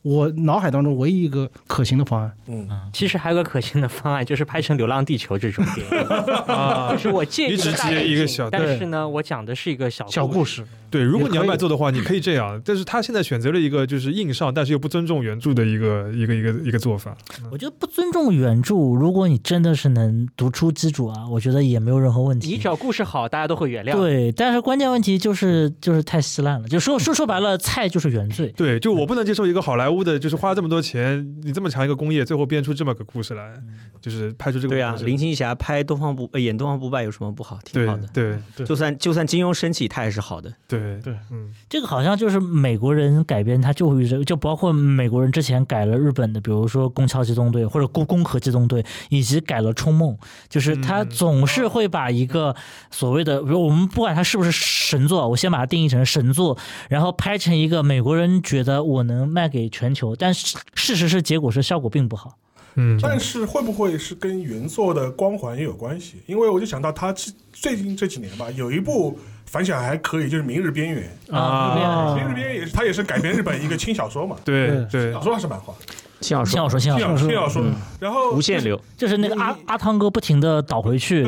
[0.00, 6.08] 我脑海当中唯一一个可行的方案，嗯，其实还有个可行的方案，就是拍成《流浪地球》这种电影，
[6.90, 10.62] 就是我建议大家一个小，但是呢，我讲的是一个小小故事。
[10.94, 12.60] 对，如果你要卖座的话，你可以这样。
[12.64, 17.16] 但是他现在选择了一个就是硬上，但是又不尊重原著的一个一个一个一个做法。
[17.50, 22.48] 我觉得不尊重原著，如果你真的是能独出机主啊，我觉得也没有任何问题。
[22.48, 23.96] 你只要故事好，大家都会原谅。
[23.96, 28.54] 对，但是关键问题就是就是太稀烂了，就说说说白了，菜就是原罪。
[28.56, 30.04] 对，就我不能接受一个好莱坞。
[30.04, 33.54] 的就是花了这么多钱，你这么强一个工业，最后编出这么个故事来，
[34.02, 34.74] 就是拍出这个。
[34.74, 37.58] 对啊，林青霞拍东方不演东方不败有什么不好？
[37.64, 38.06] 挺好的。
[38.12, 40.52] 对，就算就算金庸生气，他也是好的。
[40.68, 50.12] 对对对，嗯，这个好像就是美国人改编，他就会这就包括美国人之前改了日本的，比如说《宫桥机动队》或者《攻攻壳机动队》，以及改了《冲梦》，
[50.48, 52.56] 就是他总是会把一个
[52.90, 56.58] 所谓的，比如我们不管他是不是神作，我先把它定义成神作，
[56.88, 59.84] 然后拍成一个美国人觉得我能卖给全。
[59.84, 62.38] 全球，但是事实是，结果是效果并不好。
[62.76, 66.22] 嗯，但是会不会是跟原作的光环也有关系？
[66.24, 67.14] 因为我就想到他
[67.52, 74.36] 最近这几年吧，有一部反响还可以，就是《明日边缘》啊，《明日边缘》也是，它也是改编日本一个轻小说嘛。
[74.44, 75.74] 对对，小说还是漫画。
[76.24, 77.62] 轻小说，轻小说，轻小说，
[78.00, 81.22] 然后无限流，就是那个阿阿汤哥不停的倒回去，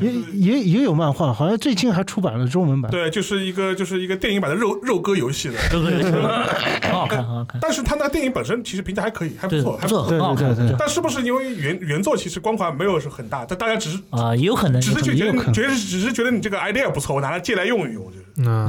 [0.00, 2.90] 也也也有漫画，好像最近还出版了中文版。
[2.90, 5.58] 对，就是一个就是一个电影版的肉肉鸽游戏的，
[6.82, 7.58] 很好看，很好看。
[7.60, 10.54] 但是他那电影本身其实评价还可以，还不错，还不错，很好看。
[10.78, 18.22] 但是不是因为原原作其实光环没有是很大，但大家只是啊，也有可能只是觉得觉得只是觉得你这个 idea 不错，我拿来借来用一用，就是。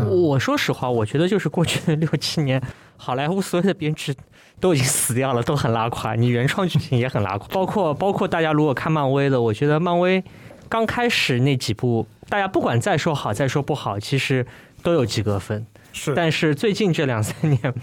[0.09, 2.61] 我说实话，我觉得就是过去六七年，
[2.97, 4.15] 好莱坞所有的编剧。
[4.63, 6.15] 都已经死掉了，都很拉垮。
[6.15, 10.23] 你原创剧情也很拉垮，包括包括大家如果看漫威的，我觉得漫威
[10.69, 14.47] 刚开始那几部，大家不管再说好再说不好，其实
[14.81, 15.65] 都有及格分。
[15.91, 17.73] 是，但是最近这两三年，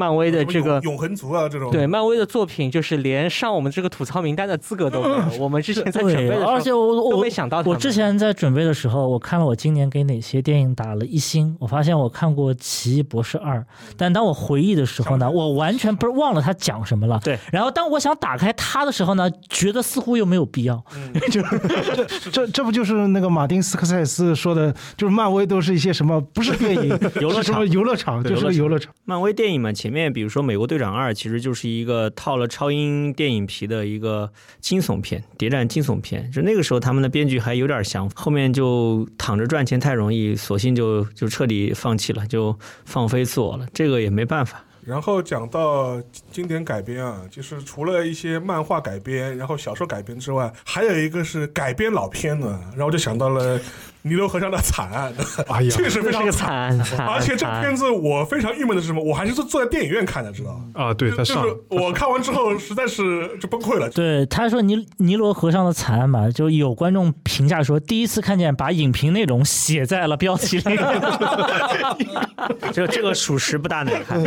[0.00, 5.24] 漫威的这个永恒族啊，这种对漫威的作品，就是连上我们这个吐槽名单的资格都没有。
[5.38, 13.58] 我们之前在准备的时候，而且我我没想到，我之前在准备的时候，我看了我今年给哪些电影打了一星，我发现我看过《奇异博士二》，
[13.98, 17.20] 但当我回忆的时候呢，我完全不是忘了他讲什么了。
[17.22, 20.82] 对，然后当我想打开它的时候呢，觉得似乎又没有必要。
[21.30, 21.42] 就
[21.92, 27.60] 这这这不就是那个马丁斯科塞斯说的，就是漫威都是一些什么不是电影， 游乐场。
[27.70, 28.92] 游乐场就是游乐场。
[29.04, 34.30] 漫威电影嘛，前面比如说《美国队长二》，其实就是一个套了超英电影皮的一个
[34.60, 36.30] 惊悚片，谍战惊悚片。
[36.30, 43.66] 就那个时候他们的编剧还有点想，后面就躺着赚钱太容易，索性就就彻底放弃了，就放飞自我了。
[43.74, 44.64] 这个也没办法。
[44.86, 46.00] 然后讲到
[46.30, 52.46] 经典改编啊，就是除了一些漫画改编，然后小说改编之外，还有一个是改编老片的。
[52.48, 53.60] 然后我就想到了。
[54.02, 55.12] 尼罗河上的惨案，
[55.48, 56.78] 哎呀， 确实非常惨。
[57.06, 59.02] 而且这片子我非常郁闷的是什么？
[59.02, 61.34] 我还是坐坐在电影院看的，知道啊，对，就是
[61.68, 63.88] 我看完之后实在是就崩溃了。
[63.94, 70.76] 对，他说尼尼罗河上的惨案嘛，就有观众评价说，第一次看见把影评内容写在了标题里。
[72.72, 74.22] 这 这个属实不大能看，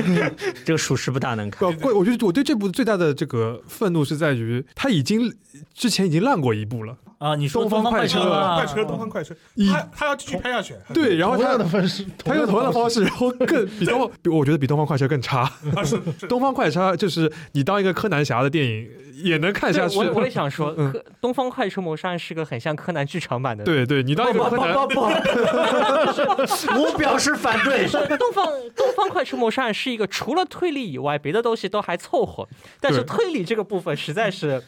[0.63, 1.73] 这个属实不大能看。
[1.77, 5.33] 怪我觉得我对这部最大的这个愤怒是在于，他已经
[5.73, 6.95] 之前已经烂过一部了。
[7.23, 8.19] 啊，你说东方快车，
[8.55, 9.33] 快车，东方快车，
[9.71, 10.75] 他他要继续拍下去。
[10.93, 15.49] 对，然后他的方式，他用同样的方式，然后更比东，比我觉得比东方快车更差。
[15.85, 15.97] 是
[16.27, 18.89] 东方快车，就是你当一个柯南侠的电影
[19.23, 19.97] 也能看下去。
[19.97, 20.75] 我我也 想说，
[21.21, 23.63] 东方快车谋杀案是个很像柯南剧场版的。
[23.63, 25.01] 对对，你当一个柯南，不不不，
[26.83, 27.87] 我表示反对。
[28.17, 28.45] 东方
[28.75, 32.45] 东方快车谋杀案是一个除了推理以外，别的东西都还凑合，
[32.81, 34.61] 但是推理这个部分实在是。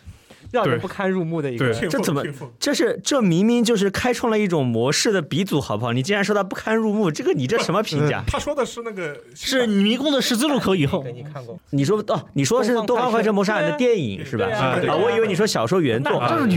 [0.56, 1.72] 让人不堪入目的一个。
[1.74, 2.24] 这怎么？
[2.60, 5.94] 这是这明明就是开创了一种模式的鼻祖，好不好？
[5.94, 8.24] 你竟然说他不堪入目，这个你这什么评价？
[8.26, 11.60] 他说的是那个是迷宫的十字路口以后，你看过？
[11.72, 14.48] 你说哦，你说是《东方快车谋杀案》的电影是吧？
[14.48, 16.16] 啊，我以为你说小说原作。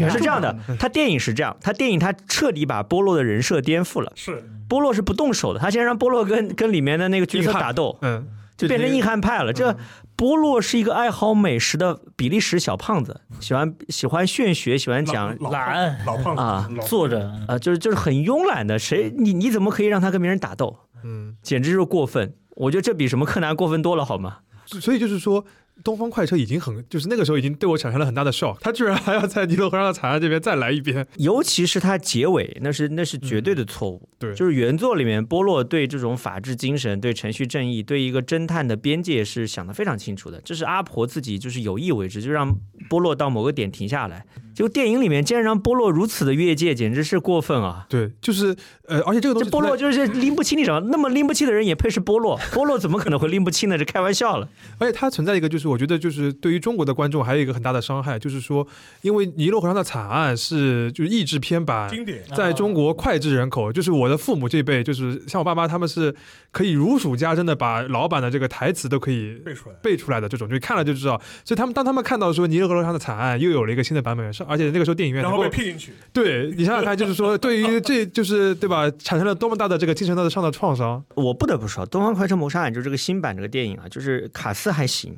[0.09, 4.13] 是这样的，他电影是这样，他电影他彻底把波洛的人设颠覆了。
[4.15, 8.27] 是波洛是不动手的，他先让波洛跟跟里面的那个角色打斗，嗯，
[8.57, 9.53] 就变成硬汉派了。
[9.53, 9.75] 这
[10.19, 18.77] 波洛是一个爱好美食的比利时小胖子，喜欢喜欢炫学，喜欢讲懒老胖子啊，坐着啊，就是就是很慵懒的。
[18.81, 20.77] 谁你你怎么可以让他跟别人打斗？
[21.05, 22.35] 嗯，简直就是过分。
[22.57, 24.39] 我觉得这比什么柯南过分多了，好吗？
[24.67, 25.45] 所以就是说。
[25.85, 34.09] 东方快车已经很，就是那个时候已经对我产生了很大的 shock，他居然还要在尼罗河上的惨案这边再来一遍，尤其是他结尾，那是那是绝对的错误。
[34.19, 40.41] 对，就是原作里面波洛对这种法治精神、对程序正义、对一个侦探的边界是想得非常清楚的。
[40.43, 42.55] 这是阿婆自己就是有意为之，就让
[42.89, 44.25] 波洛到某个点停下来。
[44.59, 47.87] 就电影里面竟然让波洛如此的越界，简直是过分啊！
[47.89, 48.57] 对，就是
[48.89, 50.81] 呃，而且这个东西，波洛就是拎不清，你什么？
[50.91, 52.37] 那么拎不清的人也配是波洛？
[52.53, 53.79] 波洛怎么可能会拎不清呢？
[53.79, 54.49] 这开玩笑了。
[54.79, 58.67] 而且它存在一个，就是我觉得就是对于中国的观众还有一个很大的伤害，就是说，
[59.03, 63.73] 因为尼罗河上的惨案是就是译制片版，经典，在中国脍炙人口。
[63.73, 66.13] 就是我的父母这辈，就是像我爸妈他们是
[66.51, 71.23] 可以如数家珍的把老版的这个台词都可以背出来背出来的这种，就看了就知道。
[71.45, 75.23] 所以他们当他们看到说尼罗河上的惨案又有了一个新的版本，是而且那个时候电影院。
[75.23, 81.05] 然后被骗进去，对你想想看，就是说，对于这就是对吧，产生了多么大的这个精神上的创伤。
[81.15, 85.17] 我不得不说，《东方快车谋杀案》就是这个新版这个电影啊，就是卡斯还行，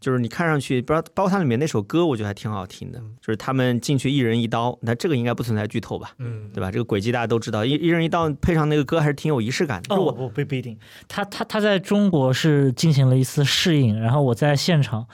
[0.00, 6.12] 就是你看上去不知道，包括它里面那首歌，我觉得还挺好听的，就是他们进去一人一刀，那这个应该不存在剧透吧？
[6.18, 6.70] 嗯，对吧？
[6.70, 9.94] 这个轨迹大家都知道，一一人一刀配上那个歌还是挺有仪式感的。
[9.94, 10.76] 哦，不不不一定，
[11.08, 15.06] 他他他在中国是进行了一次适应，然后我在现场。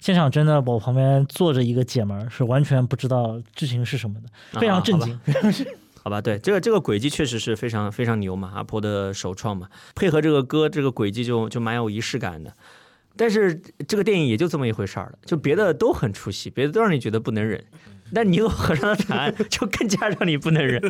[0.00, 5.20] 现场真的，我旁边坐着一个姐们儿，是完全不知道剧情是什么的，非常震惊。
[6.02, 12.50] 好吧， 对这个这个轨迹确实是非常非常牛嘛，阿婆的首创嘛，配合这个歌，这个轨迹就就蛮有仪式感的。
[13.14, 13.54] 但是
[13.86, 17.62] 这个电影也就这么一回事儿了，就别的都很出戏，别的都让你觉得不能忍，
[18.14, 20.80] 但尼罗河上的惨案 就更加让你不能忍。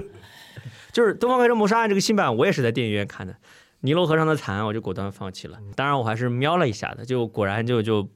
[0.92, 3.32] 就是《东方快车谋杀案》这个新版，我也是在电影院看的，
[3.80, 5.58] 《尼罗河上的惨案》我就果断放弃了。
[5.74, 8.08] 当然我还是瞄了一下的，就果然就就。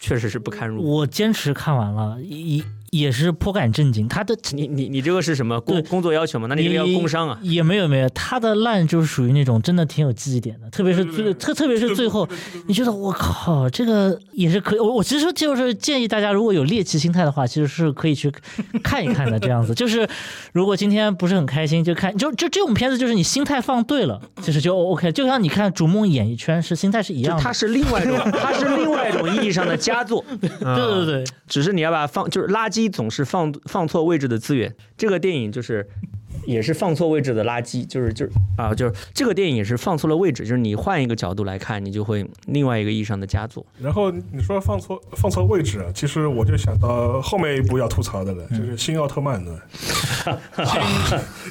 [0.00, 0.90] 确实是不堪入目。
[0.90, 2.64] 我坚持看完了，一。
[2.90, 6.46] 也是颇感震惊，他的你你你这个是什么工工作要求吗？
[6.48, 7.38] 那你这个要工伤啊？
[7.40, 12.28] 也没有没有，他的烂就是属于那种真的挺有记忆点的，特别是最特特别是最后，
[12.66, 14.80] 你觉得我靠，这个也是可以。
[14.80, 18.32] 我我其实就是建议大家，如果有猎奇心态的话，其实是可以去
[18.82, 19.38] 看一看的。
[19.38, 20.08] 这样子就是，
[20.52, 25.12] 如果今天不是很开心，就看就就这种片子，就是你心态放对了，其实就 OK。
[25.12, 30.24] 就像你看《逐梦演艺圈》是心态是一样的，它是另外一种，它是另外一种意义上的佳作。
[30.40, 32.79] 对对对，只是你要把它放就是垃圾。
[32.88, 35.88] 总是放放错位置的资源，这个电影就是。
[36.50, 43.64] 也是放错位置的垃圾，就是就是啊，就是这个电影也是放错了位置，就是你换一个角度来看，你就会另外一个意义上的佳作。
[43.80, 49.60] 然后你说放错放错位置，其实我就想到后面一部要吐槽的了，就是《新奥特曼》的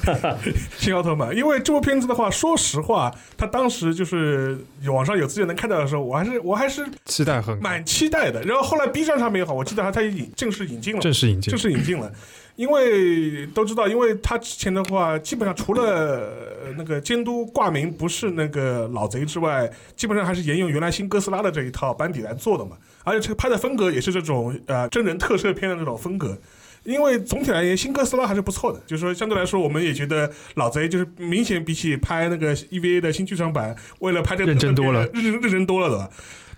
[0.76, 8.42] 《新奥特曼》，因为这部片子的话，说实话，他当时就是网上有资源能看到的时候，我还是我还是期待很蛮期待的。
[8.42, 12.12] 然后后来 B 站上面也好，我记得他他引正式引进了，正式引进，正式引进了。
[12.60, 16.30] 因为都知道，因为他之前的话，基本上除了
[16.76, 19.66] 那个监督挂名不是那个老贼之外，
[19.96, 22.76] 基本上还是沿用原来新哥斯拉的这一套班底来做的嘛。
[23.02, 26.36] 而且这个拍的风格也是这种呃真人特摄片的那种风格。
[26.84, 36.10] 因为总体而言，新哥斯拉还是不错的，就是说相对来说，我们也觉得老贼就是明显比起拍那个 EVA 的新剧场版，为了拍这个认真多了，认认真多了的。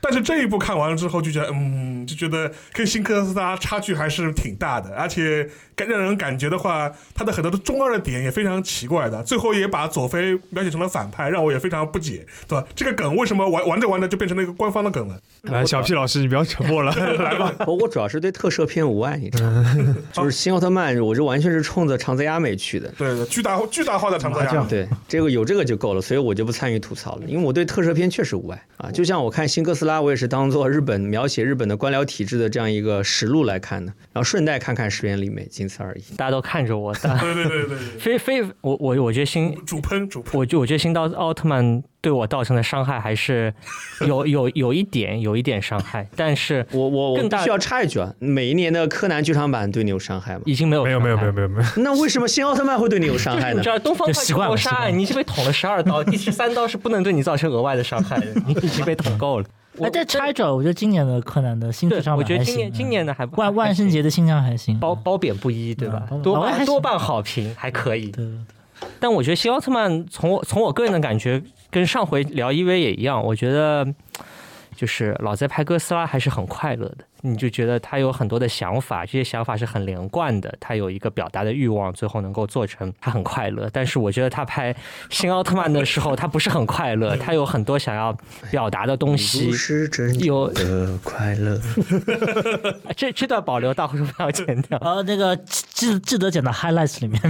[0.02, 12.66] 但是这一部看完了之后，就觉得，嗯，就觉得跟新哥斯拉差距还是挺大的，而且让人感觉的话，他的很多的中二的点也非常奇怪的，最后也把佐菲描写成了反派，让我也非常不解，对吧？
[12.74, 15.16] 这个梗为什么玩玩着玩着就变成了一个官方的梗了？
[15.42, 17.52] 来，小 P 老师，你不要沉默了，来吧。
[17.66, 19.76] 我我主要是对特摄片无爱，你知道吗？
[20.12, 22.88] 就是新奥特曼，我这完全是冲着长泽雅美去的。
[22.98, 24.68] 对对，巨大巨大化的长泽雅美。
[24.68, 28.90] 对，这个有这个就够了，所以我就不参与吐槽了，因为我对特摄片确实无爱啊。
[28.90, 30.62] 就像我看新哥斯拉，我也是当做。
[30.72, 36.02] 日本描写日本的官僚体制的这样一个实录来看的，然后顺带看看石原里美，仅此而已。
[36.16, 43.52] 大家都看着我， 对对对对，非非我我我觉得新主喷主喷，我就我觉得新刀奥特曼对我造成的伤害还是
[44.06, 50.42] 有 有有一点有一点伤害，但是我我我需要插一句啊，每一年的柯南剧场版对你有伤害吗？
[50.46, 51.68] 已经没有没有没有没有没有没有。
[51.82, 53.58] 那为什么新奥特曼会对你有伤害呢？
[53.60, 59.46] 你知道东方快车谋杀案，你已经被捅了十二刀，第十三刀是不能对你造成额外的伤害的，你已经被捅够了。
[59.80, 66.06] 哎，再插一脚，我觉得今年的柯南的新剧场版我觉得今年今年的还不万万圣节的新象还行，褒褒贬不一，对吧？
[66.10, 68.12] 嗯多半多半好评，还可以。
[68.98, 73.86] 但我觉得新奥特曼从我从我个人的感觉，跟上回聊 EV 也一样，我觉得
[74.82, 77.04] 就是老在拍哥斯拉还是很快乐的。
[77.20, 83.70] 你就觉得他有很多的想法，这些想法是很连贯的，他有一个表达的欲望，最后能够做成，他很快乐。
[83.72, 84.74] 但是我觉得他拍
[85.08, 88.12] 新奥特曼的时候，他不是很快乐，他有很多想要
[88.50, 89.46] 表达的东西。
[89.46, 91.60] 不是真有的快乐。
[92.96, 94.76] 这这段保留，到时候不要剪掉。
[94.78, 97.20] 呃，那个记记得剪到 highlights 里面。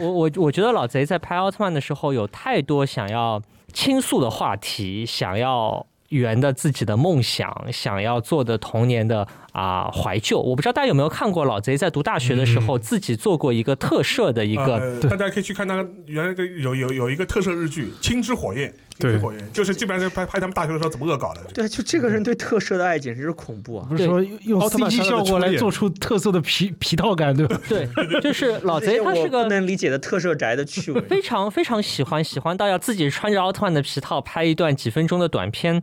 [0.00, 3.42] 我我我觉得老贼在拍奥特曼的时候，有太多想要
[3.72, 5.84] 倾诉的话题，想要
[6.18, 10.40] 圆的自己的梦想，想要做的童年的啊、怀旧。
[10.40, 14.76] 我不知道大家有没有看过老贼在读大学的时候、自己做过一个特摄的一个。
[14.76, 21.40] 呃大家可以去看他原来个有有有一个特摄日剧《青之火焰》，青之火焰就是基本上是拍拍他们大学的时候怎么恶搞的。
[21.52, 23.86] 对，就这个人对特摄的爱简直是恐怖啊！
[23.90, 27.60] 不是说用奥特曼效果来做出特色的皮皮套感，对吧？
[27.68, 27.86] 对，
[28.22, 31.00] 就是老贼 他是个不能理解的特摄宅的趣味。
[31.10, 35.82] 非常非常喜欢，喜欢到要自己穿着奥特曼的皮套拍一段几分钟的短片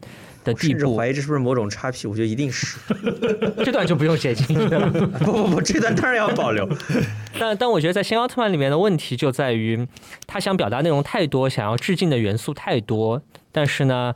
[0.54, 0.98] 的地甚至步。
[0.98, 2.78] 怀疑这是不是某种插皮，我觉得一定是。
[3.64, 4.90] 这段就不用写进去了。
[5.20, 6.68] 不不不，这段当然要保留。
[7.40, 9.88] 但但我觉得在新奥特曼里面的问题就在于，
[10.28, 13.22] 他想表达内容太多，想要致敬的元素太多，
[13.52, 14.14] 但是呢，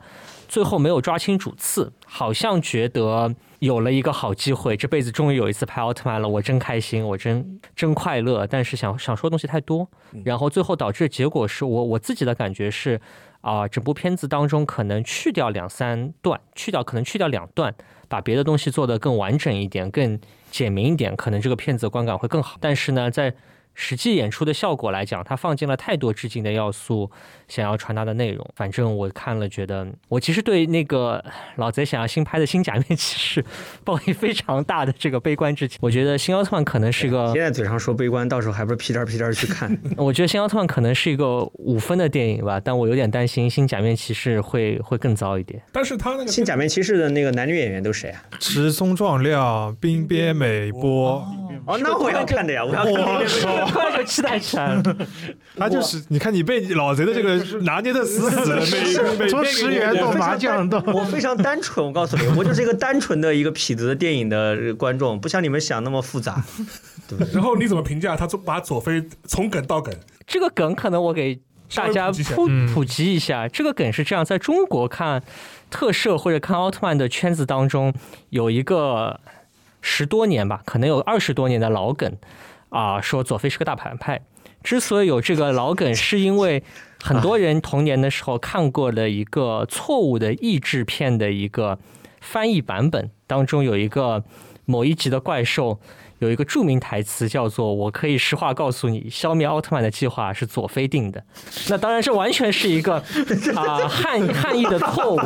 [0.48, 8.46] 最后没有抓清主次，好像觉得有了一个好机会，这辈子终于有一次拍奥特曼了，我真开心，我真真快乐。
[8.46, 9.88] 但是想想说的东西太多，
[10.24, 13.00] 然后最后导致的结果是我我自己的感觉是。
[13.44, 17.74] 啊、整部片子当中可能去掉两三段，去掉可能去掉两段，
[18.08, 20.18] 把别的东西做得更完整一点、更
[20.50, 22.56] 简明一点，可能这个片子观感会更好。
[22.58, 23.34] 但是呢，在
[23.74, 27.10] 实际演出的效果来讲，它放进了太多致敬的要素，
[27.48, 28.48] 想要传达的内容。
[28.54, 31.22] 反正我看了，觉得我其实对那个
[31.56, 33.44] 老贼想要新拍的新假面骑士
[33.84, 35.78] 抱以非常大的这个悲观之情。
[35.80, 39.76] 我觉得新奥特曼可能是一个现在嘴上说悲观，到时候还不是屁颠儿屁颠儿去看。
[39.96, 45.62] 我觉得新奥特曼可能是一个五分的电影吧，但我有点担心新假面骑士会会更糟一点。
[45.72, 48.22] 但是他那个新假面骑士的那个男女演员都谁啊？
[48.38, 51.26] 池松壮亮、冰边美波。
[51.66, 54.82] 哦，那我要看的呀，我要看我靠突然就期待起来了。
[55.56, 58.60] 他就是你看你被老贼的这个拿捏的死死的，
[59.16, 66.42] 每每从十元到麻将到我非常单纯，我告诉你，我就是一个单纯的一个痞子的电影的观众，不像你们想那么复杂。
[67.32, 69.94] 然后你怎么评价他把佐菲从梗到梗？
[70.26, 71.38] 这个梗可能我给
[71.74, 75.22] 大家普普及一下，这个梗是这样，在中国看
[75.70, 77.92] 特摄或者看奥特曼的圈子当中，
[78.30, 79.20] 有一个
[79.86, 82.16] 十多年吧，可能有二十多年的老梗
[82.70, 84.22] 啊，说佐菲是个大反派。
[84.62, 86.64] 之所以有这个老梗，是因为
[87.02, 91.78] 很多人童年的时候看过了一个错误的译制片的一个
[92.22, 94.24] 翻译版本，当中有一个
[94.64, 95.78] 某一集的怪兽。
[96.20, 101.22] 有一个著名台词叫做“我可以实话告诉你，消灭奥特曼的计划是佐菲定的”。
[101.68, 102.94] 那当然，这完全是一个
[103.56, 105.20] 啊、汉汉译的错误。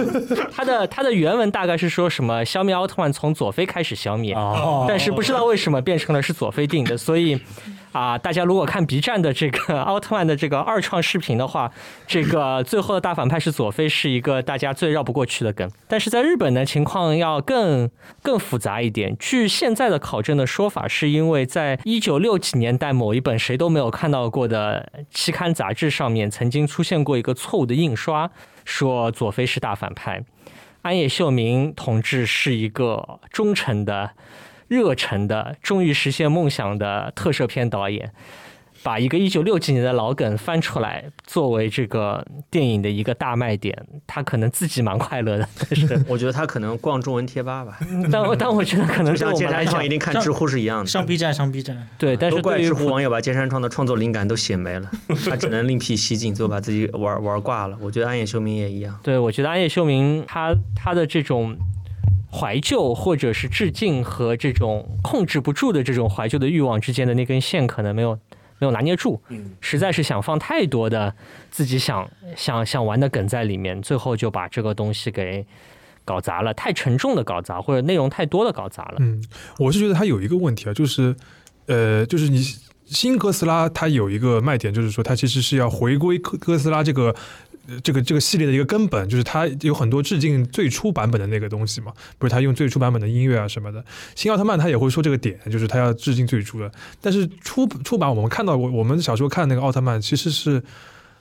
[0.52, 4.34] 它的它的原文大概是说什么消灭奥特曼从佐菲开始消灭，
[4.88, 7.40] 但是不知道为什么变成了是佐菲定的，所以。
[7.92, 11.72] 啊，大家如果看 B 站的这个 奥特曼的这个二创视频的话，
[12.06, 15.70] 这个最后的大反派是佐菲，是一个大家最绕不过去的梗。
[15.88, 17.90] 但是在日本呢，情况要更
[18.22, 19.16] 更复杂一点。
[19.18, 28.30] 据现在的考证的说法，是因为在一九六几年代某一本谁都没有看到过的期刊杂志上面，曾经出现过一个错误的印刷，
[28.64, 30.22] 说佐菲是大反派，
[30.82, 34.10] 安野秀明同志是一个忠诚的。
[34.68, 38.12] 热忱的、终于实现梦想的特摄片导演，
[38.82, 43.76] 把一个一九六几年的老梗翻出来，作为这个电影的一个大卖点，
[44.06, 45.48] 他可能自己蛮快乐的。
[45.58, 47.78] 但是 我觉得他可能逛中文贴吧吧。
[48.12, 50.86] 但我但我觉得可能就像剑山创一定看知乎是一样的。
[50.86, 51.88] 上 B 站，上 B 站。
[51.98, 54.90] 对，但是都怪知乎网友把剑山创的创作灵感都写没了，
[55.28, 57.76] 他只能另辟蹊径，最后把自己玩玩挂了。
[57.80, 58.96] 我觉得暗夜修明也一样。
[59.02, 61.56] 对，我觉得暗夜修明他他的这种。
[62.30, 68.18] 怀旧或者是致敬和这种控制不住的这种怀旧的欲望之间的那根线可能没有
[68.58, 69.22] 没有拿捏住，
[69.60, 71.14] 实在是想放太多的
[71.50, 75.46] 自己想想想玩的梗在里面，最后就把这个东西给
[76.04, 78.96] 搞砸了，太沉重的搞砸或者内容太多的搞砸了。
[78.98, 79.24] 嗯，
[79.58, 81.16] 我是觉得它有一个问题啊，就是
[81.66, 82.42] 呃，就是你
[82.84, 87.14] 新哥斯拉它有一个卖点，就是说它其实是要回归哥哥斯拉这个。
[87.82, 93.84] 这个这个系列的一个根本就是它有很多致敬最初版本的那个东西嘛，不是它用最初版本的音乐啊什么的。
[94.14, 96.70] 新奥特曼他也会说这个点，就是他要致敬最初的。
[97.00, 100.62] 但是初初版我们看到我我们小时候看那个奥特曼其实是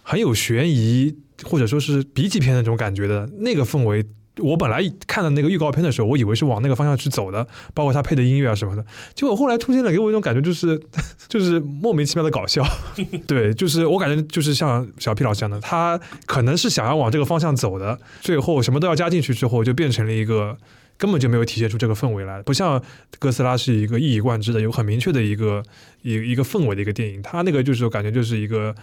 [0.04, 1.14] 很有悬疑
[1.44, 4.06] 或者说是 B 级片那种感觉的那个氛围
[4.40, 8.86] 我本来看的那个预告片的时候，我以为是往那个方向去走的，包括他配的音乐啊什么的。
[9.14, 10.80] 结果后来出现了，给我一种感觉，就是
[11.28, 12.66] 就是莫名其妙的搞笑。
[13.28, 20.58] 对，就是我感觉就是像小 P 老师讲的，他可能是想要往这个方向走的，最后什么都要加进去之后，就变成了一个。
[21.00, 22.82] 根本就没有体现出这个氛围来，不像
[23.20, 25.62] 哥斯拉是一个一以贯之的、有很明确的一个
[26.08, 28.74] 一一个氛围的一个电影，他那个就是感觉就是一个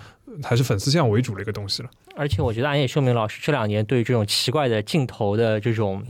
[0.42, 1.88] 还是粉丝向为主的一个东西了。
[2.16, 6.00] 而且我觉得安野秀明老师这两年对这种奇怪的镜头的这种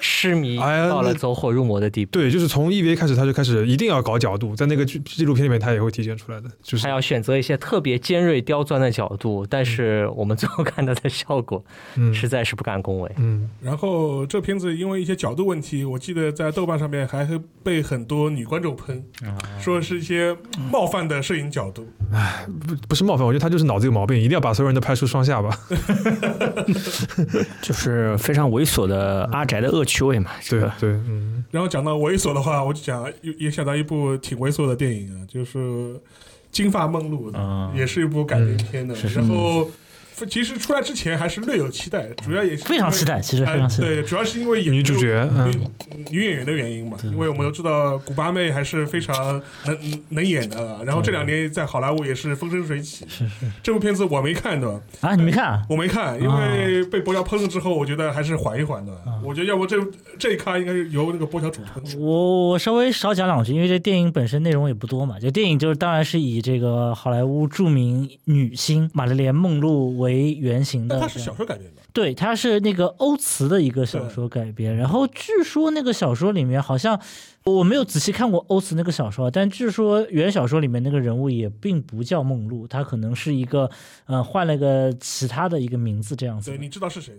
[0.00, 2.10] 痴迷到了走火入魔的地步。
[2.10, 11.64] 对，就是从 EVA 开始，他就开始一定要搞角度，在那个纪纪录片里面他也会体现出来的，就是他要选择一些特别尖锐刁钻的角度，但是我们最后看到的效果
[12.12, 13.10] 实在是不敢恭维。
[13.16, 19.02] 嗯，然后这片子因为一些角度问题，我记得在豆瓣上面还会被很多女观众喷，
[19.58, 20.36] 说是一些
[20.70, 21.86] 冒犯的摄影角度。
[22.12, 25.50] 唉，不不是冒犯，我觉得他就是脑子有毛病，一定要把所有人都拍出双下巴。
[27.62, 30.30] 就是非常猥琐的阿宅的恶趣味嘛。
[30.48, 31.44] 对对，嗯。
[31.50, 35.58] 然后讲到猥琐的话，我就讲也也想到一部挺猥琐的电影啊，就是
[36.50, 37.30] 《金发梦露》，
[37.74, 38.94] 也是一部改编片的。
[39.14, 39.68] 然后。
[40.24, 43.88] 其实出来之前还是略有期待，主要也是非常期待，其实非常期待。
[43.88, 45.28] 对，主要是因为女主角、
[46.10, 46.96] 女演员的原因嘛。
[47.04, 49.78] 因为我们都知道古巴妹还是非常能
[50.10, 53.04] 能演的，然后这两年在好莱坞也是风生水起。
[53.08, 53.50] 是是。
[53.62, 55.64] 这部片子我没看的啊，你没看？
[55.68, 58.92] 我没看，因为被波乔喷了之后，我觉得还是缓一缓的。
[59.22, 59.76] 我觉得要不这
[60.18, 61.82] 这一咖应该由那个波乔主喷。
[62.00, 65.18] 我我稍微少讲两句，因为这电影本身内容也不多嘛。
[65.18, 70.86] 就电影就是当然是以这个好莱坞著名女星玛丽莲梦露为原型。
[70.86, 74.76] 的它是小说改编的，对，它是那个欧茨的一个小说改编。
[74.76, 77.00] 然后据说那个小说里面好像
[77.44, 83.70] 我没有仔细看过欧茨那个小说，但据说原小说里面那个人物也并不叫梦露，他可能是一个
[84.04, 86.50] 呃换了个其他的一个名字这样子。
[86.50, 87.14] 对，你知道是谁？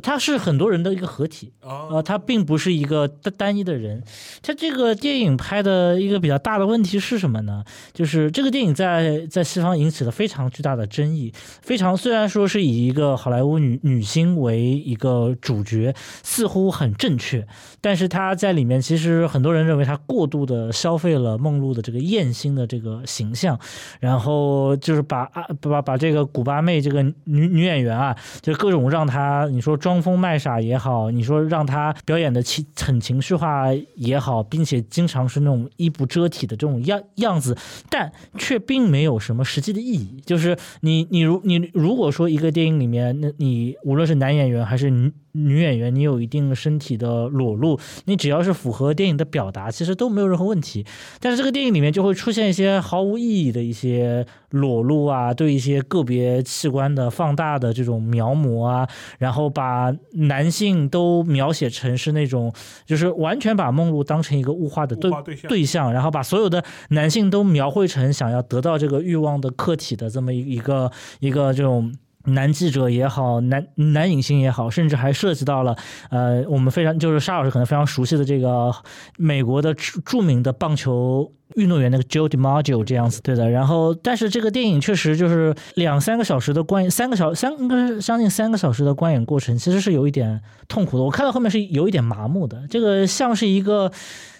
[0.00, 4.02] 它是很多人的一个合体啊，他并不是一个单单一的人。
[4.40, 7.62] 他这个电影拍的一个比较大的问题是什么呢？
[7.92, 11.30] 就是这个电影在在西方引起了非常巨大的争议。
[11.60, 17.46] 非常虽然说是以一个好莱坞女女星为一个主角，似乎很正确，
[17.82, 23.60] 但是他在里面其实很多人认为他过度的消费了梦露的这个艳星的这个形象，
[24.00, 29.78] 然后就是把啊把把这个古巴妹这个女女演员啊，就各种让她你说。
[29.82, 37.58] 装疯卖傻也好，你说让他表演的情很情绪化也好，并且经常是那种衣不遮体的这种样样子，
[37.90, 40.22] 但却并没有什么实际的意义。
[40.24, 45.12] 就是你你如你如果说一个电影里面，那你无论是男演员还是女。
[45.32, 50.84] 女演员，你有一定身体的裸露，你只要是符合电影的表达，其实都没有任何问题。
[51.20, 58.88] 但是这个电影里面就会出现一些毫无意义的一些裸露啊，对一些个别器官的放大的这种描摹啊，
[59.18, 62.52] 然后把男性都描写成是那种，
[62.84, 65.10] 就是完全把梦露当成一个物化的对
[65.48, 70.90] 对象，然后把所有的男性都描绘成想要得到这个欲望的客体的这么一个
[71.20, 71.94] 一个这种。
[72.24, 75.76] 男记者也好，男男影星也好，甚至还涉及到了，
[76.10, 78.72] 呃，我们非常就是沙老师可能非常熟悉的这个
[79.18, 83.50] 美国的著名的棒球运动员那个 Joe DiMaggio 这样子，对的。
[83.50, 91.04] 然后，但是这个电影确实就是两三个小时的观，三个小三应该是将近三个小时的观演过程，其实是有一点痛苦的。
[91.04, 93.90] 我看到后面是有一点麻木的，这个像是一个。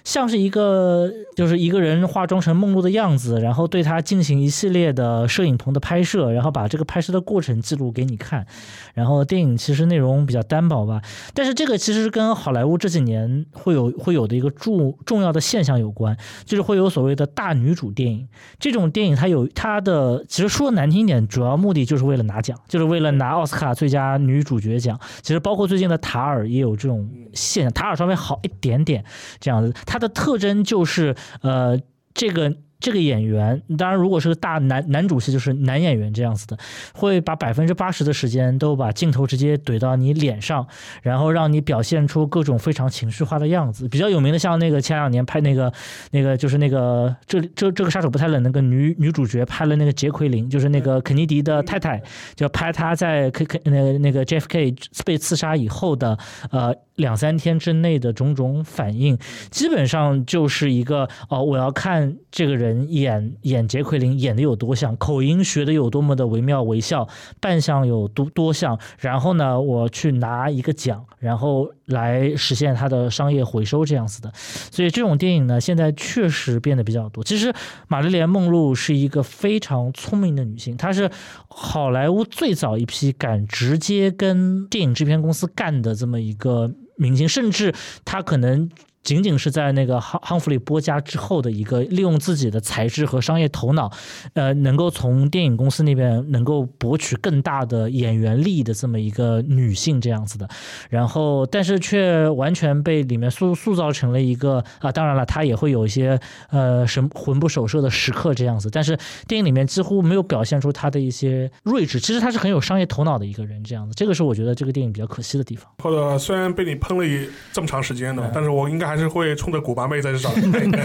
[0.04, 8.46] 像是一个，就是一个人化妆成梦露的样子，然后对他进行一系列的摄影棚的拍摄，然后把这个拍摄的过程记录给你看。
[8.94, 11.00] 然后电影其实内容比较单薄吧，
[11.32, 18.28] 但是这个其实跟好莱坞这几年会有会有的一个重重要的现象有关，就是会有所谓的大女主电影。
[18.58, 24.98] 这种电影它有它的，其实说难听点，主要目的就是为了拿奖，就是为了拿奥斯卡最佳女主角奖。
[25.22, 29.04] 其实包括最近的塔尔也有这种现象，塔尔稍微好一点点
[29.40, 29.72] 这样子。
[29.92, 31.78] 它的特征就是，呃，
[32.14, 32.56] 这个。
[32.82, 36.58] 这个演员，当然，如果是个大男男主戏，就是男演员这样子的，
[36.92, 40.66] 会把百分之八十的时间都把镜头直接怼到你脸上，
[41.00, 43.88] 然后让你表现出各种非常情绪化的样子。
[43.88, 45.72] 比较有名的，像那个前两年拍那个
[46.10, 52.02] 那个就是那个这这这个杀手不太冷那个女女主角拍了那个杰奎琳，就是那个肯尼迪的太太，
[52.34, 56.18] 就拍她在 K K 那个那个 JFK 被刺杀以后的
[56.50, 59.16] 呃两三天之内的种种反应，
[59.52, 62.71] 基本上就是一个哦，我要看这个人。
[62.88, 67.08] 演演杰奎琳演的有多像，口音学的有多么的惟妙惟肖，
[67.40, 74.32] 扮相有多多像，然后呢，我去拿一个奖，然后来实现它的商业回收这样子的。
[74.34, 77.22] 所以这种电影呢，现在确实变得比较多。
[77.24, 77.52] 其实
[77.88, 81.10] 玛丽莲梦露是一个非常聪明的女性，她是
[81.48, 87.74] 好莱坞最早一批敢直接跟电影制片公司干的这么一个明星，甚至
[88.04, 88.70] 她可能。
[89.02, 93.90] 仅仅是在那个亨亨弗里波加之后的一个利用自己的才智和商业头脑，
[94.34, 100.48] 呃，能够从电影公司那边能够博取更大的演员利益的这么一个女性这样子的，
[100.88, 106.20] 然后但是却完全被里面塑塑造成了一个啊，当然了，她也会有一些
[106.50, 108.96] 呃神魂不守舍的时刻这样子，但是
[109.26, 115.68] 电影里面几乎没有表现出她的一些睿智，其实她是很有商业头脑的一个人这样子，这个是我觉得这个电影比较可惜的地方。
[115.82, 118.91] 或者虽然被你喷了一这么长时间的，但是我应该。
[118.92, 120.30] 还是会冲着古巴妹在这找，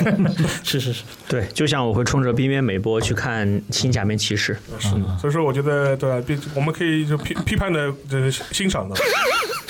[0.63, 4.89] 是是是，对，就像我会冲着冰面美波去看《新假面骑士》，是，
[5.19, 6.09] 所以说我觉得对，
[6.55, 8.95] 我们可以就批批判的，就是欣赏的。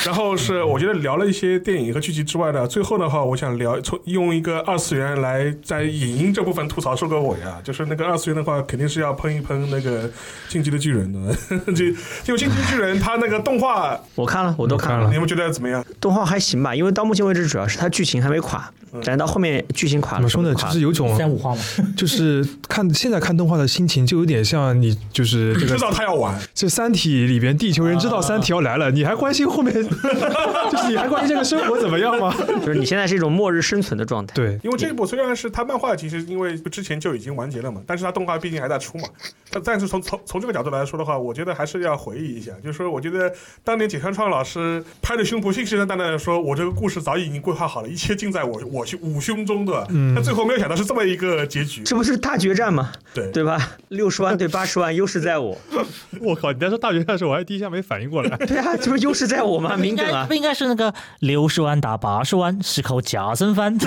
[0.06, 10.08] 然后是我觉得聊了一些电影和剧集之外的，最后的话，我想聊从用一个二次元来在影音这部分吐槽收个尾啊，就是那个二次元的话，肯定是要喷一喷那个
[10.48, 11.36] 《进击的巨人》的，
[11.74, 11.92] 就
[12.24, 15.84] 就《进击的巨人》它那个动画，我看了，我都看了，你们觉得怎么样？
[16.00, 18.70] 动画还行吧，因为到目前为止，主要是它剧情还还没垮。
[19.02, 20.54] 展到后面剧情垮了，怎么说呢？
[20.56, 21.62] 就是有种三五话嘛，
[21.98, 26.38] 就是看现在看动画的心情，就有点像你就是这个 知道他要玩。
[26.54, 29.74] 这《三体》里边，地球人知道《三体》要来了，你还关心后面？
[30.72, 32.34] 就是你还关心这个生活怎么样吗？
[32.66, 34.34] 就是你现在是一种末日生存的状态。
[34.36, 39.08] 对，因为这一部虽然是他漫画，其实因为之前就已经完结了嘛，但是他动画毕竟还在出嘛。
[39.50, 43.32] 但但是从从从这个角度来说的话，我觉得还是要回忆一下，就是说，我觉得
[43.64, 49.86] 当年井上创老师拍着胸脯信誓旦旦的说，我这个故事早已经规划好了，一切尽在我我去五胸中的。
[49.90, 51.84] 嗯，他最后没有想到是这么一个结局。
[51.84, 52.92] 这不是大决战吗？
[53.14, 53.72] 对对吧？
[53.90, 55.58] 六十万对八十万，优势在我。
[56.22, 56.52] 我靠！
[56.52, 58.38] 你在说大决战的时候，我还第一下没反应过来。
[58.46, 59.76] 对啊，这不优势在我吗？
[59.78, 60.26] 明梗啊！
[60.28, 63.78] 不应该是那个六十万打八十万是靠加深翻。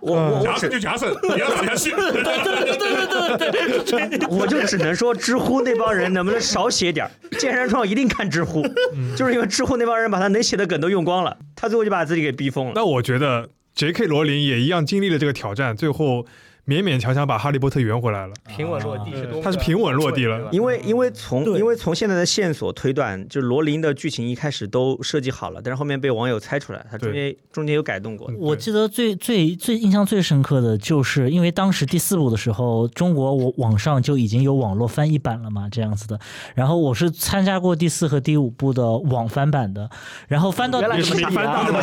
[0.00, 1.90] 我加深就加深，你要打下去？
[1.90, 4.28] 对对对对对对。
[4.28, 7.08] 我就只能说，知乎那帮人能不能少写点？
[7.38, 8.62] 剑山创一定看知乎，
[9.16, 12.72] 就是因为知乎那帮人把他能写的梗都用光了，他最后就把把自己给逼疯了。
[12.74, 14.06] 那我觉得 J.K.
[14.06, 16.26] 罗琳也一样经历了这个挑战，最后。
[16.66, 28.28] 勉勉强强把哈利波特圆回来了，平稳落地是多，他是平稳落地了，因为因为从因为从现在的线索推断，就罗琳的剧情一开始都设计好了，但是后面被网友猜出来，他中间中间有改动过。
[28.36, 36.18] 我记得最最最印象最深刻的就是，因为当时第四部的时候，中国我网上就已经有网络翻译版了嘛，这样子的。
[36.56, 39.88] 然后我是参加过第四和第五部的网翻版的，
[40.26, 41.80] 然后翻到原来是翻大佬，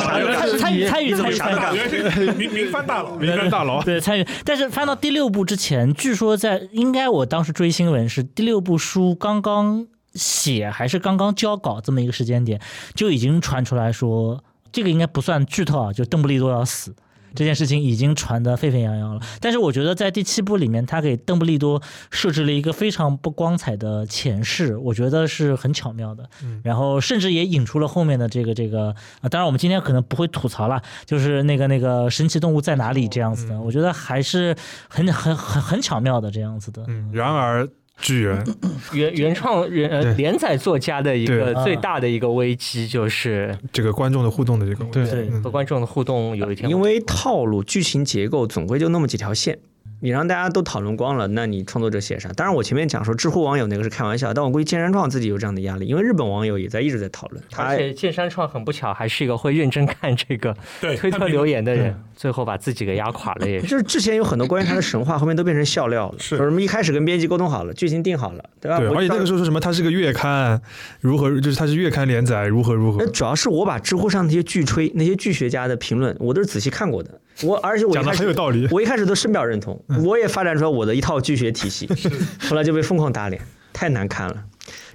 [0.57, 4.72] 参与参与参与参与，民民翻大佬，民翻大佬，对参与，但是。
[4.73, 9.85] 翻到第六部之前，据说在应该我当时追新闻是第六部书刚刚
[10.15, 12.59] 写还是刚刚交稿这么一个时间点，
[12.95, 16.91] 就已经传出来说这个应该不算剧透啊，就邓布利多要死。
[17.35, 21.81] 这件事情已经传得沸沸扬扬了，但是我觉得在第七部里面，他给邓布利多
[22.11, 26.29] 设置了一个非常不光彩的前世，我觉得是很巧妙的。
[26.63, 34.55] 然后甚至也引出了后面的这个这个啊，当然我们今天可能不会吐槽了，就是那个那个神奇动物在哪里这样子的，我觉得还是
[34.87, 36.83] 很很很很巧妙的这样子的。
[36.87, 37.67] 嗯，然而。
[38.03, 38.43] 巨人。
[38.91, 49.57] 原原创原呃连载作家的一个最大的一个危机就是这个观众的互动的这个对和观众的互动有一天因为套路剧情结构总归就那么几条线。
[50.03, 52.27] 你让大家都讨论光了，那你创作者写啥？
[52.33, 57.41] 当然，我前面讲说知乎网友那个是开玩笑，但我估计剑山创自己有这样的压力，因为日本网友也在一直在讨论。
[57.55, 60.53] 而且剑山创很不巧，还是一个会认真看这个
[60.97, 63.49] 推特留言的人，最后把自己给压垮了。
[63.49, 66.19] 也就是之前有很多关于他的神话，后面都变成笑料了。
[66.19, 68.79] 是说什么一开始跟编辑沟通好了，剧情定好了，对吧？
[68.79, 68.89] 对。
[68.89, 70.61] 而且那个时候说什么，他是个月刊，
[70.99, 73.05] 如何就是他是月刊连载，如何如何。
[73.05, 77.21] 主要是我把知乎上那些剧吹、那些剧学家的评论，我都是仔细看过的。
[77.41, 81.89] 我而且我讲的很有道理，我一开始都深表认同，我也发展出来我的一套拒学体系，
[82.47, 83.41] 后来就被疯狂打脸，
[83.73, 84.43] 太难看了，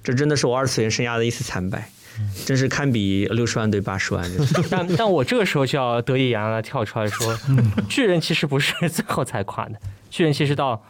[0.03, 1.89] 这真的是我二次元生涯的一次惨败，
[2.45, 4.25] 真是堪比六十万对八十万。
[4.71, 7.37] 但但我这个时候就要得意洋洋的跳出来说，
[7.89, 9.73] 巨人其实不是 最后才垮的，
[10.09, 10.81] 巨人其实到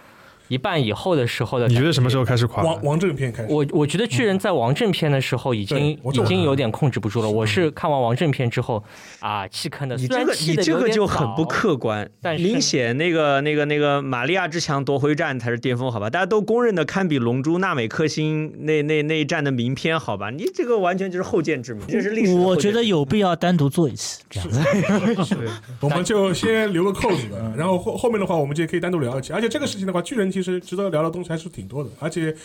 [0.50, 1.68] 一半以后的时候的。
[1.68, 2.62] 你觉得什么时候开始垮？
[2.62, 3.48] 王王正片开始。
[3.50, 7.30] 我我觉得巨人在王正片的时候已经已经有点控制不住了。
[7.30, 8.84] 我是看完王正片之后
[9.20, 9.96] 啊弃坑的。
[9.96, 16.10] 你这个你这个就很不客观，但是明显那个那个那个玛利亚之墙夺回战才是巅峰，好吧？
[16.10, 20.30] 大家都公认的堪比龙珠纳美克星那那那一战的名片，好吧？
[20.30, 22.34] 你这个完全就是后见之明，这是历史。
[22.34, 24.60] 我觉得有必要单独做一次这样子。
[25.82, 29.32] 我们就先留个扣子吧，然后后后面的话我们就可以单独聊一期。
[29.34, 32.36] 而且这个事情的话，巨人其实值得聊的东西还是挺多的，而且。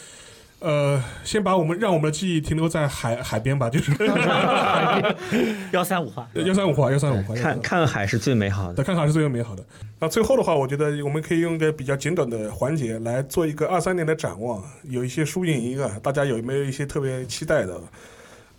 [0.61, 3.93] 呃，先把我们让我们的记忆停留在海海边吧，就是
[5.73, 9.63] 幺三五话，幺三五话，幺三五话，看看海是最美好的，看海是最美好的。
[10.01, 17.79] 那最后的话，我觉得我们可以用一个比较简短的环节来做一个二三年的展望，有一些输赢一个，大家有没有一些特别期待的？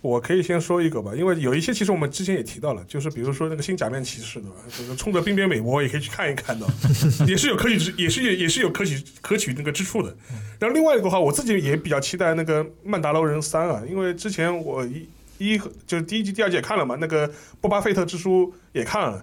[0.06, 4.56] 我可以先说一个吧，因为有一些其实我们之前也提到了，就是比如说那个新假面骑士，对吧？
[4.68, 6.66] 就是冲着冰边美国也可以去看一看的，
[7.26, 10.16] 也是有可取之，也是也也是有可取可取那个之处的。
[10.58, 15.08] 然后另外一个话，我自己也比较期待那个《曼达洛人三》啊，因为之前我一
[15.38, 17.28] 一就是第一季、第二季也看了嘛，那个
[17.60, 19.22] 《波巴费特之书》也看了，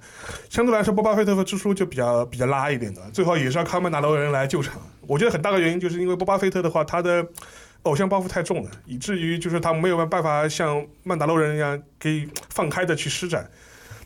[0.49, 4.81] 相对来说，《波巴费特之书》就比较比较拉一点的，最后也是要靠曼达洛人来救场。
[5.07, 7.25] 我觉得很大的原因就是因为波巴费特的话，他的。
[7.83, 13.49] 偶像包袱太重了，以至于就是他没有办法像曼达洛人一样可以放开的去施展。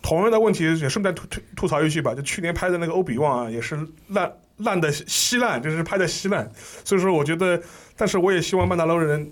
[0.01, 3.77] 同样的问题也顺便吐吐吐槽一句吧，就去年拍的那个欧比旺啊，也是
[4.09, 6.49] 烂烂的稀烂，就是拍的稀烂。
[6.85, 7.61] 所以说，我觉得，
[7.95, 9.29] 但是我也希望曼达洛人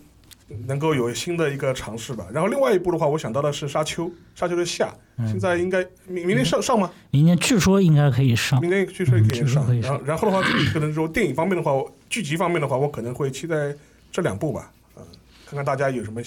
[0.68, 2.26] 能够有新的一个尝试吧。
[2.34, 4.94] 然后另外一部的话，我想到的是沙丘，沙丘的夏，
[5.28, 6.92] 现在应该明明年上上吗？
[7.12, 9.66] 明年据说应该可以上，明年据说也可以上。
[9.82, 10.42] 然后然后的话，
[10.74, 11.72] 可能说电影方面的话，
[12.10, 13.74] 剧集方面的话，我可能会期待。
[14.16, 15.04] 这两部吧，嗯，
[15.46, 16.22] 看看大家有什么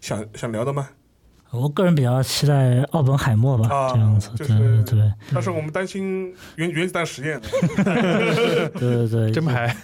[0.00, 0.88] 想想聊的吗？
[1.50, 5.12] 我个人比较期待奥本海默吧，这样子，对对。
[5.30, 7.38] 但是我们担心原原子弹实验。
[8.80, 9.76] 对对对，真拍，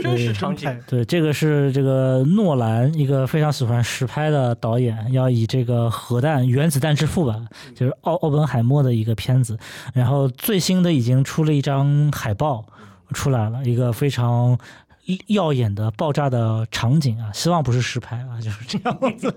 [0.00, 0.70] 真实场景。
[0.86, 7.44] 对，这个是这个诺兰一个非常喜欢实拍的导演，要以这个核弹原子弹之父吧，
[7.74, 9.58] 就是奥奥本海默的一个片子。
[9.92, 12.64] 然后最新的已经出了一张海报
[13.12, 14.56] 出来了，一个非常。
[15.26, 19.34] 耀眼的爆炸的场景啊，希望不是实拍啊，就是这样子。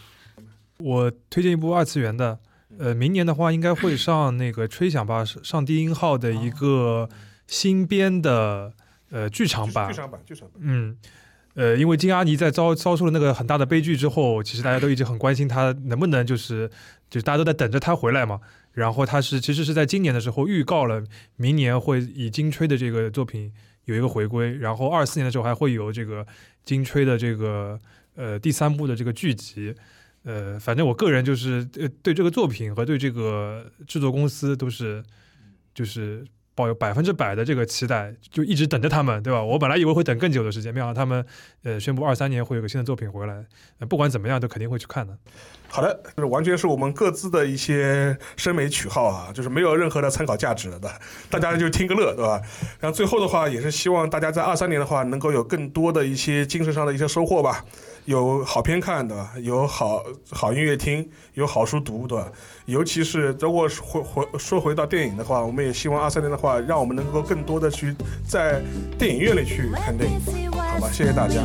[0.78, 2.38] 我推荐一部二次元的，
[2.78, 7.08] 呃，明年的话应该会上那个吹响吧， 上低音号的一个
[7.46, 8.72] 新编的
[9.10, 9.88] 呃剧场版。
[9.88, 10.60] 剧场版，剧场版。
[10.60, 10.96] 嗯，
[11.54, 16.70] 呃，因为金阿尼在遭遭受了那个很大的悲剧之后，其实大家都一直很关心他能不能就是
[17.08, 18.40] 就是大家都在等着他回来嘛。
[18.72, 21.02] 然后他是其实是在今年的时候预告了
[21.36, 23.52] 明年会以金吹的这个作品。
[23.86, 26.24] 有一个回归，然后二四年的时候还会有这个
[26.64, 27.80] 金吹的这个
[28.14, 29.74] 呃第三部的这个剧集，
[30.24, 31.64] 呃，反正我个人就是
[32.02, 35.02] 对这个作品和对这个制作公司都是
[35.72, 39.42] 就是抱有百分之百的这个期待，就一直等着他们，对吧？
[39.42, 41.24] 我本来以为会等更久的时间，没想到他们
[41.62, 43.44] 呃宣布二三年会有个新的作品回来，
[43.88, 45.16] 不管怎么样都肯定会去看的。
[45.68, 50.90] 好的，就是完全是我们各自的一些审美取号啊，就是没有任何的参考价值的，
[51.28, 52.40] 大家就听个乐，对吧？
[52.80, 57.64] 然后最后的话，也是希望大家在二三年的话，能够有更多的一些精神上的一些收获吧，
[58.06, 59.32] 有好片看，对吧？
[59.42, 62.30] 有好好音乐听，有好书读，对吧？
[62.64, 67.94] 尤其是如果回回说回到电影的话，我们也希望二三年的话，让我们能够更多的去
[68.26, 68.62] 在
[68.98, 70.88] 电影院里去看电影，好吧？
[70.90, 71.42] 谢谢大家。